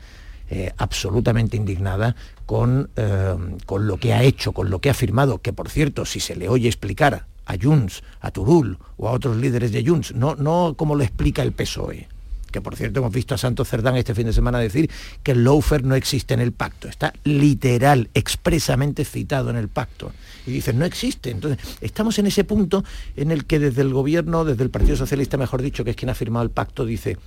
eh, 0.52 0.72
absolutamente 0.78 1.56
indignada 1.56 2.16
con, 2.44 2.90
eh, 2.96 3.36
con 3.66 3.86
lo 3.86 3.98
que 3.98 4.12
ha 4.12 4.24
hecho, 4.24 4.50
con 4.52 4.68
lo 4.68 4.80
que 4.80 4.90
ha 4.90 4.94
firmado, 4.94 5.38
que 5.38 5.52
por 5.52 5.68
cierto, 5.68 6.04
si 6.04 6.18
se 6.18 6.34
le 6.34 6.48
oye 6.48 6.66
explicar 6.66 7.26
a 7.46 7.54
Junts, 7.60 8.02
a 8.20 8.32
Turul 8.32 8.78
o 8.96 9.08
a 9.08 9.12
otros 9.12 9.36
líderes 9.36 9.70
de 9.70 9.84
Junts, 9.84 10.12
no, 10.14 10.34
no 10.34 10.74
como 10.76 10.96
lo 10.96 11.04
explica 11.04 11.42
el 11.42 11.52
PSOE, 11.52 12.08
que 12.50 12.60
por 12.60 12.76
cierto 12.76 13.00
hemos 13.00 13.12
visto 13.12 13.34
a 13.34 13.38
Santos 13.38 13.68
Cerdán 13.68 13.96
este 13.96 14.14
fin 14.14 14.26
de 14.26 14.32
semana 14.32 14.58
decir 14.58 14.90
que 15.22 15.32
el 15.32 15.44
lawfare 15.44 15.84
no 15.84 15.94
existe 15.94 16.34
en 16.34 16.40
el 16.40 16.52
pacto, 16.52 16.88
está 16.88 17.12
literal, 17.24 18.10
expresamente 18.14 19.04
citado 19.04 19.50
en 19.50 19.56
el 19.56 19.68
pacto. 19.68 20.12
Y 20.46 20.52
dicen, 20.52 20.78
no 20.78 20.84
existe. 20.84 21.30
Entonces, 21.30 21.64
estamos 21.80 22.18
en 22.18 22.26
ese 22.26 22.44
punto 22.44 22.84
en 23.16 23.30
el 23.30 23.44
que 23.44 23.58
desde 23.58 23.82
el 23.82 23.92
gobierno, 23.92 24.44
desde 24.44 24.62
el 24.62 24.70
Partido 24.70 24.96
Socialista, 24.96 25.36
mejor 25.36 25.62
dicho, 25.62 25.84
que 25.84 25.90
es 25.90 25.96
quien 25.96 26.10
ha 26.10 26.14
firmado 26.14 26.44
el 26.44 26.50
pacto, 26.50 26.84
dice, 26.84 27.18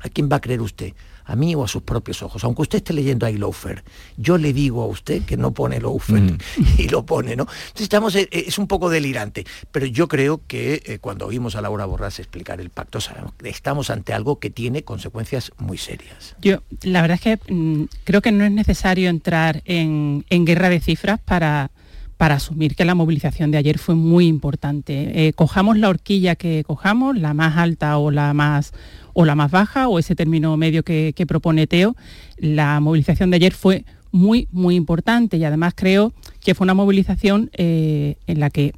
¿a 0.00 0.08
quién 0.08 0.28
va 0.30 0.36
a 0.36 0.40
creer 0.40 0.60
usted? 0.60 0.92
A 1.28 1.36
mí 1.36 1.54
o 1.54 1.62
a 1.62 1.68
sus 1.68 1.82
propios 1.82 2.22
ojos. 2.22 2.42
Aunque 2.42 2.62
usted 2.62 2.78
esté 2.78 2.92
leyendo 2.92 3.26
ahí 3.26 3.36
Loafer, 3.36 3.84
yo 4.16 4.38
le 4.38 4.52
digo 4.52 4.82
a 4.82 4.86
usted 4.86 5.22
que 5.22 5.36
no 5.36 5.52
pone 5.52 5.78
Loafer 5.78 6.20
mm. 6.20 6.38
y 6.78 6.88
lo 6.88 7.04
pone, 7.04 7.36
¿no? 7.36 7.42
Entonces 7.42 7.82
estamos, 7.82 8.16
eh, 8.16 8.28
es 8.32 8.58
un 8.58 8.66
poco 8.66 8.88
delirante, 8.88 9.46
pero 9.70 9.86
yo 9.86 10.08
creo 10.08 10.40
que 10.46 10.82
eh, 10.84 10.98
cuando 10.98 11.26
oímos 11.26 11.54
a 11.54 11.60
Laura 11.60 11.84
Borras 11.84 12.18
explicar 12.18 12.60
el 12.60 12.70
pacto, 12.70 13.00
sabemos 13.00 13.34
que 13.34 13.50
estamos 13.50 13.90
ante 13.90 14.14
algo 14.14 14.38
que 14.38 14.50
tiene 14.50 14.82
consecuencias 14.82 15.52
muy 15.58 15.76
serias. 15.76 16.34
Yo, 16.40 16.62
la 16.82 17.02
verdad 17.02 17.20
es 17.22 17.38
que 17.38 17.52
mm, 17.52 17.84
creo 18.04 18.22
que 18.22 18.32
no 18.32 18.44
es 18.44 18.52
necesario 18.52 19.10
entrar 19.10 19.62
en, 19.66 20.24
guerra 20.30 20.70
de 20.70 20.80
cifras 20.80 21.20
para 21.20 21.70
para 22.18 22.34
asumir 22.34 22.74
que 22.74 22.84
la 22.84 22.96
movilización 22.96 23.52
de 23.52 23.58
ayer 23.58 23.78
fue 23.78 23.94
muy 23.94 24.26
importante. 24.26 25.28
Eh, 25.28 25.32
cojamos 25.32 25.78
la 25.78 25.88
horquilla 25.88 26.34
que 26.34 26.64
cojamos, 26.66 27.16
la 27.16 27.32
más 27.32 27.56
alta 27.56 27.96
o 27.96 28.10
la 28.10 28.34
más 28.34 28.72
o 29.14 29.24
la 29.24 29.36
más 29.36 29.50
baja 29.50 29.88
o 29.88 29.98
ese 29.98 30.14
término 30.14 30.56
medio 30.56 30.82
que, 30.82 31.14
propone 31.26 31.66
Teo, 31.66 31.96
la 32.36 32.80
movilización 32.80 33.30
de 33.30 33.36
ayer 33.36 33.52
fue 33.54 33.84
muy, 34.10 34.48
muy 34.50 34.74
importante 34.74 35.36
y 35.36 35.44
además 35.44 35.74
creo 35.76 36.12
que 36.40 36.54
fue 36.54 36.64
una 36.64 36.74
movilización 36.74 37.50
eh, 37.54 38.16
en 38.26 38.40
la 38.40 38.50
que 38.50 38.74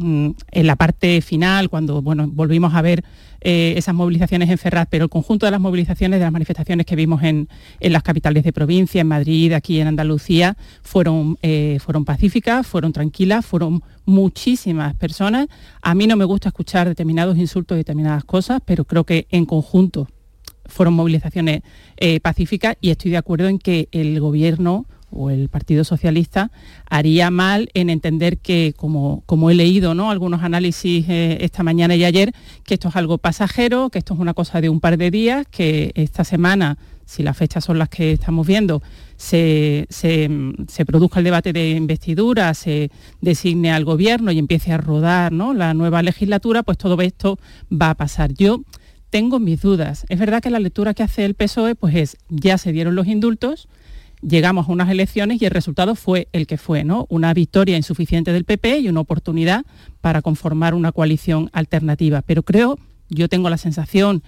en 0.00 0.66
la 0.66 0.76
parte 0.76 1.20
final, 1.20 1.70
cuando 1.70 2.02
bueno, 2.02 2.28
volvimos 2.28 2.74
a 2.74 2.82
ver 2.82 3.04
eh, 3.40 3.74
esas 3.76 3.94
movilizaciones 3.94 4.50
en 4.50 4.58
Ferraz, 4.58 4.88
pero 4.90 5.04
el 5.04 5.10
conjunto 5.10 5.46
de 5.46 5.52
las 5.52 5.60
movilizaciones, 5.60 6.18
de 6.18 6.24
las 6.24 6.32
manifestaciones 6.32 6.86
que 6.86 6.96
vimos 6.96 7.22
en, 7.22 7.48
las 7.80 8.02
capitales 8.02 8.42
de 8.42 8.52
provincia, 8.52 9.02
en 9.02 9.06
Madrid, 9.06 9.52
aquí 9.52 9.80
en 9.80 9.86
Andalucía, 9.86 10.56
fueron, 10.82 11.38
eh, 11.42 11.78
fueron 11.84 12.04
pacíficas, 12.04 12.66
fueron 12.66 12.92
tranquilas, 12.92 13.44
fueron 13.44 13.82
muchísimas 14.04 14.94
personas. 14.94 15.46
A 15.82 15.94
mí 15.94 16.06
no 16.06 16.16
me 16.16 16.24
gusta 16.24 16.48
escuchar 16.48 16.88
determinados 16.88 17.36
insultos, 17.36 17.76
determinadas 17.76 18.24
cosas, 18.24 18.60
pero 18.64 18.84
creo 18.84 19.04
que 19.04 19.26
en 19.30 19.46
conjunto 19.46 20.08
fueron 20.66 20.94
movilizaciones 20.94 21.62
eh, 21.98 22.20
pacíficas 22.20 22.76
y 22.80 22.90
estoy 22.90 23.10
de 23.10 23.18
acuerdo 23.18 23.48
en 23.48 23.58
que 23.58 23.88
el 23.92 24.18
gobierno 24.18 24.86
o 25.14 25.30
el 25.30 25.48
Partido 25.48 25.84
Socialista 25.84 26.50
haría 26.88 27.30
mal 27.30 27.70
en 27.74 27.90
entender 27.90 28.38
que, 28.38 28.74
como, 28.76 29.22
como 29.26 29.50
he 29.50 29.54
leído 29.54 29.94
¿no? 29.94 30.10
algunos 30.10 30.42
análisis 30.42 31.06
eh, 31.08 31.38
esta 31.40 31.62
mañana 31.62 31.96
y 31.96 32.04
ayer, 32.04 32.32
que 32.64 32.74
esto 32.74 32.88
es 32.88 32.96
algo 32.96 33.18
pasajero, 33.18 33.90
que 33.90 33.98
esto 33.98 34.14
es 34.14 34.20
una 34.20 34.34
cosa 34.34 34.60
de 34.60 34.68
un 34.68 34.80
par 34.80 34.98
de 34.98 35.10
días, 35.10 35.46
que 35.50 35.92
esta 35.94 36.24
semana, 36.24 36.78
si 37.04 37.22
las 37.22 37.36
fechas 37.36 37.64
son 37.64 37.78
las 37.78 37.88
que 37.88 38.12
estamos 38.12 38.46
viendo, 38.46 38.82
se, 39.16 39.86
produzca 40.86 41.20
el 41.20 41.24
debate 41.24 41.52
de 41.52 41.70
investidura, 41.70 42.52
se 42.54 42.90
designe 43.20 43.72
al 43.72 43.84
gobierno 43.84 44.32
y 44.32 44.38
empiece 44.38 44.72
a 44.72 44.78
rodar 44.78 45.32
¿no? 45.32 45.54
la 45.54 45.74
nueva 45.74 46.02
legislatura, 46.02 46.62
pues 46.62 46.78
todo 46.78 47.00
esto 47.00 47.38
va 47.70 47.90
a 47.90 47.94
pasar. 47.94 48.32
Yo 48.34 48.62
tengo 49.10 49.38
mis 49.38 49.60
dudas. 49.60 50.04
Es 50.08 50.18
verdad 50.18 50.42
que 50.42 50.50
la 50.50 50.58
lectura 50.58 50.92
que 50.92 51.04
hace 51.04 51.24
el 51.24 51.34
PSOE 51.34 51.76
pues 51.76 51.94
es, 51.94 52.16
ya 52.28 52.58
se 52.58 52.72
dieron 52.72 52.96
los 52.96 53.06
indultos, 53.06 53.68
llegamos 54.26 54.68
a 54.68 54.72
unas 54.72 54.90
elecciones 54.90 55.40
y 55.40 55.44
el 55.44 55.50
resultado 55.50 55.94
fue 55.94 56.28
el 56.32 56.46
que 56.46 56.56
fue, 56.56 56.84
¿no? 56.84 57.06
Una 57.08 57.34
victoria 57.34 57.76
insuficiente 57.76 58.32
del 58.32 58.44
PP 58.44 58.78
y 58.78 58.88
una 58.88 59.00
oportunidad 59.00 59.64
para 60.00 60.22
conformar 60.22 60.74
una 60.74 60.92
coalición 60.92 61.50
alternativa. 61.52 62.22
Pero 62.22 62.42
creo, 62.42 62.78
yo 63.08 63.28
tengo 63.28 63.50
la 63.50 63.58
sensación, 63.58 64.22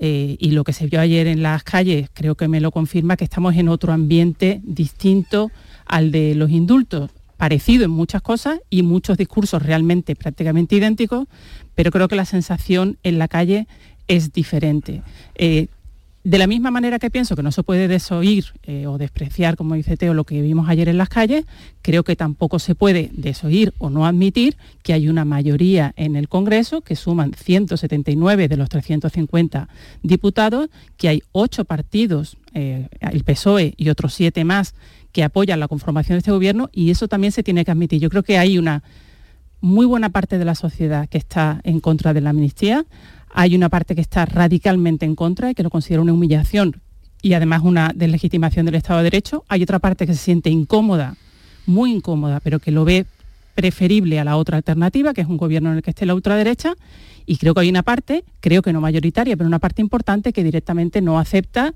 eh, 0.00 0.36
y 0.38 0.52
lo 0.52 0.62
que 0.62 0.72
se 0.72 0.86
vio 0.86 1.00
ayer 1.00 1.26
en 1.26 1.42
las 1.42 1.64
calles 1.64 2.08
creo 2.12 2.36
que 2.36 2.46
me 2.46 2.60
lo 2.60 2.70
confirma, 2.70 3.16
que 3.16 3.24
estamos 3.24 3.56
en 3.56 3.68
otro 3.68 3.92
ambiente 3.92 4.60
distinto 4.62 5.50
al 5.86 6.12
de 6.12 6.36
los 6.36 6.50
indultos, 6.50 7.10
parecido 7.36 7.84
en 7.84 7.90
muchas 7.90 8.22
cosas 8.22 8.60
y 8.70 8.82
muchos 8.82 9.16
discursos 9.16 9.62
realmente 9.62 10.14
prácticamente 10.14 10.76
idénticos, 10.76 11.26
pero 11.74 11.90
creo 11.90 12.06
que 12.06 12.16
la 12.16 12.24
sensación 12.24 12.98
en 13.02 13.18
la 13.18 13.26
calle 13.26 13.66
es 14.06 14.32
diferente. 14.32 15.02
Eh, 15.34 15.66
de 16.24 16.38
la 16.38 16.46
misma 16.46 16.70
manera 16.70 16.98
que 16.98 17.10
pienso 17.10 17.36
que 17.36 17.42
no 17.42 17.52
se 17.52 17.62
puede 17.62 17.88
desoír 17.88 18.46
eh, 18.64 18.86
o 18.86 18.98
despreciar, 18.98 19.56
como 19.56 19.74
dice 19.74 19.96
Teo, 19.96 20.14
lo 20.14 20.24
que 20.24 20.42
vimos 20.42 20.68
ayer 20.68 20.88
en 20.88 20.98
las 20.98 21.08
calles, 21.08 21.44
creo 21.80 22.02
que 22.02 22.16
tampoco 22.16 22.58
se 22.58 22.74
puede 22.74 23.10
desoír 23.12 23.72
o 23.78 23.88
no 23.88 24.04
admitir 24.04 24.56
que 24.82 24.92
hay 24.92 25.08
una 25.08 25.24
mayoría 25.24 25.94
en 25.96 26.16
el 26.16 26.28
Congreso, 26.28 26.80
que 26.80 26.96
suman 26.96 27.32
179 27.34 28.48
de 28.48 28.56
los 28.56 28.68
350 28.68 29.68
diputados, 30.02 30.68
que 30.96 31.08
hay 31.08 31.22
ocho 31.32 31.64
partidos, 31.64 32.36
eh, 32.52 32.88
el 33.00 33.24
PSOE 33.24 33.74
y 33.76 33.88
otros 33.88 34.14
siete 34.14 34.44
más, 34.44 34.74
que 35.12 35.22
apoyan 35.22 35.60
la 35.60 35.68
conformación 35.68 36.16
de 36.16 36.18
este 36.18 36.32
gobierno 36.32 36.68
y 36.72 36.90
eso 36.90 37.08
también 37.08 37.32
se 37.32 37.42
tiene 37.42 37.64
que 37.64 37.70
admitir. 37.70 38.00
Yo 38.00 38.10
creo 38.10 38.22
que 38.22 38.38
hay 38.38 38.58
una 38.58 38.82
muy 39.60 39.86
buena 39.86 40.10
parte 40.10 40.38
de 40.38 40.44
la 40.44 40.54
sociedad 40.54 41.08
que 41.08 41.18
está 41.18 41.60
en 41.64 41.80
contra 41.80 42.12
de 42.12 42.20
la 42.20 42.30
amnistía 42.30 42.86
hay 43.32 43.54
una 43.54 43.68
parte 43.68 43.94
que 43.94 44.00
está 44.00 44.24
radicalmente 44.26 45.06
en 45.06 45.14
contra 45.14 45.50
y 45.50 45.54
que 45.54 45.62
lo 45.62 45.70
considera 45.70 46.02
una 46.02 46.12
humillación 46.12 46.80
y 47.22 47.32
además 47.32 47.62
una 47.64 47.92
deslegitimación 47.94 48.66
del 48.66 48.76
Estado 48.76 48.98
de 48.98 49.04
Derecho. 49.04 49.44
Hay 49.48 49.62
otra 49.62 49.78
parte 49.78 50.06
que 50.06 50.14
se 50.14 50.20
siente 50.20 50.50
incómoda, 50.50 51.16
muy 51.66 51.92
incómoda, 51.92 52.40
pero 52.40 52.58
que 52.58 52.70
lo 52.70 52.84
ve 52.84 53.06
preferible 53.54 54.20
a 54.20 54.24
la 54.24 54.36
otra 54.36 54.56
alternativa, 54.56 55.12
que 55.12 55.20
es 55.20 55.26
un 55.26 55.36
gobierno 55.36 55.70
en 55.70 55.78
el 55.78 55.82
que 55.82 55.90
esté 55.90 56.06
la 56.06 56.14
ultraderecha. 56.14 56.74
Y 57.26 57.36
creo 57.38 57.54
que 57.54 57.60
hay 57.60 57.68
una 57.68 57.82
parte, 57.82 58.24
creo 58.40 58.62
que 58.62 58.72
no 58.72 58.80
mayoritaria, 58.80 59.36
pero 59.36 59.48
una 59.48 59.58
parte 59.58 59.82
importante 59.82 60.32
que 60.32 60.44
directamente 60.44 61.02
no 61.02 61.18
acepta 61.18 61.74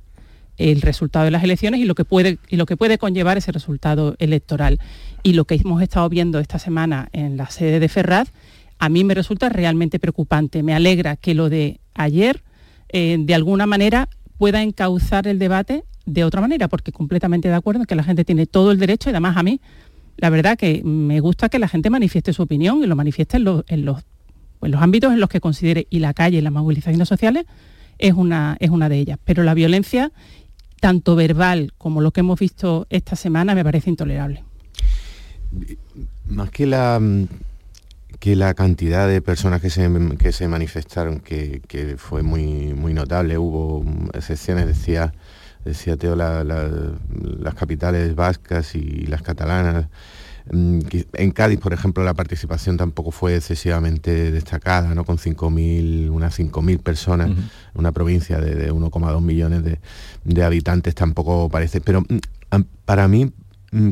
el 0.59 0.81
resultado 0.81 1.25
de 1.25 1.31
las 1.31 1.43
elecciones 1.43 1.81
y 1.81 1.85
lo 1.85 1.95
que 1.95 2.05
puede, 2.05 2.39
y 2.49 2.57
lo 2.57 2.67
que 2.67 2.77
puede 2.77 2.99
conllevar 2.99 3.37
ese 3.37 3.53
resultado 3.53 4.15
electoral. 4.19 4.79
Y 5.23 5.33
lo 5.33 5.45
que 5.45 5.57
hemos 5.57 5.83
estado 5.83 6.09
viendo 6.09 6.39
esta 6.39 6.59
semana 6.59 7.09
en 7.13 7.37
la 7.37 7.51
sede 7.51 7.81
de 7.81 7.89
Ferraz 7.89 8.33
a 8.83 8.89
mí 8.89 9.05
me 9.05 9.15
resulta 9.15 9.49
realmente 9.49 10.01
preocupante. 10.01 10.65
Me 10.65 10.75
alegra 10.75 11.15
que 11.15 11.35
lo 11.35 11.49
de 11.49 11.79
ayer, 11.95 12.43
eh, 12.89 13.17
de 13.17 13.33
alguna 13.33 13.65
manera, 13.65 14.09
pueda 14.39 14.61
encauzar 14.61 15.29
el 15.29 15.39
debate 15.39 15.85
de 16.05 16.25
otra 16.25 16.41
manera, 16.41 16.67
porque 16.67 16.91
completamente 16.91 17.47
de 17.47 17.55
acuerdo 17.55 17.83
en 17.83 17.87
que 17.87 17.95
la 17.95 18.03
gente 18.03 18.25
tiene 18.25 18.47
todo 18.47 18.73
el 18.73 18.81
derecho 18.81 19.09
y 19.09 19.13
además 19.13 19.37
a 19.37 19.45
mí, 19.45 19.61
la 20.17 20.31
verdad 20.31 20.59
que 20.59 20.83
me 20.83 21.21
gusta 21.21 21.49
que 21.49 21.61
la 21.61 21.69
gente 21.69 21.91
manifieste 21.91 22.33
su 22.33 22.43
opinión 22.43 22.83
y 22.83 22.89
lo 22.89 22.97
manifieste 22.97 23.37
en 23.37 23.45
los, 23.45 23.65
los, 23.69 24.03
ámbitos 24.83 25.13
en 25.13 25.21
los 25.21 25.29
que 25.29 25.41
considere, 25.41 25.87
y 25.89 26.01
la 26.01 26.13
calle 26.13 26.39
y 26.39 26.41
las 26.41 26.53
movilizaciones 26.53 27.07
sociales 27.07 27.45
es 27.99 28.15
una, 28.15 28.57
es 28.59 28.71
una 28.71 28.89
de 28.89 28.99
ellas. 28.99 29.19
Pero 29.25 29.45
la 29.45 29.55
violencia, 29.55 30.11
tanto 30.81 31.15
verbal 31.15 31.73
como 31.79 32.01
lo 32.01 32.11
que 32.11 32.19
hemos 32.19 32.41
visto 32.41 32.89
esta 32.91 33.15
semana, 33.15 33.55
me 33.55 33.63
parece 33.63 33.91
intolerable. 33.91 34.43
Más 36.27 36.51
que 36.51 36.67
la 36.67 37.01
que 38.23 38.37
la 38.37 38.55
cantidad 38.55 39.09
de 39.09 39.21
personas 39.21 39.61
que 39.61 39.69
se, 39.69 39.91
que 40.17 40.31
se 40.31 40.47
manifestaron, 40.47 41.19
que, 41.19 41.61
fue 41.99 42.23
muy, 42.23 42.73
muy 42.73 42.95
notable, 42.95 43.37
hubo 43.37 43.85
excepciones, 44.15 44.69
decía, 44.69 45.13
decía 45.65 45.97
Teo, 45.97 46.15
las 46.15 47.55
capitales 47.57 48.15
vascas 48.15 48.77
y 48.77 49.07
las 49.07 49.23
catalanas. 49.23 49.89
Mm, 50.53 50.79
en 51.15 51.31
Cádiz, 51.33 51.59
por 51.59 51.73
ejemplo, 51.73 52.05
la 52.05 52.15
participación 52.15 52.77
tampoco 52.77 53.11
fue 53.11 53.35
excesivamente 53.35 54.31
destacada, 54.31 54.95
¿no? 54.95 55.05
con 55.05 55.19
5.000, 55.19 56.09
unas 56.09 56.39
5.000 56.39 56.79
personas, 56.79 57.29
una 57.75 57.91
provincia 57.91 58.39
de, 58.39 58.73
1,2 58.73 59.21
millones 59.21 59.65
de, 59.65 59.81
de, 60.23 60.45
habitantes 60.45 60.95
tampoco 60.95 61.49
parece. 61.49 61.81
Pero 61.81 62.03
mm, 62.03 62.61
para 62.85 63.09
mí 63.09 63.33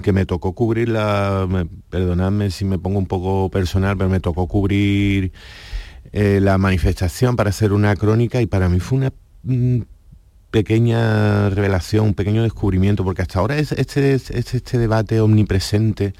que 0.02 0.12
me 0.12 0.26
tocó 0.26 0.54
cubrir 0.54 0.90
la, 0.90 1.48
perdonadme 1.88 2.50
si 2.50 2.64
me 2.64 2.78
pongo 2.78 2.98
un 2.98 3.06
poco 3.06 3.50
personal, 3.50 3.96
pero 3.96 4.10
me 4.10 4.20
tocó 4.20 4.46
cubrir 4.46 5.32
eh, 6.12 6.40
la 6.42 6.58
manifestación 6.58 7.36
para 7.36 7.50
hacer 7.50 7.72
una 7.72 7.96
crónica 7.96 8.42
y 8.42 8.46
para 8.46 8.68
mí 8.68 8.78
fue 8.78 8.98
una 8.98 9.12
mm, 9.44 9.80
pequeña 10.50 11.48
revelación, 11.50 12.06
un 12.06 12.14
pequeño 12.14 12.42
descubrimiento, 12.42 13.04
porque 13.04 13.22
hasta 13.22 13.38
ahora 13.38 13.56
es 13.56 13.72
este, 13.72 14.14
este, 14.14 14.38
este 14.38 14.78
debate 14.78 15.20
omnipresente 15.20 16.12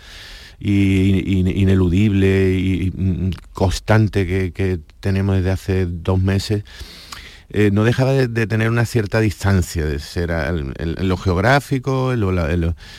y, 0.59 1.61
ineludible 1.61 2.55
y, 2.55 2.93
mm, 2.95 3.31
constante 3.53 4.53
que, 4.53 4.81
tenemos 5.01 5.37
desde 5.37 5.51
hace 5.51 5.87
dos 5.87 6.21
meses 6.21 6.65
eh, 7.53 7.71
no 7.73 7.85
dejaba 7.85 8.13
de, 8.13 8.47
tener 8.47 8.71
una 8.71 8.87
cierta 8.87 9.21
distancia, 9.21 9.85
de 9.85 9.99
ser 9.99 10.31
en, 10.31 11.09
lo 11.09 11.17
geográfico, 11.17 12.13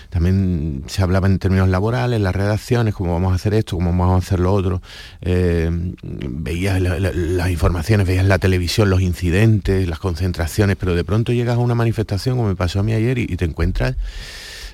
también 0.10 0.84
se 0.88 1.02
hablaba 1.02 1.28
en 1.28 1.40
términos 1.40 1.70
laborales, 1.70 2.20
las 2.20 2.36
redacciones, 2.36 2.94
cómo 2.94 3.14
vamos 3.14 3.32
a 3.32 3.36
hacer 3.36 3.54
esto, 3.54 3.78
cómo 3.78 3.92
vamos 3.92 4.24
a 4.24 4.26
hacer 4.26 4.40
lo 4.40 4.54
otro. 4.54 4.82
Eh, 5.22 5.70
veías 6.02 6.82
las 6.82 7.50
informaciones, 7.50 8.06
veías 8.06 8.26
la 8.26 8.40
televisión, 8.40 8.90
los 8.90 9.02
incidentes, 9.02 9.88
las 9.88 10.00
concentraciones, 10.00 10.76
pero 10.78 10.96
de 10.96 11.04
pronto 11.04 11.32
llegas 11.32 11.56
a 11.56 11.60
una 11.60 11.76
manifestación, 11.76 12.36
como 12.36 12.50
me 12.50 12.56
pasó 12.56 12.82
a 12.82 12.84
mí 12.84 12.94
ayer, 12.94 13.18
y 13.18 13.28
te 13.38 13.46
encuentras 13.46 13.96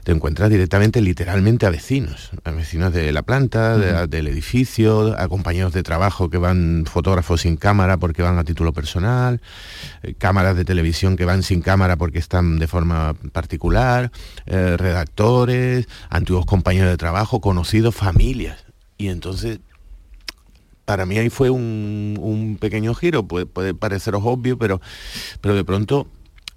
te 0.07 0.13
encuentras 0.13 0.49
directamente, 0.49 1.01
literalmente 1.01 1.65
a 1.65 1.69
vecinos, 1.69 2.31
a 2.45 2.51
vecinos 2.51 2.93
de 2.93 3.11
la 3.11 3.23
planta, 3.23 4.07
del 4.07 4.27
edificio, 4.29 5.13
a 5.19 5.27
compañeros 5.27 5.73
de 5.73 5.83
trabajo 5.83 6.29
que 6.29 6.37
van 6.37 6.85
fotógrafos 6.89 7.41
sin 7.41 7.57
cámara 7.57 7.97
porque 7.97 8.21
van 8.21 8.37
a 8.37 8.45
título 8.45 8.71
personal, 8.71 9.41
eh, 10.03 10.13
cámaras 10.13 10.55
de 10.55 10.63
televisión 10.63 11.17
que 11.17 11.25
van 11.25 11.43
sin 11.43 11.61
cámara 11.61 11.97
porque 11.97 12.19
están 12.19 12.57
de 12.57 12.67
forma 12.67 13.15
particular, 13.33 14.09
eh, 14.45 14.77
redactores, 14.77 15.89
antiguos 16.09 16.45
compañeros 16.45 16.89
de 16.89 16.95
trabajo, 16.95 17.41
conocidos, 17.41 17.93
familias. 17.93 18.63
Y 18.97 19.09
entonces 19.09 19.59
para 20.85 21.05
mí 21.05 21.17
ahí 21.17 21.29
fue 21.29 21.49
un, 21.49 22.57
pequeño 22.61 22.95
giro, 22.95 23.27
puede, 23.27 23.45
puede, 23.45 23.73
pareceros 23.73 24.21
obvio, 24.23 24.57
pero, 24.57 24.79
pero 25.41 25.53
de 25.53 25.65
pronto 25.65 26.07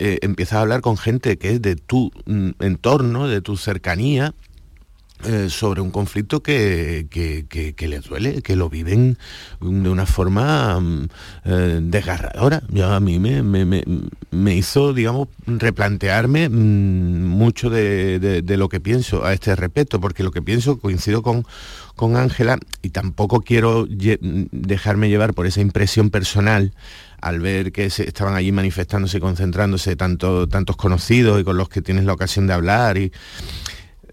eh, 0.00 0.18
empiezas 0.22 0.54
a 0.54 0.60
hablar 0.62 0.80
con 0.80 0.96
gente 0.96 1.36
que 1.36 1.50
es 1.50 1.62
de 1.62 1.76
tu 1.76 2.10
mm, 2.24 2.52
entorno, 2.60 3.28
de 3.28 3.42
tu 3.42 3.58
cercanía, 3.58 4.34
eh, 5.24 5.48
sobre 5.50 5.80
un 5.80 5.90
conflicto 5.90 6.42
que, 6.42 7.06
que, 7.10 7.88
les 7.88 8.04
duele, 8.04 8.40
que 8.40 8.56
lo 8.56 8.70
viven 8.70 9.18
de 9.60 9.88
una 9.90 10.06
forma 10.06 10.80
mm, 10.80 11.08
eh, 11.44 11.80
desgarradora. 11.82 12.62
Ya 12.68 12.96
a 12.96 13.00
mí 13.00 13.18
me, 13.18 13.42
me, 13.42 14.54
hizo, 14.54 14.94
digamos, 14.94 15.28
replantearme 15.46 16.48
mm, 16.48 17.26
mucho 17.26 17.68
de, 17.68 18.42
lo 18.56 18.68
que 18.68 18.80
pienso 18.80 19.24
a 19.24 19.32
este 19.34 19.54
respecto, 19.56 20.00
porque 20.00 20.22
lo 20.22 20.30
que 20.30 20.42
pienso 20.42 20.78
coincido 20.78 21.22
con 21.22 21.44
con 21.96 22.16
Ángela 22.16 22.58
y 22.80 22.90
tampoco 22.90 23.42
quiero 23.42 23.86
dejarme 23.86 25.10
llevar 25.10 25.34
por 25.34 25.46
esa 25.46 25.60
impresión 25.60 26.08
personal 26.08 26.72
al 27.20 27.40
ver 27.40 27.72
que 27.72 27.90
se 27.90 28.08
estaban 28.08 28.34
allí 28.34 28.52
manifestándose, 28.52 29.20
concentrándose 29.20 29.96
tanto, 29.96 30.48
tantos 30.48 30.76
conocidos 30.76 31.38
y 31.38 31.44
con 31.44 31.58
los 31.58 31.68
que 31.68 31.82
tienes 31.82 32.04
la 32.04 32.14
ocasión 32.14 32.46
de 32.46 32.54
hablar 32.54 32.96
y 32.96 33.12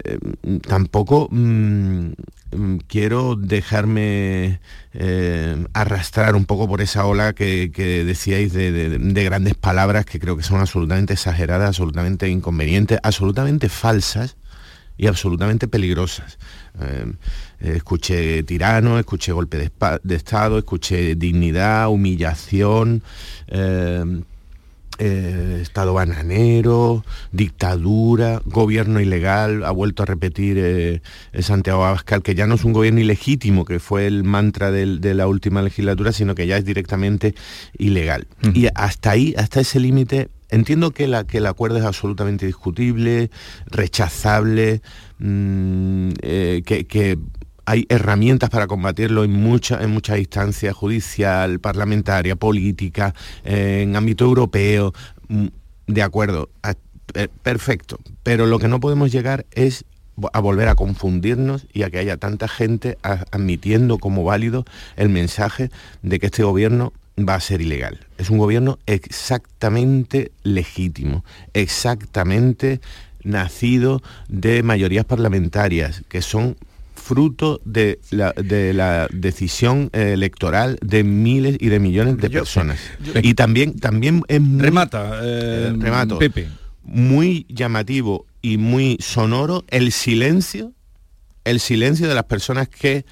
eh, 0.04 0.20
tampoco 0.68 1.28
mm, 1.32 2.12
mm, 2.52 2.78
quiero 2.88 3.36
dejarme 3.36 4.60
eh, 4.94 5.66
arrastrar 5.74 6.36
un 6.36 6.46
poco 6.46 6.68
por 6.68 6.82
esa 6.82 7.06
ola 7.06 7.34
que, 7.34 7.70
decíais 8.06 8.54
de, 8.54 9.24
grandes 9.24 9.56
palabras 9.56 10.06
que 10.06 10.20
creo 10.20 10.38
que 10.38 10.44
son 10.44 10.60
absolutamente 10.60 11.14
exageradas, 11.14 11.70
absolutamente 11.70 12.30
inconvenientes, 12.30 13.00
absolutamente 13.02 13.70
falsas 13.70 14.38
y 14.98 15.08
absolutamente 15.08 15.68
peligrosas. 15.68 16.38
Eh, 16.80 17.14
escuché 17.60 18.44
tirano, 18.44 19.00
escuché 19.00 19.32
golpe 19.32 19.58
de, 19.58 20.16
Estado, 20.16 20.60
escuché 20.60 21.16
dignidad, 21.16 21.90
humillación, 21.90 23.02
eh, 25.00 25.58
eh, 25.58 25.60
Estado 25.62 25.94
bananero, 25.94 27.04
dictadura, 27.32 28.42
gobierno 28.46 29.00
ilegal, 29.00 29.64
ha 29.64 29.72
vuelto 29.72 30.04
a 30.04 30.06
repetir 30.06 31.02
Santiago 31.40 31.86
Abascal, 31.86 32.22
que 32.22 32.36
ya 32.36 32.48
no 32.48 32.56
es 32.56 32.64
un 32.64 32.74
gobierno 32.74 33.00
ilegítimo, 33.00 33.66
que 33.66 33.80
fue 33.80 34.08
el 34.08 34.24
mantra 34.24 34.72
de 34.72 35.14
la 35.14 35.28
última 35.28 35.62
legislatura, 35.62 36.12
sino 36.12 36.36
que 36.36 36.48
ya 36.48 36.58
es 36.58 36.66
directamente 36.66 37.36
ilegal. 37.78 38.28
Y 38.54 38.68
hasta 38.76 39.12
ahí, 39.12 39.34
hasta 39.38 39.60
ese 39.60 39.80
límite, 39.80 40.30
entiendo 40.50 40.92
que, 40.92 41.08
la, 41.08 41.26
que 41.26 41.40
el 41.40 41.46
acuerdo 41.46 41.78
es 41.78 41.86
absolutamente 41.86 42.46
discutible, 42.46 43.30
rechazable, 43.68 44.82
mm, 45.20 46.10
que 46.66 47.18
hay 47.68 47.86
herramientas 47.90 48.50
para 48.50 48.66
combatirlo 48.66 49.26
en, 49.26 49.34
mucha, 49.34 49.84
en 49.84 49.92
muchas 49.92 50.18
instancias, 50.20 50.74
judicial, 50.74 51.60
parlamentaria, 51.60 52.38
política, 52.38 53.14
en 53.44 53.96
ámbito 53.96 54.24
europeo. 54.24 54.94
Mm, 55.28 55.48
de 55.88 56.02
acuerdo, 56.02 56.50
Eh, 57.14 57.30
perfecto, 57.42 58.00
pero 58.24 58.46
lo 58.46 58.60
que 58.60 58.68
no 58.68 58.80
podemos 58.80 59.12
llegar 59.12 59.46
es 59.52 59.86
a 60.34 60.40
volver 60.40 60.68
a 60.68 60.76
confundirnos 60.76 61.66
y 61.72 61.84
a 61.84 61.90
que 61.90 62.00
haya 62.00 62.18
tanta 62.18 62.48
gente 62.48 62.98
admitiendo 63.02 63.98
como 63.98 64.24
válido 64.24 64.66
el 64.98 65.10
mensaje 65.10 65.70
de 66.02 66.20
que 66.20 66.26
este 66.26 66.44
gobierno 66.44 66.92
va 67.18 67.36
a 67.36 67.40
ser 67.40 67.62
ilegal. 67.62 68.00
Es 68.18 68.30
un 68.30 68.40
gobierno 68.40 68.78
exactamente 68.88 70.32
legítimo, 70.44 71.24
exactamente 71.54 72.82
nacido 73.24 74.02
de 74.28 74.64
mayorías 74.64 75.06
parlamentarias, 75.06 76.04
que 76.10 76.22
son 76.22 76.58
fruto 76.98 77.62
de 77.64 78.00
la, 78.12 79.08
decisión 79.12 79.90
electoral 79.94 80.78
de 80.82 81.04
miles 81.04 81.58
y 81.60 81.68
de 81.68 81.80
millones 81.80 82.18
de 82.18 82.30
personas. 82.30 82.80
y 83.22 83.34
también, 83.34 83.80
también 83.80 84.24
es 84.28 84.42
remata, 84.58 85.20
eh, 85.24 85.74
Pepe. 86.20 86.50
muy 86.84 87.46
llamativo 87.50 88.26
y 88.42 88.58
muy 88.58 88.98
sonoro 89.00 89.64
el 89.70 89.92
silencio, 89.92 90.74
el 91.46 91.60
silencio 91.60 92.08
de 92.08 92.16
las 92.16 92.26
personas 92.26 92.68
que 92.68 93.06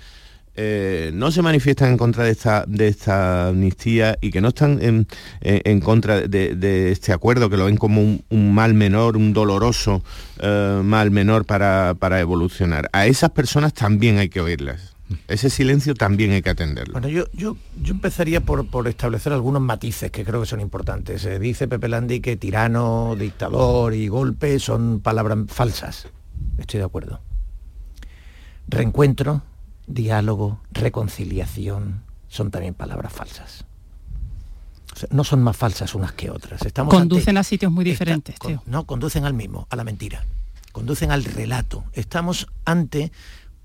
eh, 0.58 1.12
no 1.14 1.32
se 1.32 1.42
manifiestan 1.42 1.90
en 1.90 1.98
contra 1.98 2.24
de 2.24 2.32
esta, 2.32 2.64
de 2.66 2.88
esta 2.88 3.50
amnistía 3.50 4.18
y 4.22 4.32
que 4.32 4.40
no 4.40 4.50
están 4.50 4.80
en, 4.82 5.80
contra 5.82 6.22
de, 6.22 6.92
este 6.92 7.12
acuerdo, 7.12 7.50
que 7.50 7.58
lo 7.58 7.66
ven 7.66 7.78
como 7.78 8.02
un, 8.02 8.54
mal 8.54 8.74
menor, 8.74 9.18
un 9.18 9.34
doloroso 9.34 10.02
eh, 10.40 10.82
mal 10.84 11.12
menor 11.12 11.46
para, 11.46 12.20
evolucionar. 12.20 12.90
A 12.94 13.06
esas 13.08 13.32
personas 13.32 13.74
también 13.74 14.18
hay 14.18 14.30
que 14.30 14.40
oírlas. 14.40 14.96
Ese 15.28 15.50
silencio 15.50 15.94
también 15.94 16.32
hay 16.32 16.42
que 16.42 16.50
atenderlo. 16.50 16.94
Bueno, 16.94 17.10
yo, 17.10 17.26
yo, 17.34 17.58
yo 17.82 17.94
empezaría 17.94 18.42
por, 18.42 18.68
por 18.70 18.88
establecer 18.88 19.34
algunos 19.34 19.62
matices 19.62 20.10
que 20.10 20.24
creo 20.24 20.40
que 20.42 20.48
son 20.48 20.62
importantes. 20.62 21.22
Se 21.22 21.38
dice 21.38 21.68
Pepe 21.68 21.90
Landi 21.90 22.22
que 22.22 22.38
tirano, 22.38 23.16
dictador 23.20 23.94
y 23.94 24.08
golpe 24.08 24.58
son 24.60 25.02
palabras 25.02 25.38
falsas. 25.48 26.08
Estoy 26.58 26.80
de 26.80 26.86
acuerdo. 26.86 27.20
Reencuentro, 28.68 29.44
diálogo, 29.88 30.60
reconciliación, 30.72 32.04
son 32.28 32.52
también 32.52 32.74
palabras 32.74 33.14
falsas. 33.14 33.66
no 35.10 35.24
son 35.24 35.44
más 35.44 35.58
falsas 35.58 35.96
unas 35.96 36.14
que 36.14 36.30
otras. 36.30 36.62
Estamos 36.64 36.94
conducen 36.94 37.38
a 37.38 37.44
sitios 37.44 37.72
muy 37.72 37.86
diferentes. 37.86 38.36
no, 38.66 38.86
conducen 38.86 39.26
al 39.26 39.34
mismo, 39.34 39.68
a 39.70 39.76
la 39.76 39.84
mentira. 39.84 40.24
Conducen 40.72 41.12
al 41.12 41.24
relato. 41.24 41.86
Estamos 41.94 42.48
ante 42.66 43.12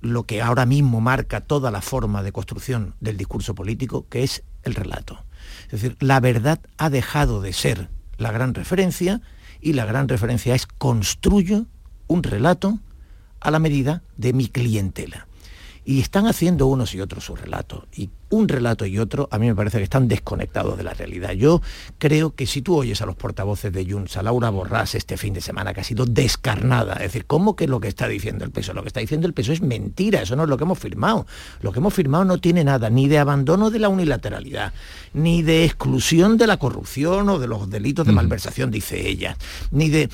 lo 0.00 0.24
que 0.24 0.40
ahora 0.42 0.66
mismo 0.66 1.00
marca 1.00 1.40
toda 1.40 1.70
la 1.70 1.80
forma 1.80 2.22
de 2.22 2.32
construcción 2.32 2.94
del 3.00 3.16
discurso 3.16 3.54
político, 3.54 4.06
que 4.08 4.22
es 4.22 4.42
el 4.62 4.74
relato. 4.74 5.24
Es 5.64 5.82
decir, 5.82 5.96
la 6.00 6.20
verdad 6.20 6.60
ha 6.78 6.90
dejado 6.90 7.40
de 7.40 7.52
ser 7.52 7.90
la 8.16 8.32
gran 8.32 8.54
referencia 8.54 9.20
y 9.60 9.72
la 9.74 9.84
gran 9.84 10.08
referencia 10.08 10.54
es 10.54 10.66
construyo 10.66 11.66
un 12.06 12.22
relato 12.22 12.78
a 13.40 13.50
la 13.50 13.58
medida 13.58 14.02
de 14.16 14.32
mi 14.32 14.48
clientela. 14.48 15.26
Y 15.84 16.00
están 16.00 16.26
haciendo 16.26 16.66
unos 16.66 16.94
y 16.94 17.00
otros 17.00 17.24
su 17.24 17.36
relato. 17.36 17.86
Y 17.94 18.10
un 18.30 18.48
relato 18.48 18.86
y 18.86 18.98
otro, 18.98 19.28
a 19.30 19.38
mí 19.38 19.46
me 19.46 19.54
parece 19.54 19.78
que 19.78 19.84
están 19.84 20.08
desconectados 20.08 20.76
de 20.76 20.84
la 20.84 20.94
realidad. 20.94 21.32
Yo 21.32 21.60
creo 21.98 22.34
que 22.34 22.46
si 22.46 22.62
tú 22.62 22.76
oyes 22.76 23.02
a 23.02 23.06
los 23.06 23.16
portavoces 23.16 23.72
de 23.72 23.84
Junts, 23.84 24.16
a 24.16 24.22
Laura 24.22 24.50
Borrás 24.50 24.94
este 24.94 25.16
fin 25.16 25.34
de 25.34 25.40
semana, 25.40 25.74
que 25.74 25.80
ha 25.80 25.84
sido 25.84 26.06
descarnada, 26.06 26.94
es 26.94 27.12
decir, 27.12 27.26
¿cómo 27.26 27.56
que 27.56 27.66
lo 27.66 27.80
que 27.80 27.88
está 27.88 28.08
diciendo 28.08 28.44
el 28.44 28.50
peso? 28.50 28.72
Lo 28.72 28.82
que 28.82 28.88
está 28.88 29.00
diciendo 29.00 29.26
el 29.26 29.34
peso 29.34 29.52
es 29.52 29.60
mentira, 29.60 30.22
eso 30.22 30.36
no 30.36 30.44
es 30.44 30.48
lo 30.48 30.56
que 30.56 30.64
hemos 30.64 30.78
firmado. 30.78 31.26
Lo 31.60 31.72
que 31.72 31.80
hemos 31.80 31.92
firmado 31.92 32.24
no 32.24 32.38
tiene 32.38 32.64
nada, 32.64 32.88
ni 32.88 33.08
de 33.08 33.18
abandono 33.18 33.70
de 33.70 33.78
la 33.78 33.88
unilateralidad, 33.88 34.72
ni 35.12 35.42
de 35.42 35.64
exclusión 35.64 36.36
de 36.36 36.46
la 36.46 36.56
corrupción 36.56 37.28
o 37.28 37.38
de 37.38 37.48
los 37.48 37.68
delitos 37.68 38.06
de 38.06 38.12
malversación, 38.12 38.70
dice 38.70 39.08
ella, 39.08 39.36
ni 39.70 39.88
de 39.88 40.08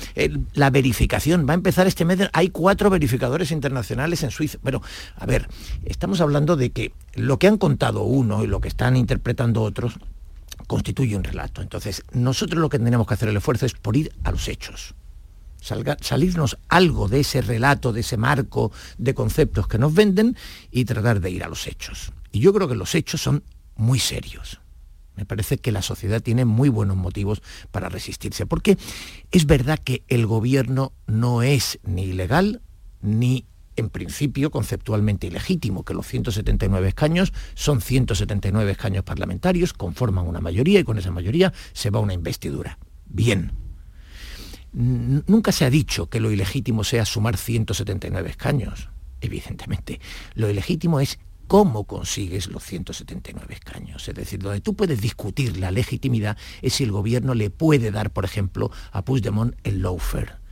la 0.53 0.69
verificación. 0.69 1.45
Va 1.47 1.53
a 1.53 1.55
empezar 1.55 1.87
este 1.87 2.05
mes, 2.05 2.19
hay 2.33 2.49
cuatro 2.49 2.89
verificadores 2.89 3.51
internacionales 3.51 4.23
en 4.23 4.31
Suiza. 4.31 4.57
Pero, 4.63 4.81
a 5.15 5.25
ver, 5.25 5.47
estamos 5.85 6.21
hablando 6.21 6.55
de 6.55 6.71
que 6.71 6.91
lo 7.17 7.39
que 7.39 7.47
han 7.47 7.57
contado 7.57 8.03
uno 8.03 8.43
y 8.43 8.47
lo 8.47 8.61
que 8.61 8.67
están 8.67 8.95
interpretando 8.95 9.63
otros 9.63 9.99
constituye 10.67 11.15
un 11.15 11.23
relato. 11.23 11.61
Entonces, 11.61 12.03
nosotros 12.11 12.61
lo 12.61 12.69
que 12.69 12.79
tenemos 12.79 13.07
que 13.07 13.13
hacer 13.15 13.29
el 13.29 13.37
esfuerzo 13.37 13.65
es 13.65 13.73
por 13.73 13.97
ir 13.97 14.13
a 14.23 14.31
los 14.31 14.47
hechos. 14.47 14.93
salirnos 15.59 16.57
algo 16.69 17.07
de 17.07 17.21
ese 17.21 17.41
relato, 17.41 17.91
de 17.91 18.01
ese 18.01 18.17
marco 18.17 18.71
de 18.97 19.13
conceptos 19.13 19.67
que 19.67 19.79
nos 19.79 19.93
venden 19.93 20.37
y 20.71 20.85
tratar 20.85 21.19
de 21.19 21.31
ir 21.31 21.43
a 21.43 21.49
los 21.49 21.67
hechos. 21.67 22.13
Y 22.31 22.39
yo 22.39 22.53
creo 22.53 22.67
que 22.67 22.75
los 22.75 22.93
hechos 22.93 23.21
son 23.21 23.43
muy 23.75 23.99
serios. 23.99 24.59
Me 25.15 25.25
parece 25.25 25.57
que 25.57 25.71
la 25.71 25.81
sociedad 25.81 26.21
tiene 26.21 26.45
muy 26.45 26.69
buenos 26.69 26.95
motivos 26.95 27.41
para 27.71 27.89
resistirse, 27.89 28.45
porque 28.45 28.77
es 29.31 29.47
verdad 29.47 29.79
que 29.79 30.03
el 30.07 30.27
gobierno 30.27 30.93
no 31.07 31.41
es 31.41 31.79
ni 31.83 32.03
ilegal 32.03 32.61
ni 33.01 33.45
en 33.77 33.89
principio 33.89 34.51
conceptualmente 34.51 35.27
ilegítimo, 35.27 35.85
que 35.85 35.93
los 35.93 36.05
179 36.07 36.89
escaños 36.89 37.31
son 37.53 37.79
179 37.79 38.71
escaños 38.71 39.03
parlamentarios, 39.03 39.73
conforman 39.73 40.27
una 40.27 40.41
mayoría 40.41 40.79
y 40.79 40.83
con 40.83 40.97
esa 40.97 41.11
mayoría 41.11 41.53
se 41.73 41.89
va 41.89 41.99
una 41.99 42.13
investidura. 42.13 42.79
Bien. 43.05 43.53
Nunca 44.73 45.51
se 45.51 45.65
ha 45.65 45.69
dicho 45.69 46.09
que 46.09 46.19
lo 46.19 46.31
ilegítimo 46.31 46.83
sea 46.83 47.05
sumar 47.05 47.37
179 47.37 48.29
escaños, 48.29 48.89
evidentemente. 49.21 49.99
Lo 50.33 50.49
ilegítimo 50.49 50.99
es 50.99 51.19
cómo 51.47 51.85
consigues 51.85 52.47
los 52.47 52.63
179 52.63 53.53
escaños. 53.53 54.07
Es 54.07 54.15
decir, 54.15 54.39
donde 54.39 54.61
tú 54.61 54.75
puedes 54.75 55.01
discutir 55.01 55.57
la 55.57 55.71
legitimidad 55.71 56.37
es 56.61 56.73
si 56.73 56.83
el 56.83 56.91
gobierno 56.91 57.33
le 57.33 57.49
puede 57.49 57.91
dar, 57.91 58.11
por 58.11 58.25
ejemplo, 58.25 58.71
a 58.91 59.05
Puigdemont 59.05 59.55
el 59.63 59.81
lawfare 59.81 60.46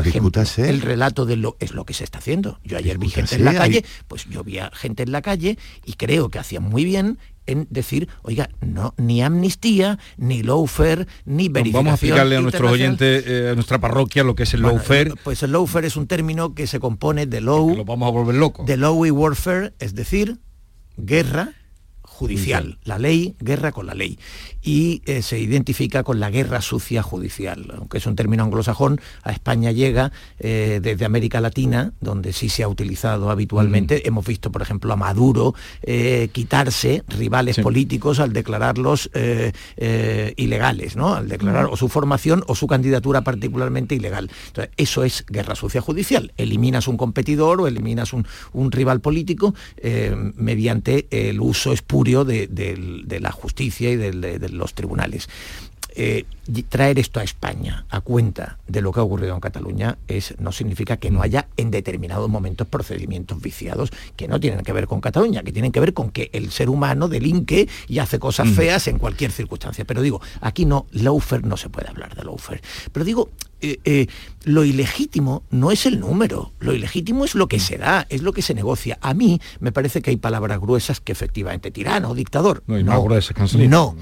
pues 0.00 0.58
El 0.58 0.80
relato 0.80 1.26
de 1.26 1.36
lo 1.36 1.56
es 1.60 1.72
lo 1.72 1.84
que 1.84 1.92
se 1.92 2.04
está 2.04 2.18
haciendo. 2.18 2.58
Yo 2.64 2.78
ayer 2.78 2.98
vi 2.98 3.10
gente 3.10 3.34
en 3.34 3.44
la 3.44 3.54
calle, 3.54 3.84
pues 4.08 4.26
yo 4.28 4.42
vi 4.42 4.58
a 4.58 4.70
gente 4.72 5.02
en 5.02 5.12
la 5.12 5.20
calle 5.20 5.58
y 5.84 5.94
creo 5.94 6.30
que 6.30 6.38
hacían 6.38 6.62
muy 6.62 6.84
bien 6.84 7.18
en 7.44 7.66
decir, 7.70 8.08
oiga, 8.22 8.48
no, 8.60 8.94
ni 8.96 9.22
amnistía, 9.22 9.98
ni 10.16 10.42
lawfare, 10.42 11.06
ni 11.24 11.48
verificación. 11.48 11.84
Vamos 11.84 11.90
a 11.90 11.94
explicarle 11.94 12.36
a 12.36 12.40
nuestros 12.40 12.70
oyentes, 12.70 13.24
eh, 13.26 13.50
a 13.50 13.54
nuestra 13.54 13.80
parroquia, 13.80 14.24
lo 14.24 14.34
que 14.34 14.44
es 14.44 14.54
el 14.54 14.62
lawfare. 14.62 15.12
Pues 15.22 15.42
el 15.42 15.52
lawfare 15.52 15.86
es 15.86 15.96
un 15.96 16.06
término 16.06 16.54
que 16.54 16.66
se 16.66 16.80
compone 16.80 17.26
de 17.26 17.40
law. 17.40 17.76
lo 17.76 17.84
vamos 17.84 18.08
a 18.08 18.12
volver 18.12 18.36
loco. 18.36 18.64
De 18.64 18.76
law 18.76 19.04
y 19.04 19.10
warfare, 19.10 19.74
es 19.78 19.94
decir, 19.94 20.38
guerra 20.96 21.52
judicial. 22.22 22.78
La 22.84 22.98
ley, 22.98 23.34
guerra 23.40 23.72
con 23.72 23.86
la 23.86 23.94
ley 23.94 24.16
y 24.62 25.02
eh, 25.06 25.22
se 25.22 25.40
identifica 25.40 26.04
con 26.04 26.20
la 26.20 26.30
guerra 26.30 26.60
sucia 26.60 27.02
judicial. 27.02 27.74
Aunque 27.76 27.98
es 27.98 28.06
un 28.06 28.14
término 28.14 28.44
anglosajón, 28.44 29.00
a 29.24 29.32
España 29.32 29.72
llega 29.72 30.12
eh, 30.38 30.78
desde 30.80 31.04
América 31.04 31.40
Latina, 31.40 31.92
donde 32.00 32.32
sí 32.32 32.48
se 32.48 32.62
ha 32.62 32.68
utilizado 32.68 33.30
habitualmente. 33.30 34.06
Hemos 34.06 34.24
visto, 34.24 34.52
por 34.52 34.62
ejemplo, 34.62 34.92
a 34.92 34.96
Maduro 34.96 35.54
eh, 35.82 36.28
quitarse 36.32 37.02
rivales 37.08 37.58
políticos 37.58 38.20
al 38.20 38.32
declararlos 38.32 39.10
ilegales, 40.36 40.96
¿no? 40.96 41.14
Al 41.14 41.28
declarar 41.28 41.66
o 41.66 41.76
su 41.76 41.88
formación 41.88 42.44
o 42.46 42.54
su 42.54 42.68
candidatura 42.68 43.22
particularmente 43.22 43.96
ilegal. 43.96 44.30
Entonces, 44.46 44.72
eso 44.76 45.02
es 45.02 45.24
guerra 45.26 45.56
sucia 45.56 45.80
judicial. 45.80 46.32
Eliminas 46.36 46.86
un 46.86 46.96
competidor 46.96 47.60
o 47.60 47.66
eliminas 47.66 48.12
un, 48.12 48.24
rival 48.70 49.00
político 49.00 49.54
mediante 50.36 51.06
el 51.10 51.40
uso 51.40 51.72
espurio 51.72 52.11
de, 52.24 53.18
la 53.20 53.32
justicia 53.32 53.90
y 53.90 53.96
del 53.96 54.56
los 54.56 54.74
tribunales. 54.74 55.28
Eh, 55.94 56.24
traer 56.68 56.98
esto 56.98 57.20
a 57.20 57.22
España 57.22 57.86
a 57.88 58.00
cuenta 58.00 58.58
de 58.66 58.80
lo 58.80 58.92
que 58.92 59.00
ha 59.00 59.02
ocurrido 59.02 59.34
en 59.34 59.40
Cataluña 59.40 59.98
es, 60.08 60.34
no 60.40 60.50
significa 60.50 60.96
que 60.96 61.10
no 61.10 61.22
haya 61.22 61.48
en 61.56 61.70
determinados 61.70 62.28
momentos 62.28 62.66
procedimientos 62.66 63.40
viciados 63.40 63.90
que 64.16 64.26
no 64.26 64.40
tienen 64.40 64.64
que 64.64 64.72
ver 64.72 64.86
con 64.86 65.00
Cataluña, 65.00 65.42
que 65.42 65.52
tienen 65.52 65.70
que 65.70 65.80
ver 65.80 65.92
con 65.92 66.10
que 66.10 66.30
el 66.32 66.50
ser 66.50 66.68
humano 66.68 67.08
delinque 67.08 67.68
y 67.88 67.98
hace 67.98 68.18
cosas 68.18 68.48
feas 68.50 68.88
en 68.88 68.98
cualquier 68.98 69.30
circunstancia. 69.32 69.84
Pero 69.84 70.02
digo, 70.02 70.20
aquí 70.40 70.64
no, 70.64 70.86
lawfare 70.92 71.46
no 71.46 71.56
se 71.56 71.68
puede 71.68 71.88
hablar 71.88 72.14
de 72.14 72.24
lawfare. 72.24 72.62
Pero 72.90 73.04
digo, 73.04 73.30
eh, 73.60 73.78
eh, 73.84 74.06
lo 74.44 74.64
ilegítimo 74.64 75.44
no 75.50 75.70
es 75.70 75.86
el 75.86 76.00
número, 76.00 76.52
lo 76.58 76.74
ilegítimo 76.74 77.24
es 77.24 77.36
lo 77.36 77.46
que 77.46 77.60
se 77.60 77.78
da, 77.78 78.06
es 78.08 78.22
lo 78.22 78.32
que 78.32 78.42
se 78.42 78.54
negocia. 78.54 78.98
A 79.00 79.14
mí 79.14 79.40
me 79.60 79.70
parece 79.70 80.02
que 80.02 80.10
hay 80.10 80.16
palabras 80.16 80.58
gruesas 80.58 81.00
que 81.00 81.12
efectivamente 81.12 81.70
tirano, 81.70 82.12
dictador. 82.12 82.64
No, 82.66 82.76
no, 82.82 82.92
no. 83.68 83.96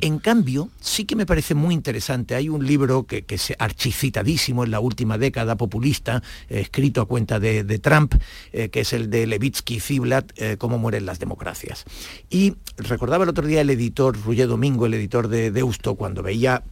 En 0.00 0.18
cambio, 0.18 0.68
sí 0.80 1.04
que 1.04 1.16
me 1.16 1.26
parece 1.26 1.54
muy 1.54 1.74
interesante. 1.74 2.34
Hay 2.34 2.48
un 2.48 2.66
libro 2.66 3.04
que, 3.04 3.24
es 3.28 3.54
archicitadísimo 3.58 4.64
en 4.64 4.70
la 4.70 4.80
última 4.80 5.18
década 5.18 5.56
populista, 5.56 6.22
eh, 6.48 6.60
escrito 6.60 7.00
a 7.00 7.06
cuenta 7.06 7.40
de, 7.40 7.64
Trump, 7.78 8.14
que 8.52 8.80
es 8.80 8.92
el 8.92 9.10
de 9.10 9.26
Levitsky 9.26 9.80
Ziblatt, 9.80 10.32
Cómo 10.58 10.78
mueren 10.78 11.06
las 11.06 11.18
democracias. 11.18 11.84
Y 12.30 12.54
recordaba 12.76 13.24
el 13.24 13.30
otro 13.30 13.46
día 13.46 13.60
el 13.60 13.70
editor 13.70 14.16
Rullé 14.18 14.46
Domingo, 14.46 14.86
el 14.86 14.94
editor 14.94 15.28
de 15.28 15.50
Deusto, 15.50 15.94
cuando 15.94 16.22
veía, 16.22 16.64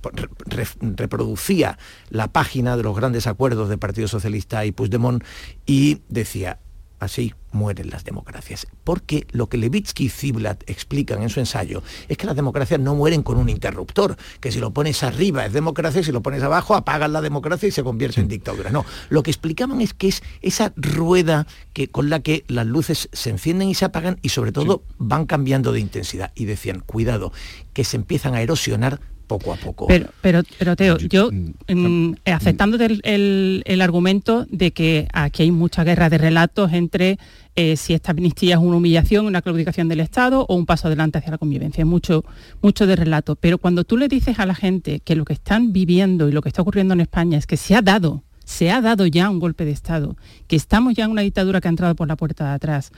reproducía 0.80 1.78
la 2.10 2.28
página 2.28 2.76
de 2.76 2.82
los 2.82 2.96
grandes 2.96 3.26
acuerdos 3.26 3.68
del 3.68 3.78
Partido 3.78 4.08
Socialista 4.08 4.64
y 4.64 4.72
Puigdemont 4.72 5.22
y 5.66 6.00
decía, 6.08 6.58
así 7.04 7.34
mueren 7.52 7.90
las 7.90 8.04
democracias. 8.04 8.66
Porque 8.82 9.26
lo 9.30 9.48
que 9.48 9.56
Levitsky 9.56 10.06
y 10.06 10.08
Ziblatt 10.08 10.68
explican 10.68 11.22
en 11.22 11.30
su 11.30 11.40
ensayo 11.40 11.82
es 12.08 12.16
que 12.16 12.26
las 12.26 12.36
democracias 12.36 12.80
no 12.80 12.94
mueren 12.94 13.22
con 13.22 13.38
un 13.38 13.48
interruptor, 13.48 14.16
que 14.40 14.50
si 14.50 14.58
lo 14.58 14.72
pones 14.72 15.02
arriba 15.02 15.46
es 15.46 15.52
democracia 15.52 16.00
y 16.00 16.04
si 16.04 16.12
lo 16.12 16.22
pones 16.22 16.42
abajo 16.42 16.74
apagan 16.74 17.12
la 17.12 17.20
democracia 17.20 17.68
y 17.68 17.72
se 17.72 17.84
convierte 17.84 18.20
en 18.20 18.28
dictadura. 18.28 18.70
No, 18.70 18.84
lo 19.08 19.22
que 19.22 19.30
explicaban 19.30 19.80
es 19.80 19.94
que 19.94 20.08
es 20.08 20.22
esa 20.42 20.72
rueda 20.76 21.46
que, 21.72 21.88
con 21.88 22.10
la 22.10 22.20
que 22.20 22.44
las 22.48 22.66
luces 22.66 23.08
se 23.12 23.30
encienden 23.30 23.68
y 23.68 23.74
se 23.74 23.84
apagan 23.84 24.18
y 24.22 24.30
sobre 24.30 24.52
todo 24.52 24.82
van 24.98 25.26
cambiando 25.26 25.72
de 25.72 25.80
intensidad. 25.80 26.32
Y 26.34 26.46
decían, 26.46 26.80
cuidado, 26.80 27.32
que 27.72 27.84
se 27.84 27.96
empiezan 27.96 28.34
a 28.34 28.42
erosionar 28.42 29.00
poco 29.26 29.52
a 29.52 29.56
poco. 29.56 29.86
Pero, 29.86 30.08
pero, 30.20 30.42
pero 30.58 30.76
Teo, 30.76 30.98
yo 30.98 31.30
mm, 31.32 32.14
aceptando 32.26 32.76
el, 32.76 33.62
el, 33.64 33.80
argumento 33.80 34.46
de 34.50 34.72
que 34.72 35.08
aquí 35.12 35.42
hay 35.42 35.50
mucha 35.50 35.84
guerra 35.84 36.10
de 36.10 36.18
relatos 36.18 36.72
entre 36.72 37.18
eh, 37.56 37.76
si 37.76 37.94
esta 37.94 38.12
amnistía 38.12 38.56
es 38.56 38.60
una 38.60 38.76
humillación, 38.76 39.26
una 39.26 39.42
claudicación 39.42 39.88
del 39.88 40.00
Estado 40.00 40.44
o 40.48 40.54
un 40.54 40.66
paso 40.66 40.88
adelante 40.88 41.18
hacia 41.18 41.30
la 41.30 41.38
convivencia. 41.38 41.84
mucho, 41.84 42.24
mucho 42.62 42.86
de 42.86 42.96
relato. 42.96 43.36
Pero 43.36 43.58
cuando 43.58 43.84
tú 43.84 43.96
le 43.96 44.08
dices 44.08 44.38
a 44.38 44.46
la 44.46 44.54
gente 44.54 45.00
que 45.00 45.16
lo 45.16 45.24
que 45.24 45.34
están 45.34 45.72
viviendo 45.72 46.28
y 46.28 46.32
lo 46.32 46.42
que 46.42 46.48
está 46.48 46.62
ocurriendo 46.62 46.94
en 46.94 47.00
España 47.00 47.38
es 47.38 47.46
que 47.46 47.56
se 47.56 47.74
ha 47.74 47.82
dado 47.82 48.22
se 48.44 48.70
ha 48.70 48.80
dado 48.80 49.06
ya 49.06 49.30
un 49.30 49.40
golpe 49.40 49.64
de 49.64 49.70
Estado, 49.70 50.16
que 50.46 50.56
estamos 50.56 50.94
ya 50.94 51.04
en 51.04 51.10
una 51.10 51.22
dictadura 51.22 51.60
que 51.60 51.68
ha 51.68 51.70
entrado 51.70 51.94
por 51.94 52.08
la 52.08 52.16
puerta 52.16 52.44
de 52.44 52.50
atrás, 52.50 52.92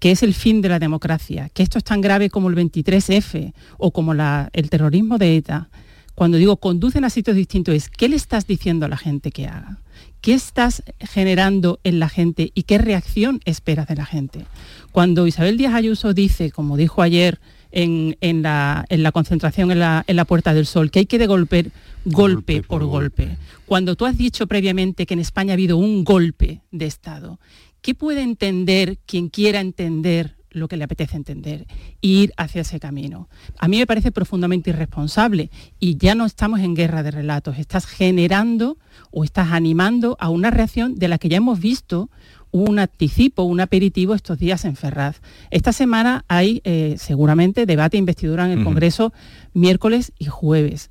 que 0.00 0.10
es 0.10 0.22
el 0.24 0.34
fin 0.34 0.62
de 0.62 0.70
la 0.70 0.80
democracia, 0.80 1.50
que 1.50 1.62
esto 1.62 1.78
es 1.78 1.84
tan 1.84 2.00
grave 2.00 2.30
como 2.30 2.48
el 2.48 2.56
23F 2.56 3.52
o 3.78 3.92
como 3.92 4.12
el 4.12 4.70
terrorismo 4.70 5.18
de 5.18 5.36
ETA. 5.36 5.68
Cuando 6.14 6.38
digo 6.38 6.56
conducen 6.56 7.04
a 7.04 7.10
sitios 7.10 7.36
distintos 7.36 7.74
es 7.74 7.88
qué 7.88 8.08
le 8.08 8.16
estás 8.16 8.46
diciendo 8.46 8.86
a 8.86 8.88
la 8.88 8.96
gente 8.96 9.30
que 9.30 9.46
haga, 9.46 9.78
qué 10.20 10.34
estás 10.34 10.82
generando 10.98 11.80
en 11.84 12.00
la 12.00 12.08
gente 12.08 12.50
y 12.54 12.64
qué 12.64 12.78
reacción 12.78 13.40
esperas 13.44 13.86
de 13.86 13.94
la 13.94 14.06
gente. 14.06 14.46
Cuando 14.90 15.26
Isabel 15.26 15.56
Díaz 15.56 15.74
Ayuso 15.74 16.14
dice, 16.14 16.50
como 16.50 16.76
dijo 16.76 17.02
ayer, 17.02 17.38
en, 17.72 18.42
la, 18.42 19.12
concentración 19.12 19.70
en 19.70 19.78
la, 19.78 20.24
Puerta 20.26 20.54
del 20.54 20.66
Sol, 20.66 20.90
que 20.90 21.00
hay 21.00 21.06
que 21.06 21.18
de 21.18 21.26
golpe, 21.26 21.70
golpe, 22.04 22.62
por, 22.62 22.84
golpe. 22.84 23.36
Cuando 23.66 23.96
tú 23.96 24.06
has 24.06 24.16
dicho 24.16 24.46
previamente 24.46 25.06
que 25.06 25.14
en 25.14 25.20
España 25.20 25.52
ha 25.52 25.54
habido 25.54 25.76
un 25.76 26.04
golpe 26.04 26.62
de 26.70 26.86
Estado, 26.86 27.38
¿qué 27.82 27.94
puede 27.94 28.22
entender 28.22 28.98
quien 29.06 29.28
quiera 29.28 29.60
entender 29.60 30.36
lo 30.50 30.68
que 30.68 30.76
le 30.76 30.84
apetece 30.84 31.16
entender, 31.16 31.66
ir 32.00 32.32
hacia 32.36 32.62
ese 32.62 32.80
camino. 32.80 33.28
A 33.58 33.68
mí 33.68 33.78
me 33.78 33.86
parece 33.86 34.10
profundamente 34.10 34.70
irresponsable 34.70 35.50
y 35.78 35.96
ya 35.96 36.14
no 36.14 36.26
estamos 36.26 36.60
en 36.60 36.74
guerra 36.74 37.02
de 37.02 37.12
relatos, 37.12 37.58
estás 37.58 37.86
generando 37.86 38.76
o 39.10 39.24
estás 39.24 39.52
animando 39.52 40.16
a 40.20 40.28
una 40.28 40.50
reacción 40.50 40.96
de 40.96 41.08
la 41.08 41.18
que 41.18 41.28
ya 41.28 41.36
hemos 41.36 41.60
visto 41.60 42.10
un 42.52 42.80
anticipo, 42.80 43.44
un 43.44 43.60
aperitivo 43.60 44.14
estos 44.14 44.38
días 44.38 44.64
en 44.64 44.74
Ferraz. 44.74 45.20
Esta 45.50 45.72
semana 45.72 46.24
hay 46.26 46.60
eh, 46.64 46.96
seguramente 46.98 47.64
debate 47.64 47.96
e 47.96 48.00
investidura 48.00 48.44
en 48.44 48.58
el 48.58 48.64
Congreso 48.64 49.12
miércoles 49.54 50.12
y 50.18 50.24
jueves. 50.24 50.90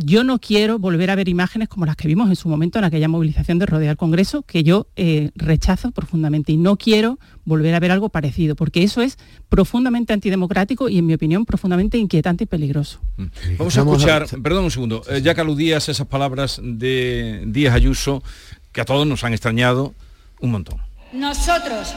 Yo 0.00 0.22
no 0.22 0.38
quiero 0.38 0.78
volver 0.78 1.10
a 1.10 1.16
ver 1.16 1.28
imágenes 1.28 1.68
como 1.68 1.84
las 1.84 1.96
que 1.96 2.06
vimos 2.06 2.28
en 2.28 2.36
su 2.36 2.48
momento 2.48 2.78
en 2.78 2.84
aquella 2.84 3.08
movilización 3.08 3.58
de 3.58 3.66
rodear 3.66 3.90
el 3.90 3.96
Congreso, 3.96 4.42
que 4.42 4.62
yo 4.62 4.86
eh, 4.94 5.32
rechazo 5.34 5.90
profundamente 5.90 6.52
y 6.52 6.56
no 6.56 6.76
quiero 6.76 7.18
volver 7.44 7.74
a 7.74 7.80
ver 7.80 7.90
algo 7.90 8.08
parecido, 8.08 8.54
porque 8.54 8.84
eso 8.84 9.02
es 9.02 9.18
profundamente 9.48 10.12
antidemocrático 10.12 10.88
y, 10.88 10.98
en 10.98 11.06
mi 11.06 11.14
opinión, 11.14 11.44
profundamente 11.44 11.98
inquietante 11.98 12.44
y 12.44 12.46
peligroso. 12.46 13.00
Mm. 13.16 13.24
Vamos 13.58 13.76
a 13.76 13.80
escuchar, 13.80 14.26
perdón 14.40 14.66
un 14.66 14.70
segundo, 14.70 15.02
eh, 15.10 15.20
ya 15.20 15.34
que 15.34 15.40
aludías 15.40 15.88
esas 15.88 16.06
palabras 16.06 16.60
de 16.62 17.42
Díaz 17.48 17.74
Ayuso, 17.74 18.22
que 18.70 18.80
a 18.80 18.84
todos 18.84 19.04
nos 19.04 19.24
han 19.24 19.32
extrañado 19.32 19.94
un 20.40 20.52
montón. 20.52 20.80
Nosotros 21.12 21.92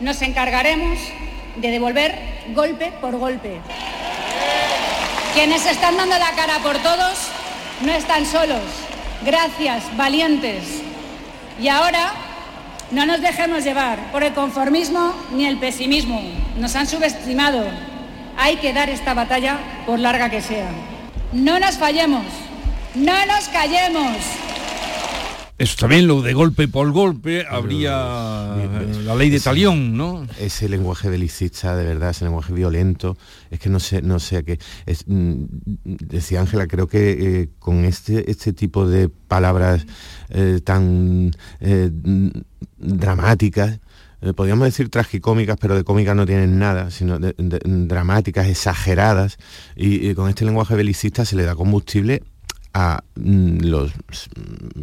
nos 0.00 0.20
encargaremos 0.20 0.98
de 1.62 1.70
devolver 1.70 2.12
golpe 2.56 2.92
por 3.00 3.16
golpe. 3.16 3.60
Quienes 5.36 5.66
están 5.66 5.98
dando 5.98 6.18
la 6.18 6.30
cara 6.30 6.60
por 6.60 6.78
todos 6.78 7.28
no 7.82 7.92
están 7.92 8.24
solos. 8.24 8.62
Gracias, 9.22 9.94
valientes. 9.94 10.80
Y 11.60 11.68
ahora 11.68 12.10
no 12.90 13.04
nos 13.04 13.20
dejemos 13.20 13.62
llevar 13.62 13.98
por 14.12 14.24
el 14.24 14.32
conformismo 14.32 15.12
ni 15.32 15.44
el 15.44 15.58
pesimismo. 15.58 16.22
Nos 16.56 16.74
han 16.74 16.86
subestimado. 16.86 17.66
Hay 18.38 18.56
que 18.56 18.72
dar 18.72 18.88
esta 18.88 19.12
batalla 19.12 19.58
por 19.84 19.98
larga 19.98 20.30
que 20.30 20.40
sea. 20.40 20.70
No 21.34 21.58
nos 21.58 21.76
fallemos. 21.76 22.24
No 22.94 23.26
nos 23.26 23.48
callemos. 23.48 24.16
Eso 25.58 25.74
también, 25.78 26.06
lo 26.06 26.20
de 26.20 26.34
golpe 26.34 26.68
por 26.68 26.92
golpe, 26.92 27.46
habría 27.48 27.90
la 29.04 29.14
ley 29.14 29.30
de 29.30 29.40
talión, 29.40 29.96
¿no? 29.96 30.26
Ese 30.38 30.68
lenguaje 30.68 31.08
belicista, 31.08 31.74
de 31.74 31.82
verdad, 31.82 32.10
ese 32.10 32.26
lenguaje 32.26 32.52
violento, 32.52 33.16
es 33.50 33.58
que 33.58 33.70
no 33.70 33.80
sé, 33.80 34.02
no 34.02 34.18
sé 34.18 34.36
a 34.36 34.42
qué. 34.42 34.58
Mm, 35.06 35.44
decía 35.84 36.40
Ángela, 36.40 36.66
creo 36.66 36.88
que 36.88 37.40
eh, 37.40 37.48
con 37.58 37.86
este, 37.86 38.30
este 38.30 38.52
tipo 38.52 38.86
de 38.86 39.08
palabras 39.08 39.86
eh, 40.28 40.60
tan 40.62 41.30
eh, 41.60 41.90
dramáticas, 42.76 43.80
podríamos 44.34 44.66
decir 44.66 44.90
tragicómicas, 44.90 45.56
pero 45.58 45.74
de 45.74 45.84
cómicas 45.84 46.16
no 46.16 46.26
tienen 46.26 46.58
nada, 46.58 46.90
sino 46.90 47.18
dramáticas, 47.18 48.46
exageradas, 48.46 49.38
y, 49.74 50.12
con 50.14 50.28
este 50.28 50.44
lenguaje 50.44 50.74
belicista 50.74 51.24
se 51.24 51.36
le 51.36 51.44
da 51.44 51.54
combustible 51.54 52.22
a 52.76 53.02
mm, 53.14 53.60
los 53.62 53.90
mm, 53.90 54.80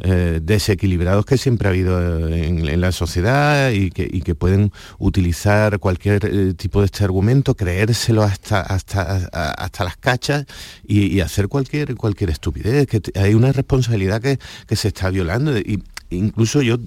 eh, 0.00 0.40
desequilibrados 0.42 1.24
que 1.24 1.38
siempre 1.38 1.68
ha 1.68 1.70
habido 1.70 2.28
eh, 2.28 2.48
en, 2.48 2.80
la 2.80 2.90
sociedad 2.90 3.70
y 3.70 3.90
que, 3.90 4.34
pueden 4.34 4.72
utilizar 4.98 5.78
cualquier 5.78 6.24
eh, 6.24 6.54
tipo 6.54 6.80
de 6.80 6.86
este 6.86 7.04
argumento, 7.04 7.54
creérselo 7.54 8.24
hasta, 8.24 8.60
hasta, 8.60 9.28
hasta 9.32 9.84
las 9.84 9.96
cachas 9.96 10.44
y, 10.84 11.20
hacer 11.20 11.46
cualquier, 11.46 11.94
cualquier 11.94 12.30
estupidez, 12.30 12.88
que 12.88 13.00
hay 13.14 13.34
una 13.34 13.52
responsabilidad 13.52 14.20
que, 14.20 14.38
se 14.76 14.88
está 14.88 15.10
violando. 15.10 15.56
Y, 15.56 15.84
incluso 16.10 16.62
yo 16.62 16.78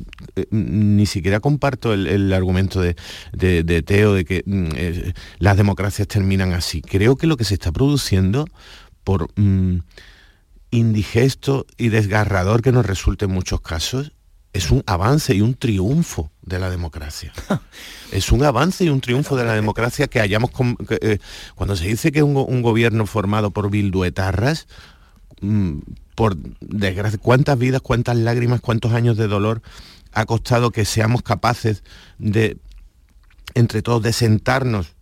ni 0.51 1.05
siquiera 1.05 1.39
comparto 1.39 1.93
el, 1.93 2.33
argumento 2.33 2.81
de, 2.81 2.95
Teo 3.85 4.13
de 4.13 4.25
que 4.25 4.43
mm, 4.45 4.67
las 5.39 5.55
democracias 5.55 6.07
terminan 6.07 6.51
así. 6.51 6.81
Creo 6.81 7.15
que 7.15 7.27
lo 7.27 7.37
que 7.37 7.45
se 7.45 7.53
está 7.53 7.71
produciendo 7.71 8.45
por 9.05 9.29
indigesto 10.71 11.65
y 11.77 11.89
desgarrador 11.89 12.61
que 12.61 12.71
nos 12.71 12.85
resulte 12.85 13.25
en 13.25 13.31
muchos 13.31 13.61
casos, 13.61 14.13
es 14.53 14.71
un 14.71 14.83
avance 14.87 15.35
y 15.35 15.41
un 15.41 15.55
triunfo 15.55 16.31
de 16.41 16.59
la 16.59 16.69
democracia. 16.69 17.31
es 18.11 18.31
un 18.31 18.43
avance 18.43 18.83
y 18.83 18.89
un 18.89 19.01
triunfo 19.01 19.35
de 19.35 19.45
la 19.45 19.53
democracia 19.53 20.07
que 20.07 20.19
hayamos... 20.19 20.51
Eh, 20.89 21.19
cuando 21.55 21.75
se 21.75 21.87
dice 21.87 22.11
que 22.11 22.23
un, 22.23 22.35
un 22.35 22.61
gobierno 22.61 23.05
formado 23.05 23.51
por 23.51 23.69
bilduetarras, 23.69 24.67
mm, 25.41 25.79
por 26.15 26.35
desgracia, 26.59 27.19
cuántas 27.19 27.57
vidas, 27.57 27.81
cuántas 27.81 28.17
lágrimas, 28.17 28.61
cuántos 28.61 28.93
años 28.93 29.17
de 29.17 29.27
dolor 29.27 29.61
ha 30.11 30.25
costado 30.25 30.71
que 30.71 30.85
seamos 30.85 31.21
capaces 31.21 31.83
de, 32.17 32.57
entre 33.53 33.81
todos, 33.81 34.01
de 34.01 34.13
sentarnos 34.13 34.95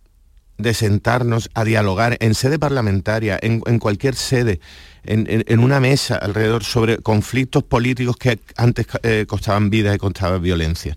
de 0.58 0.74
sentarnos 0.74 1.50
a 1.54 1.64
dialogar 1.64 2.16
en 2.20 2.34
sede 2.34 2.58
parlamentaria, 2.58 3.38
en, 3.40 3.60
cualquier 3.78 4.16
sede, 4.16 4.60
en, 5.04 5.60
una 5.60 5.80
mesa 5.80 6.16
alrededor 6.16 6.64
sobre 6.64 6.98
conflictos 6.98 7.62
políticos 7.64 8.16
que 8.16 8.38
antes 8.56 8.86
eh, 9.02 9.24
costaban 9.28 9.70
vida 9.70 9.94
y 9.94 9.98
costaban 9.98 10.42
violencia. 10.42 10.96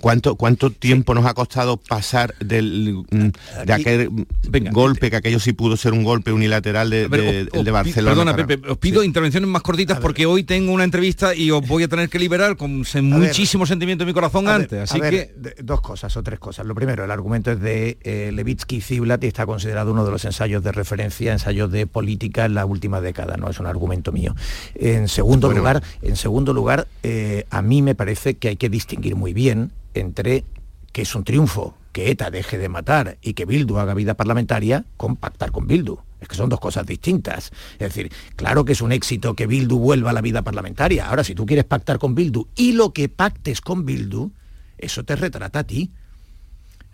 ¿Cuánto, 0.00 0.36
¿Cuánto 0.36 0.70
tiempo 0.70 1.14
nos 1.14 1.26
ha 1.26 1.34
costado 1.34 1.76
pasar 1.76 2.34
del, 2.38 3.04
mm, 3.10 3.64
de 3.66 3.72
aquel 3.72 4.26
golpe, 4.70 5.10
que 5.10 5.16
aquello 5.16 5.40
sí 5.40 5.52
pudo 5.52 5.76
ser 5.76 5.92
un 5.92 6.04
golpe 6.04 6.32
unilateral 6.32 6.90
de, 6.90 7.08
de, 7.08 7.70
Barcelona? 7.70 8.14
Perdona, 8.14 8.36
Pepe, 8.36 8.68
os 8.68 8.78
pido 8.78 9.02
intervenciones 9.02 9.48
más 9.48 9.62
cortitas 9.62 9.98
porque 10.00 10.26
hoy 10.26 10.44
tengo 10.44 10.72
una 10.72 10.84
entrevista 10.84 11.34
y 11.34 11.50
os 11.50 11.66
voy 11.66 11.84
a 11.84 11.88
tener 11.88 12.08
que 12.08 12.18
liberar 12.18 12.56
con 12.56 12.84
muchísimo 13.02 13.66
sentimiento 13.66 14.04
en 14.04 14.08
mi 14.08 14.14
corazón 14.14 14.48
antes. 14.48 14.90
así 14.90 15.00
que... 15.00 15.34
dos 15.62 15.80
cosas 15.80 16.16
o 16.16 16.22
tres 16.22 16.38
cosas. 16.38 16.66
Lo 16.66 16.74
primero, 16.74 17.04
el 17.04 17.10
argumento 17.10 17.50
es 17.50 17.60
de 17.60 17.98
eh, 18.02 18.30
Levitsky 18.32 18.80
Ziblatt 18.80 19.24
y 19.24 19.26
está 19.26 19.46
considerado 19.46 19.92
uno 19.92 20.04
de 20.04 20.10
los 20.10 20.24
ensayos 20.24 20.62
de 20.62 20.72
referencia, 20.72 21.32
ensayos 21.32 21.70
de 21.70 21.86
política 21.86 22.44
en 22.44 22.54
la 22.54 22.66
última 22.66 23.00
década, 23.00 23.36
no 23.36 23.48
es 23.48 23.58
un 23.60 23.66
argumento 23.66 24.12
mío. 24.12 24.34
En 24.74 25.08
segundo 25.08 25.50
lugar, 25.52 25.82
en 26.02 26.16
segundo 26.16 26.52
lugar 26.52 26.86
eh, 27.02 27.46
a 27.50 27.62
mí 27.62 27.82
me 27.82 27.94
parece 27.94 28.34
que 28.34 28.48
hay 28.48 28.56
que 28.56 28.68
distinguir 28.68 29.16
muy 29.16 29.32
bien 29.32 29.71
entre 29.94 30.44
que 30.92 31.02
es 31.02 31.14
un 31.14 31.24
triunfo 31.24 31.74
que 31.92 32.10
ETA 32.10 32.30
deje 32.30 32.58
de 32.58 32.68
matar 32.68 33.18
y 33.20 33.34
que 33.34 33.44
Bildu 33.44 33.78
haga 33.78 33.94
vida 33.94 34.14
parlamentaria 34.14 34.84
con 34.96 35.16
pactar 35.16 35.52
con 35.52 35.66
Bildu. 35.66 35.98
Es 36.20 36.28
que 36.28 36.36
son 36.36 36.48
dos 36.48 36.60
cosas 36.60 36.86
distintas. 36.86 37.50
Es 37.74 37.94
decir, 37.94 38.12
claro 38.36 38.64
que 38.64 38.72
es 38.72 38.80
un 38.80 38.92
éxito 38.92 39.34
que 39.34 39.46
Bildu 39.46 39.78
vuelva 39.78 40.10
a 40.10 40.12
la 40.12 40.20
vida 40.20 40.42
parlamentaria. 40.42 41.08
Ahora, 41.08 41.24
si 41.24 41.34
tú 41.34 41.44
quieres 41.46 41.64
pactar 41.64 41.98
con 41.98 42.14
Bildu 42.14 42.48
y 42.56 42.72
lo 42.72 42.92
que 42.92 43.08
pactes 43.08 43.60
con 43.60 43.84
Bildu, 43.84 44.30
eso 44.78 45.04
te 45.04 45.16
retrata 45.16 45.60
a 45.60 45.64
ti. 45.64 45.90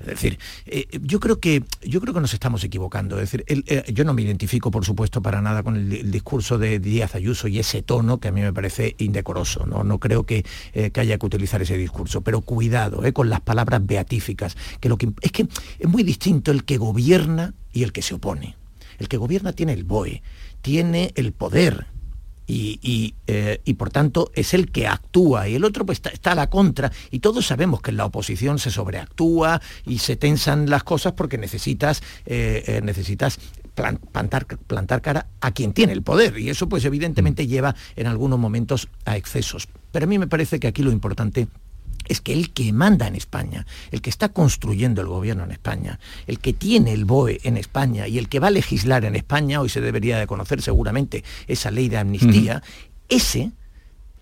Es 0.00 0.06
decir, 0.06 0.38
eh, 0.66 0.86
yo 1.02 1.18
creo 1.18 1.40
que 1.40 1.64
yo 1.82 2.00
creo 2.00 2.14
que 2.14 2.20
nos 2.20 2.32
estamos 2.32 2.62
equivocando. 2.62 3.20
Es 3.20 3.32
decir, 3.32 3.44
eh, 3.48 3.84
yo 3.92 4.04
no 4.04 4.14
me 4.14 4.22
identifico, 4.22 4.70
por 4.70 4.84
supuesto, 4.84 5.20
para 5.22 5.42
nada 5.42 5.62
con 5.62 5.76
el, 5.76 6.10
discurso 6.10 6.56
de 6.56 6.78
Díaz 6.78 7.14
Ayuso 7.14 7.48
y 7.48 7.58
ese 7.58 7.82
tono 7.82 8.18
que 8.18 8.28
a 8.28 8.32
mí 8.32 8.40
me 8.40 8.52
parece 8.52 8.94
indecoroso. 8.98 9.66
No, 9.66 9.82
no 9.82 9.98
creo 9.98 10.24
que, 10.24 10.44
eh, 10.72 10.90
que 10.90 11.00
haya 11.00 11.18
que 11.18 11.26
utilizar 11.26 11.62
ese 11.62 11.76
discurso. 11.76 12.20
Pero 12.20 12.42
cuidado 12.42 13.02
con 13.12 13.28
las 13.28 13.40
palabras 13.40 13.84
beatíficas. 13.84 14.56
Que 14.80 14.88
lo 14.88 14.96
que 14.98 15.10
es 15.20 15.32
que 15.32 15.48
es 15.78 15.88
muy 15.88 16.02
distinto 16.02 16.52
el 16.52 16.64
que 16.64 16.76
gobierna 16.76 17.54
y 17.72 17.82
el 17.82 17.92
que 17.92 18.02
se 18.02 18.14
opone. 18.14 18.56
El 18.98 19.08
que 19.08 19.16
gobierna 19.16 19.52
tiene 19.52 19.72
el 19.72 19.84
BOE, 19.84 20.22
tiene 20.62 21.12
el 21.14 21.32
poder, 21.32 21.86
y, 22.48 22.80
y, 22.82 23.14
eh, 23.26 23.60
y, 23.64 23.74
por 23.74 23.90
tanto 23.90 24.32
es 24.34 24.54
el 24.54 24.72
que 24.72 24.88
actúa 24.88 25.48
y 25.48 25.54
el 25.54 25.64
otro 25.64 25.84
pues 25.84 25.98
está, 25.98 26.08
está, 26.08 26.32
a 26.32 26.34
la 26.34 26.50
contra 26.50 26.90
y 27.10 27.20
todos 27.20 27.46
sabemos 27.46 27.82
que 27.82 27.90
en 27.90 27.98
la 27.98 28.06
oposición 28.06 28.58
se 28.58 28.70
sobreactúa 28.70 29.60
y 29.86 29.98
se 29.98 30.16
tensan 30.16 30.68
las 30.70 30.82
cosas 30.82 31.12
porque 31.12 31.36
necesitas 31.36 32.02
eh, 32.24 32.64
eh, 32.66 32.80
necesitas 32.82 33.38
plan, 33.74 33.98
plantar, 33.98 34.46
plantar 34.46 35.02
cara 35.02 35.26
a 35.40 35.52
quien 35.52 35.74
tiene 35.74 35.92
el 35.92 36.02
poder 36.02 36.38
y 36.38 36.48
eso 36.48 36.68
pues 36.68 36.84
evidentemente 36.86 37.46
lleva 37.46 37.76
en 37.96 38.06
algunos 38.06 38.38
momentos 38.38 38.88
a 39.04 39.16
excesos. 39.16 39.68
Pero 39.92 40.04
a 40.04 40.08
mí 40.08 40.18
me 40.18 40.26
parece 40.26 40.58
que 40.58 40.68
aquí 40.68 40.82
lo 40.82 40.90
importante 40.90 41.48
es 42.08 42.20
que 42.20 42.32
el 42.32 42.52
que 42.52 42.72
manda 42.72 43.06
en 43.06 43.14
España, 43.14 43.66
el 43.90 44.00
que 44.00 44.10
está 44.10 44.30
construyendo 44.30 45.00
el 45.00 45.08
gobierno 45.08 45.44
en 45.44 45.52
España, 45.52 45.98
el 46.26 46.38
que 46.38 46.52
tiene 46.52 46.92
el 46.92 47.04
BOE 47.04 47.40
en 47.44 47.56
España 47.56 48.08
y 48.08 48.18
el 48.18 48.28
que 48.28 48.40
va 48.40 48.48
a 48.48 48.52
legislar 48.52 49.04
en 49.04 49.14
España, 49.14 49.60
hoy 49.60 49.68
se 49.68 49.80
debería 49.80 50.18
de 50.18 50.26
conocer 50.26 50.62
seguramente 50.62 51.24
esa 51.46 51.70
ley 51.70 51.88
de 51.88 51.98
amnistía, 51.98 52.56
uh 52.56 52.58
-huh. 52.58 53.16
ese 53.16 53.52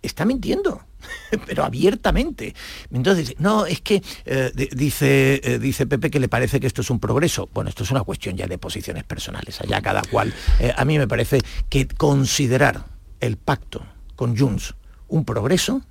está 0.02 0.24
mintiendo 0.24 0.86
pero 1.46 1.64
abiertamente. 1.64 2.54
Entonces, 2.92 3.34
no, 3.38 3.66
es 3.66 3.80
que 3.80 4.02
eh, 4.24 4.50
dice, 4.74 5.40
eh, 5.42 5.58
dice 5.58 5.86
Pepe 5.86 6.10
que 6.10 6.20
le 6.20 6.28
parece 6.28 6.60
que 6.60 6.66
esto 6.66 6.82
es 6.82 6.90
un 6.90 7.00
progreso. 7.00 7.48
Bueno, 7.52 7.70
esto 7.70 7.84
es 7.84 7.90
una 7.90 8.02
cuestión 8.02 8.36
ya 8.36 8.46
de 8.46 8.58
posiciones 8.58 9.04
personales, 9.04 9.60
allá 9.60 9.80
cada 9.80 10.02
cual. 10.02 10.32
Eh, 10.60 10.72
a 10.76 10.84
mí 10.84 10.98
me 10.98 11.08
parece 11.08 11.40
que 11.68 11.86
considerar 11.86 12.86
el 13.20 13.36
pacto 13.36 13.84
con 14.14 14.36
Junts 14.36 14.74
un 15.08 15.24
progreso, 15.24 15.82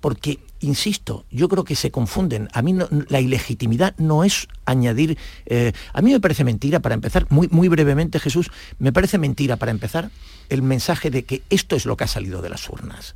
porque, 0.00 0.38
insisto, 0.60 1.24
yo 1.30 1.48
creo 1.48 1.64
que 1.64 1.76
se 1.76 1.90
confunden. 1.90 2.48
A 2.52 2.62
mí 2.62 2.72
no, 2.72 2.88
la 3.08 3.20
ilegitimidad 3.20 3.94
no 3.98 4.24
es 4.24 4.48
añadir... 4.64 5.18
Eh, 5.46 5.72
a 5.92 6.02
mí 6.02 6.12
me 6.12 6.20
parece 6.20 6.44
mentira, 6.44 6.80
para 6.80 6.94
empezar, 6.94 7.26
muy, 7.30 7.48
muy 7.50 7.68
brevemente, 7.68 8.20
Jesús, 8.20 8.50
me 8.78 8.92
parece 8.92 9.18
mentira, 9.18 9.56
para 9.56 9.70
empezar, 9.70 10.10
el 10.48 10.62
mensaje 10.62 11.10
de 11.10 11.24
que 11.24 11.42
esto 11.50 11.76
es 11.76 11.86
lo 11.86 11.96
que 11.96 12.04
ha 12.04 12.08
salido 12.08 12.42
de 12.42 12.50
las 12.50 12.68
urnas. 12.68 13.14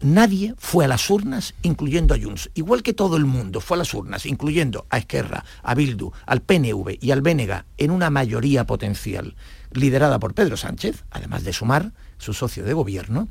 Nadie 0.00 0.54
fue 0.58 0.84
a 0.84 0.88
las 0.88 1.10
urnas, 1.10 1.54
incluyendo 1.62 2.14
a 2.14 2.18
Junts. 2.20 2.50
Igual 2.54 2.84
que 2.84 2.92
todo 2.92 3.16
el 3.16 3.24
mundo 3.24 3.60
fue 3.60 3.76
a 3.76 3.78
las 3.78 3.92
urnas, 3.94 4.26
incluyendo 4.26 4.86
a 4.90 4.98
Esquerra, 4.98 5.44
a 5.62 5.74
Bildu, 5.74 6.12
al 6.24 6.40
PNV 6.40 6.98
y 7.00 7.10
al 7.10 7.20
Bénega, 7.20 7.66
en 7.78 7.90
una 7.90 8.08
mayoría 8.08 8.64
potencial, 8.64 9.34
liderada 9.72 10.20
por 10.20 10.34
Pedro 10.34 10.56
Sánchez, 10.56 11.04
además 11.10 11.42
de 11.42 11.52
sumar 11.52 11.92
su 12.16 12.32
socio 12.32 12.64
de 12.64 12.74
gobierno, 12.74 13.28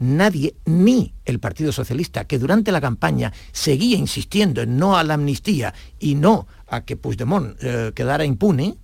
nadie, 0.00 0.56
ni 0.64 1.14
el 1.24 1.38
Partido 1.38 1.70
Socialista, 1.70 2.24
que 2.24 2.38
durante 2.38 2.72
la 2.72 2.80
campaña 2.80 3.32
seguía 3.52 3.96
insistiendo 3.96 4.62
en 4.62 4.76
no 4.76 4.96
a 4.96 5.04
la 5.04 5.14
amnistía 5.14 5.72
y 6.00 6.16
no 6.16 6.48
a 6.66 6.84
que 6.84 6.96
Puigdemont 6.96 7.56
eh, 7.60 7.92
quedara 7.94 8.24
impune, 8.24 8.76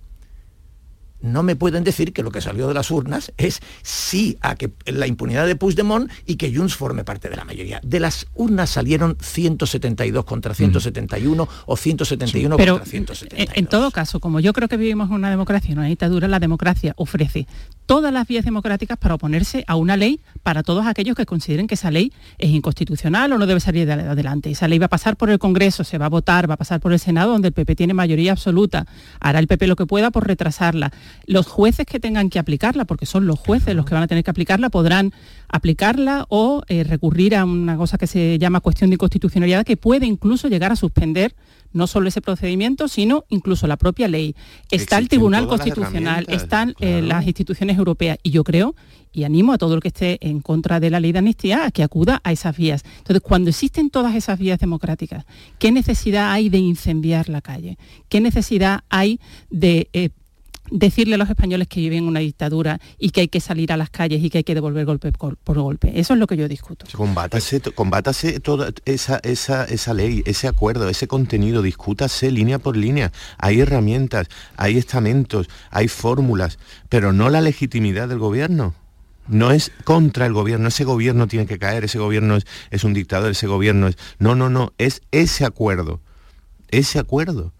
no 1.21 1.43
me 1.43 1.55
pueden 1.55 1.83
decir 1.83 2.13
que 2.13 2.23
lo 2.23 2.31
que 2.31 2.41
salió 2.41 2.67
de 2.67 2.73
las 2.73 2.91
urnas 2.91 3.31
es 3.37 3.59
sí 3.81 4.37
a 4.41 4.55
que 4.55 4.71
la 4.85 5.07
impunidad 5.07 5.45
de 5.47 5.55
Puigdemont 5.55 6.11
y 6.25 6.35
que 6.35 6.55
Junts 6.55 6.75
forme 6.75 7.03
parte 7.03 7.29
de 7.29 7.35
la 7.35 7.45
mayoría. 7.45 7.79
De 7.83 7.99
las 7.99 8.27
urnas 8.35 8.69
salieron 8.69 9.17
172 9.19 10.25
contra 10.25 10.53
171 10.53 11.43
mm. 11.43 11.47
o 11.65 11.77
171 11.77 12.55
sí, 12.55 12.57
pero 12.57 12.73
contra 12.73 12.89
172. 12.89 13.57
En 13.57 13.65
todo 13.67 13.91
caso, 13.91 14.19
como 14.19 14.39
yo 14.39 14.53
creo 14.53 14.67
que 14.67 14.77
vivimos 14.77 15.09
en 15.09 15.15
una 15.15 15.29
democracia, 15.29 15.71
en 15.71 15.79
una 15.79 15.87
dictadura, 15.87 16.27
la 16.27 16.39
democracia 16.39 16.93
ofrece 16.97 17.47
todas 17.85 18.13
las 18.13 18.27
vías 18.27 18.45
democráticas 18.45 18.97
para 18.97 19.15
oponerse 19.15 19.63
a 19.65 19.75
una 19.75 19.97
ley 19.97 20.19
para 20.43 20.61
todos 20.61 20.85
aquellos 20.85 21.15
que 21.15 21.25
consideren 21.25 21.67
que 21.67 21.75
esa 21.75 21.89
ley 21.89 22.11
es 22.37 22.49
inconstitucional 22.49 23.31
o 23.31 23.37
no 23.37 23.47
debe 23.47 23.59
salir 23.59 23.85
de 23.85 23.93
adelante. 23.93 24.51
Esa 24.51 24.67
ley 24.67 24.77
va 24.77 24.87
a 24.87 24.89
pasar 24.89 25.15
por 25.15 25.29
el 25.29 25.39
Congreso, 25.39 25.83
se 25.83 25.97
va 25.97 26.07
a 26.07 26.09
votar, 26.09 26.49
va 26.49 26.55
a 26.55 26.57
pasar 26.57 26.79
por 26.79 26.93
el 26.93 26.99
Senado, 26.99 27.31
donde 27.31 27.47
el 27.47 27.53
PP 27.53 27.75
tiene 27.75 27.93
mayoría 27.93 28.33
absoluta. 28.33 28.85
Hará 29.19 29.39
el 29.39 29.47
PP 29.47 29.67
lo 29.67 29.75
que 29.75 29.85
pueda 29.85 30.11
por 30.11 30.27
retrasarla. 30.27 30.91
Los 31.25 31.47
jueces 31.47 31.85
que 31.85 31.99
tengan 31.99 32.29
que 32.29 32.39
aplicarla, 32.39 32.85
porque 32.85 33.05
son 33.05 33.27
los 33.27 33.39
jueces 33.39 33.75
los 33.75 33.85
que 33.85 33.93
van 33.93 34.03
a 34.03 34.07
tener 34.07 34.23
que 34.23 34.31
aplicarla, 34.31 34.69
podrán 34.69 35.13
aplicarla 35.49 36.25
o 36.29 36.63
eh, 36.67 36.83
recurrir 36.83 37.35
a 37.35 37.45
una 37.45 37.77
cosa 37.77 37.97
que 37.97 38.07
se 38.07 38.37
llama 38.39 38.59
cuestión 38.59 38.89
de 38.89 38.95
inconstitucionalidad, 38.95 39.65
que 39.65 39.77
puede 39.77 40.05
incluso 40.05 40.47
llegar 40.47 40.71
a 40.71 40.75
suspender 40.75 41.35
no 41.73 41.87
solo 41.87 42.07
ese 42.07 42.21
procedimiento, 42.21 42.87
sino 42.87 43.25
incluso 43.29 43.67
la 43.67 43.77
propia 43.77 44.07
ley. 44.07 44.35
Está 44.71 44.97
el 44.97 45.09
Tribunal 45.09 45.47
Constitucional, 45.47 46.25
están 46.29 46.73
claro. 46.73 46.97
eh, 46.97 47.01
las 47.01 47.27
instituciones 47.27 47.77
europeas 47.77 48.17
y 48.23 48.31
yo 48.31 48.43
creo 48.43 48.75
y 49.17 49.23
animo 49.23 49.53
a 49.53 49.57
todo 49.57 49.73
el 49.73 49.81
que 49.81 49.87
esté 49.87 50.17
en 50.21 50.41
contra 50.41 50.79
de 50.79 50.89
la 50.89 50.99
ley 50.99 51.11
de 51.11 51.19
amnistía 51.19 51.65
a 51.65 51.71
que 51.71 51.83
acuda 51.83 52.21
a 52.23 52.31
esas 52.31 52.55
vías. 52.55 52.83
Entonces, 52.99 53.21
cuando 53.21 53.49
existen 53.49 53.89
todas 53.89 54.15
esas 54.15 54.37
vías 54.37 54.59
democráticas, 54.59 55.25
¿qué 55.57 55.71
necesidad 55.71 56.31
hay 56.31 56.49
de 56.49 56.59
incendiar 56.59 57.27
la 57.27 57.41
calle? 57.41 57.77
¿Qué 58.09 58.21
necesidad 58.21 58.81
hay 58.89 59.19
de... 59.49 59.89
Eh, 59.93 60.09
decirle 60.71 61.15
a 61.15 61.17
los 61.17 61.29
españoles 61.29 61.67
que 61.67 61.79
viven 61.79 61.99
en 61.99 62.07
una 62.07 62.19
dictadura 62.19 62.79
y 62.97 63.11
que 63.11 63.21
hay 63.21 63.27
que 63.27 63.39
salir 63.39 63.71
a 63.71 63.77
las 63.77 63.89
calles 63.89 64.23
y 64.23 64.29
que 64.29 64.39
hay 64.39 64.43
que 64.43 64.55
devolver 64.55 64.85
golpe 64.85 65.11
por, 65.11 65.37
golpe. 65.45 65.99
Eso 65.99 66.13
es 66.13 66.19
lo 66.19 66.27
que 66.27 66.37
yo 66.37 66.47
discuto. 66.47 66.85
Combátase, 66.95 67.61
combátase 67.61 68.39
toda 68.39 68.71
esa, 68.85 69.19
esa, 69.23 69.65
esa 69.65 69.93
ley, 69.93 70.23
ese 70.25 70.47
acuerdo, 70.47 70.89
ese 70.89 71.07
contenido, 71.07 71.61
discútase 71.61 72.31
línea 72.31 72.59
por 72.59 72.77
línea. 72.77 73.11
Hay 73.37 73.59
herramientas, 73.59 74.27
hay 74.55 74.77
estamentos, 74.77 75.49
hay 75.71 75.87
fórmulas, 75.87 76.59
pero 76.89 77.13
no 77.13 77.29
la 77.29 77.41
legitimidad 77.41 78.07
del 78.07 78.19
gobierno. 78.19 78.75
No 79.27 79.51
es 79.51 79.71
contra 79.83 80.25
el 80.25 80.33
gobierno, 80.33 80.69
ese 80.69 80.85
gobierno 80.85 81.27
tiene 81.27 81.45
que 81.47 81.59
caer, 81.59 81.83
ese 81.83 81.99
gobierno 81.99 82.37
es 82.71 82.83
un 82.85 82.93
dictador, 82.93 83.31
ese 83.31 83.47
gobierno 83.47 83.87
es... 83.87 83.97
No, 84.19 84.35
no, 84.35 84.49
no, 84.49 84.71
es 84.77 85.01
ese 85.11 85.43
acuerdo, 85.43 85.99
ese 86.69 86.99
acuerdo. 86.99 87.51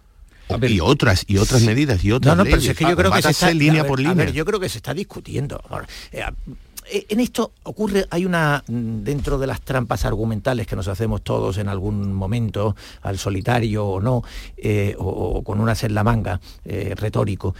Ver, 0.59 0.71
y 0.71 0.79
otras 0.79 1.25
y 1.27 1.37
otras 1.37 1.63
medidas 1.63 2.03
y 2.03 2.11
otras 2.11 2.35
no, 2.35 2.43
no, 2.43 2.43
leyes. 2.43 2.59
pero 2.59 2.71
es 2.71 2.77
que 2.77 2.85
yo 2.85 2.95
creo 2.95 3.11
que 3.11 3.21
se 3.21 3.31
está 3.31 3.53
línea 3.53 3.83
ver, 3.83 3.89
por 3.89 3.99
línea. 3.99 4.13
Ver, 4.13 4.33
yo 4.33 4.45
creo 4.45 4.59
que 4.59 4.69
se 4.69 4.77
está 4.77 4.93
discutiendo. 4.93 5.61
Ahora, 5.69 5.87
eh, 6.89 7.05
en 7.09 7.19
esto 7.19 7.51
ocurre, 7.63 8.05
hay 8.09 8.25
una, 8.25 8.63
dentro 8.67 9.37
de 9.37 9.47
las 9.47 9.61
trampas 9.61 10.05
argumentales 10.05 10.67
que 10.67 10.75
nos 10.75 10.87
hacemos 10.87 11.21
todos 11.21 11.57
en 11.57 11.67
algún 11.67 12.13
momento, 12.13 12.75
al 13.01 13.17
solitario 13.17 13.85
o 13.85 14.01
no, 14.01 14.23
eh, 14.55 14.95
o, 14.97 15.05
o, 15.05 15.43
con 15.43 15.59
una 15.59 15.75
en 15.81 15.93
la 15.93 16.03
manga 16.03 16.39
eh, 16.65 16.93
retórico, 16.95 17.53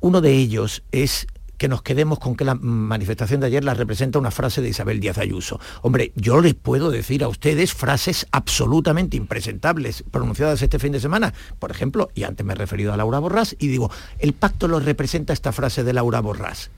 uno 0.00 0.20
de 0.20 0.32
ellos 0.32 0.82
es 0.92 1.26
que 1.58 1.68
nos 1.68 1.82
quedemos 1.82 2.18
con 2.18 2.36
que 2.36 2.44
la 2.44 2.54
manifestación 2.54 3.40
de 3.40 3.48
ayer 3.48 3.64
la 3.64 3.74
representa 3.74 4.18
una 4.18 4.30
frase 4.30 4.62
de 4.62 4.70
Isabel 4.70 5.00
Díaz 5.00 5.18
Ayuso. 5.18 5.60
Hombre, 5.82 6.12
yo 6.14 6.40
les 6.40 6.54
puedo 6.54 6.90
decir 6.90 7.22
a 7.24 7.28
ustedes 7.28 7.74
frases 7.74 8.26
absolutamente 8.30 9.16
impresentables 9.16 10.04
pronunciadas 10.10 10.62
este 10.62 10.78
fin 10.78 10.92
de 10.92 11.00
semana. 11.00 11.34
Por 11.58 11.70
ejemplo, 11.70 12.08
y 12.14 12.22
antes 12.22 12.46
me 12.46 12.54
he 12.54 12.56
referido 12.56 12.92
a 12.92 12.96
Laura 12.96 13.18
Borrás, 13.18 13.56
y 13.58 13.68
digo, 13.68 13.90
el 14.18 14.32
pacto 14.32 14.68
lo 14.68 14.80
representa 14.80 15.32
esta 15.32 15.52
frase 15.52 15.84
de 15.84 15.92
Laura 15.92 16.20
Borrás. 16.20 16.70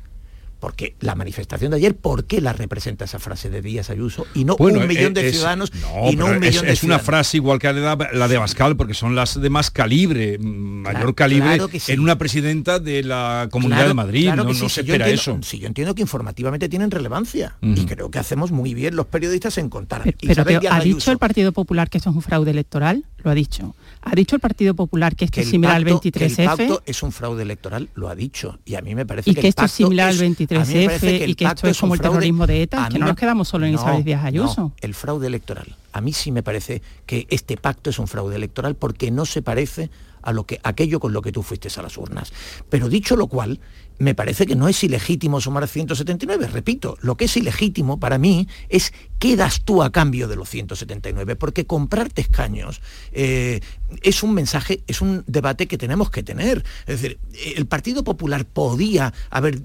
Porque 0.61 0.95
la 1.01 1.15
manifestación 1.15 1.71
de 1.71 1.79
ayer, 1.79 1.97
¿por 1.97 2.25
qué 2.25 2.41
la 2.41 2.53
representa 2.53 3.07
esa 3.07 3.19
frase 3.19 3.49
de 3.49 3.63
Díaz 3.63 3.89
Ayuso 3.91 4.27
y 4.35 4.45
no 4.45 4.57
bueno, 4.57 4.81
un 4.81 4.87
millón 4.87 5.15
de 5.15 5.33
ciudadanos 5.33 5.73
no, 5.75 6.11
y 6.11 6.17
no 6.17 6.27
un 6.27 6.39
millón 6.39 6.57
es, 6.57 6.63
de 6.63 6.73
es 6.73 6.83
una 6.83 6.99
frase 6.99 7.39
igual 7.39 7.59
que 7.59 7.73
la 7.73 7.97
de, 7.97 8.07
la 8.13 8.29
de 8.29 8.37
Bascal, 8.39 8.77
porque 8.77 8.93
son 8.93 9.15
las 9.15 9.41
de 9.41 9.51
más 9.51 9.71
calibre, 9.71 10.39
mayor 10.39 11.01
claro, 11.01 11.15
calibre 11.15 11.57
claro 11.57 11.71
sí. 11.73 11.93
en 11.93 12.01
una 12.01 12.19
presidenta 12.19 12.79
de 12.79 13.03
la 13.03 13.49
Comunidad 13.51 13.79
claro, 13.79 13.89
de 13.89 13.95
Madrid. 13.95 14.25
Claro 14.25 14.45
no, 14.45 14.49
que 14.51 14.55
sí, 14.55 14.63
no 14.63 14.69
si 14.69 14.75
se 14.75 14.81
espera 14.83 15.07
entiendo, 15.07 15.39
eso. 15.39 15.49
Si 15.49 15.59
yo 15.59 15.67
entiendo 15.67 15.95
que 15.95 16.03
informativamente 16.03 16.69
tienen 16.69 16.91
relevancia 16.91 17.57
uh 17.63 17.67
-huh. 17.67 17.83
y 17.83 17.87
creo 17.87 18.11
que 18.11 18.19
hacemos 18.19 18.53
muy 18.53 18.75
bien 18.75 18.97
los 18.97 19.07
periodistas 19.07 19.57
en 19.57 19.71
contar. 19.71 20.03
Pero, 20.21 20.43
¿ha 20.71 20.77
Ayuso, 20.77 20.97
dicho 20.99 21.13
el 21.13 21.19
Partido 21.19 21.53
Popular 21.53 21.89
que 21.89 21.99
esto 21.99 22.11
es 22.11 22.17
un 22.17 22.23
fraude 22.23 22.51
electoral? 22.51 23.05
Lo 23.23 23.31
ha 23.31 23.35
dicho. 23.35 23.75
¿Ha 24.03 24.15
dicho 24.15 24.37
el 24.37 24.41
Partido 24.41 24.75
Popular 24.75 25.15
que 25.15 25.27
esto 25.27 25.35
que 25.37 25.41
es 25.43 25.49
similar 25.49 25.83
pacto, 25.83 25.97
al 25.97 26.01
23F? 26.01 26.37
Que 26.37 26.43
el 26.43 26.49
pacto 26.49 26.83
es 26.87 27.03
un 27.03 27.13
fraude 27.13 27.43
electoral, 27.43 27.89
lo 27.95 28.09
ha 28.09 28.15
dicho. 28.15 28.59
Y 28.65 28.75
a 28.75 28.81
mí 28.81 28.95
me 28.95 29.05
parece 29.05 29.31
y 29.31 29.35
que, 29.35 29.43
que 29.43 29.49
el 29.49 29.55
es 29.65 29.71
similar 29.73 30.09
al 30.09 30.19
23F 30.51 31.29
y 31.29 31.35
que 31.35 31.45
esto 31.45 31.69
es 31.69 31.79
como 31.79 31.95
el 31.95 32.01
fraude, 32.01 32.19
terrorismo 32.19 32.47
de 32.47 32.63
ETA, 32.63 32.89
que 32.89 32.99
no 32.99 33.07
nos 33.07 33.17
quedamos 33.17 33.49
solo 33.49 33.67
en 33.67 33.73
no, 33.73 33.81
Isabel 33.81 34.05
Díaz 34.05 34.25
Ayuso. 34.25 34.61
No, 34.61 34.73
el 34.81 34.95
fraude 34.95 35.27
electoral. 35.27 35.77
A 35.93 36.01
mí 36.01 36.13
sí 36.13 36.33
me 36.33 36.43
parece 36.43 36.83
que 37.07 37.27
este 37.31 37.57
pacto 37.57 37.91
es 37.91 37.99
un 37.99 38.09
fraude 38.09 38.37
electoral 38.37 38.75
porque 38.75 39.11
no 39.11 39.27
se 39.27 39.43
parece 39.43 39.91
a 40.23 40.33
lo 40.33 40.45
que 40.45 40.61
aquello 40.63 41.01
con 41.01 41.13
lo 41.13 41.23
que 41.23 41.33
tú 41.33 41.43
fuiste 41.43 41.69
a 41.77 41.83
las 41.83 41.97
urnas. 41.97 42.33
Pero 42.69 42.89
dicho 42.89 43.17
lo 43.17 43.27
cual, 43.27 43.61
me 44.01 44.15
parece 44.15 44.47
que 44.47 44.57
no 44.57 44.67
es 44.67 44.83
ilegítimo 44.83 45.41
sumar 45.43 45.69
179. 45.69 46.49
Repito, 46.49 46.97
lo 47.03 47.17
que 47.17 47.27
es 47.27 47.37
ilegítimo 47.37 48.01
para 48.01 48.17
mí 48.17 48.49
es 48.71 48.95
qué 49.19 49.37
das 49.37 49.61
tú 49.63 49.83
a 49.83 49.93
cambio 49.93 50.27
de 50.27 50.37
los 50.37 50.49
179, 50.49 51.37
porque 51.37 51.67
comprarte 51.67 52.23
escaños 52.23 52.81
eh, 53.13 53.61
es 54.01 54.23
un 54.23 54.33
mensaje, 54.33 54.83
es 54.87 55.03
un 55.03 55.23
debate 55.27 55.69
que 55.69 55.77
tenemos 55.77 56.11
que 56.11 56.23
tener. 56.23 56.65
Es 56.87 57.03
decir, 57.03 57.19
el 57.55 57.67
Partido 57.67 58.03
Popular 58.03 58.47
podía 58.47 59.13
haber, 59.29 59.61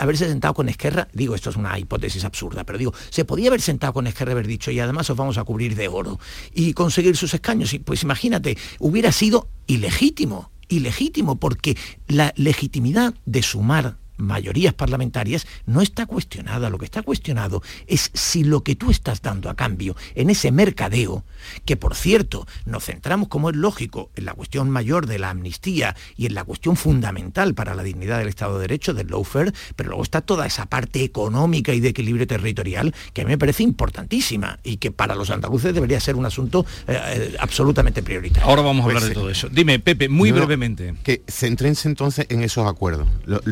haberse 0.00 0.28
sentado 0.28 0.54
con 0.54 0.68
Esquerra, 0.68 1.06
digo, 1.12 1.36
esto 1.36 1.50
es 1.50 1.56
una 1.56 1.78
hipótesis 1.78 2.24
absurda, 2.24 2.64
pero 2.64 2.78
digo, 2.78 2.92
se 3.10 3.24
podía 3.24 3.48
haber 3.48 3.60
sentado 3.60 3.92
con 3.92 4.08
Esquerra 4.08 4.32
y 4.32 4.34
haber 4.34 4.48
dicho, 4.48 4.72
y 4.72 4.80
además 4.80 5.08
os 5.10 5.16
vamos 5.16 5.38
a 5.38 5.44
cubrir 5.44 5.76
de 5.76 5.86
oro, 5.86 6.18
y 6.52 6.72
conseguir 6.72 7.16
sus 7.16 7.32
escaños. 7.34 7.72
Pues 7.84 8.02
imagínate, 8.02 8.58
hubiera 8.80 9.12
sido 9.12 9.48
ilegítimo 9.68 10.50
ilegítimo 10.68 11.36
porque 11.36 11.76
la 12.08 12.32
legitimidad 12.36 13.14
de 13.24 13.42
sumar 13.42 13.96
mayorías 14.16 14.74
parlamentarias 14.74 15.46
no 15.66 15.80
está 15.80 16.06
cuestionada. 16.06 16.70
Lo 16.70 16.78
que 16.78 16.84
está 16.84 17.02
cuestionado 17.02 17.62
es 17.86 18.10
si 18.14 18.44
lo 18.44 18.62
que 18.62 18.76
tú 18.76 18.90
estás 18.90 19.22
dando 19.22 19.50
a 19.50 19.54
cambio 19.54 19.96
en 20.14 20.30
ese 20.30 20.52
mercadeo, 20.52 21.24
que 21.64 21.76
por 21.76 21.94
cierto 21.94 22.46
nos 22.64 22.84
centramos, 22.84 23.28
como 23.28 23.50
es 23.50 23.56
lógico, 23.56 24.10
en 24.16 24.24
la 24.24 24.34
cuestión 24.34 24.70
mayor 24.70 25.06
de 25.06 25.18
la 25.18 25.30
amnistía 25.30 25.96
y 26.16 26.26
en 26.26 26.34
la 26.34 26.44
cuestión 26.44 26.76
fundamental 26.76 27.54
para 27.54 27.74
la 27.74 27.82
dignidad 27.82 28.18
del 28.18 28.28
Estado 28.28 28.54
de 28.54 28.62
Derecho, 28.62 28.94
del 28.94 29.08
lawfare, 29.08 29.52
pero 29.74 29.90
luego 29.90 30.02
está 30.02 30.20
toda 30.20 30.46
esa 30.46 30.66
parte 30.66 31.02
económica 31.02 31.72
y 31.72 31.80
de 31.80 31.88
equilibrio 31.88 32.26
territorial 32.26 32.94
que 33.12 33.22
a 33.22 33.24
mí 33.24 33.30
me 33.30 33.38
parece 33.38 33.62
importantísima 33.62 34.58
y 34.64 34.76
que 34.78 34.90
para 34.90 35.14
los 35.14 35.30
andaluces 35.30 35.74
debería 35.74 36.00
ser 36.00 36.16
un 36.16 36.26
asunto 36.26 36.66
eh, 36.86 36.98
eh, 37.06 37.36
absolutamente 37.38 38.02
prioritario. 38.02 38.48
Ahora 38.48 38.62
vamos 38.62 38.82
a 38.82 38.86
hablar 38.86 39.02
pues 39.02 39.08
de 39.10 39.14
todo 39.14 39.30
eso. 39.30 39.48
Dime, 39.48 39.78
Pepe, 39.78 40.08
muy 40.08 40.32
brevemente. 40.32 40.94
Que 41.02 41.22
centrense 41.28 41.88
entonces 41.88 42.26
en 42.28 42.42
esos 42.42 42.66
acuerdos. 42.66 43.08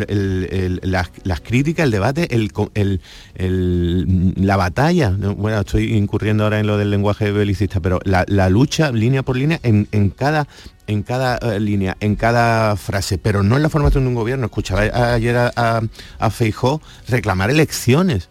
el, 0.09 0.49
las, 0.83 1.41
críticas, 1.41 1.85
el 1.85 1.91
debate, 1.91 2.29
el, 2.35 3.01
la 4.37 4.57
batalla, 4.57 5.17
bueno, 5.37 5.61
estoy 5.61 5.95
incurriendo 5.95 6.45
ahora 6.45 6.61
en 6.61 6.67
lo 6.67 6.77
del 6.77 6.91
lenguaje 6.91 7.31
belicista, 7.33 7.81
pero 7.81 8.01
la, 8.05 8.49
lucha 8.49 8.93
línea 8.93 9.23
por 9.23 9.37
línea 9.37 9.59
en, 9.63 10.11
cada 10.11 10.47
en 10.87 11.03
cada 11.03 11.39
eh, 11.39 11.61
línea, 11.61 11.97
en 12.01 12.15
cada 12.15 12.77
frase, 12.77 13.17
pero 13.17 13.43
no 13.43 13.57
en 13.57 13.63
la 13.63 13.71
formación 13.71 14.05
de 14.05 14.09
un 14.09 14.15
gobierno. 14.15 14.47
Escuchaba 14.47 15.15
ayer 15.15 15.37
a, 15.37 15.51
a, 15.57 15.81
a 16.19 16.31
Feijó 16.31 16.83
reclamar 17.09 17.51
elecciones 17.51 18.29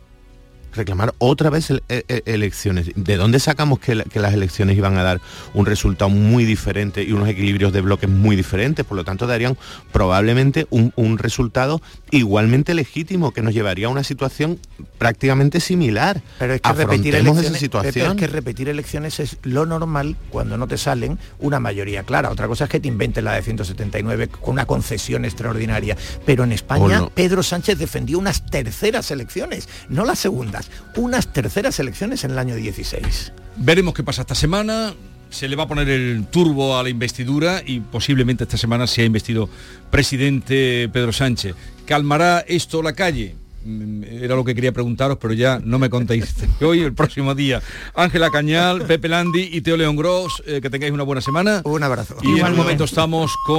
reclamar 0.75 1.13
otra 1.17 1.49
vez 1.49 1.69
e, 1.71 1.81
e, 1.89 2.23
elecciones. 2.25 2.91
¿De 2.95 3.17
dónde 3.17 3.39
sacamos 3.39 3.79
que, 3.79 3.95
las 3.95 4.33
elecciones 4.33 4.77
iban 4.77 4.97
a 4.97 5.03
dar 5.03 5.21
un 5.53 5.65
resultado 5.65 6.09
muy 6.09 6.45
diferente 6.45 7.03
y 7.03 7.11
unos 7.11 7.27
equilibrios 7.29 7.73
de 7.73 7.81
bloques 7.81 8.09
muy 8.09 8.35
diferentes? 8.35 8.85
Por 8.85 8.97
lo 8.97 9.03
tanto, 9.03 9.27
darían 9.27 9.57
probablemente 9.91 10.67
un, 10.69 10.91
resultado 11.17 11.81
igualmente 12.11 12.73
legítimo 12.73 13.31
que 13.31 13.41
nos 13.41 13.53
llevaría 13.53 13.85
a 13.85 13.89
una 13.89 14.03
situación 14.03 14.59
prácticamente 14.97 15.59
similar. 15.59 16.21
Pero 16.39 16.55
es 16.55 16.61
que 16.61 16.73
repetir 16.73 17.15
elecciones, 17.15 17.59
situación. 17.59 18.17
que 18.17 18.27
repetir 18.27 18.67
elecciones 18.67 19.19
es 19.19 19.37
lo 19.43 19.65
normal 19.65 20.15
cuando 20.29 20.57
no 20.57 20.67
te 20.67 20.77
salen 20.77 21.19
una 21.39 21.59
mayoría 21.59 22.03
clara. 22.03 22.31
Otra 22.31 22.47
cosa 22.47 22.65
es 22.65 22.69
que 22.69 22.79
te 22.79 22.87
inventes 22.87 23.23
la 23.23 23.33
de 23.33 23.43
179 23.43 24.27
con 24.27 24.53
una 24.53 24.65
concesión 24.65 25.23
extraordinaria. 25.23 25.95
Pero 26.25 26.43
en 26.43 26.51
España 26.51 27.07
Pedro 27.13 27.43
Sánchez 27.43 27.77
defendió 27.77 28.17
unas 28.17 28.45
terceras 28.47 29.11
elecciones, 29.11 29.69
no 29.89 30.05
las 30.05 30.19
segundas 30.19 30.62
unas 30.95 31.31
terceras 31.31 31.79
elecciones 31.79 32.23
en 32.23 32.31
el 32.31 32.39
año 32.39 32.55
16. 32.55 33.33
Veremos 33.57 33.93
qué 33.93 34.03
pasa 34.03 34.21
esta 34.21 34.35
semana. 34.35 34.93
Se 35.29 35.47
le 35.47 35.55
va 35.55 35.63
a 35.63 35.67
poner 35.67 35.89
el 35.89 36.25
turbo 36.27 36.77
a 36.77 36.83
la 36.83 36.89
investidura 36.89 37.63
y 37.65 37.79
posiblemente 37.79 38.43
esta 38.43 38.57
semana 38.57 38.85
se 38.85 39.01
ha 39.01 39.05
investido 39.05 39.49
presidente 39.89 40.89
Pedro 40.93 41.11
Sánchez. 41.11 41.55
¿Calmará 41.85 42.45
esto 42.47 42.83
la 42.83 42.93
calle? 42.93 43.35
Mm, 43.65 44.03
era 44.03 44.35
lo 44.35 44.43
que 44.43 44.53
quería 44.53 44.71
preguntaros, 44.71 45.17
pero 45.19 45.33
ya 45.33 45.59
no 45.63 45.79
me 45.79 45.89
contéis 45.89 46.35
hoy, 46.61 46.81
el 46.81 46.93
próximo 46.93 47.33
día. 47.33 47.61
Ángela 47.95 48.29
Cañal, 48.29 48.85
Pepe 48.85 49.07
Landi 49.07 49.49
y 49.51 49.61
Teo 49.61 49.77
León 49.77 49.95
Gross, 49.95 50.43
eh, 50.45 50.59
que 50.61 50.69
tengáis 50.69 50.91
una 50.91 51.03
buena 51.03 51.21
semana. 51.21 51.61
Un 51.63 51.83
abrazo. 51.83 52.17
Y 52.21 52.39
en 52.39 52.47
un 52.47 52.55
momento 52.55 52.83
estamos 52.83 53.33
con... 53.45 53.51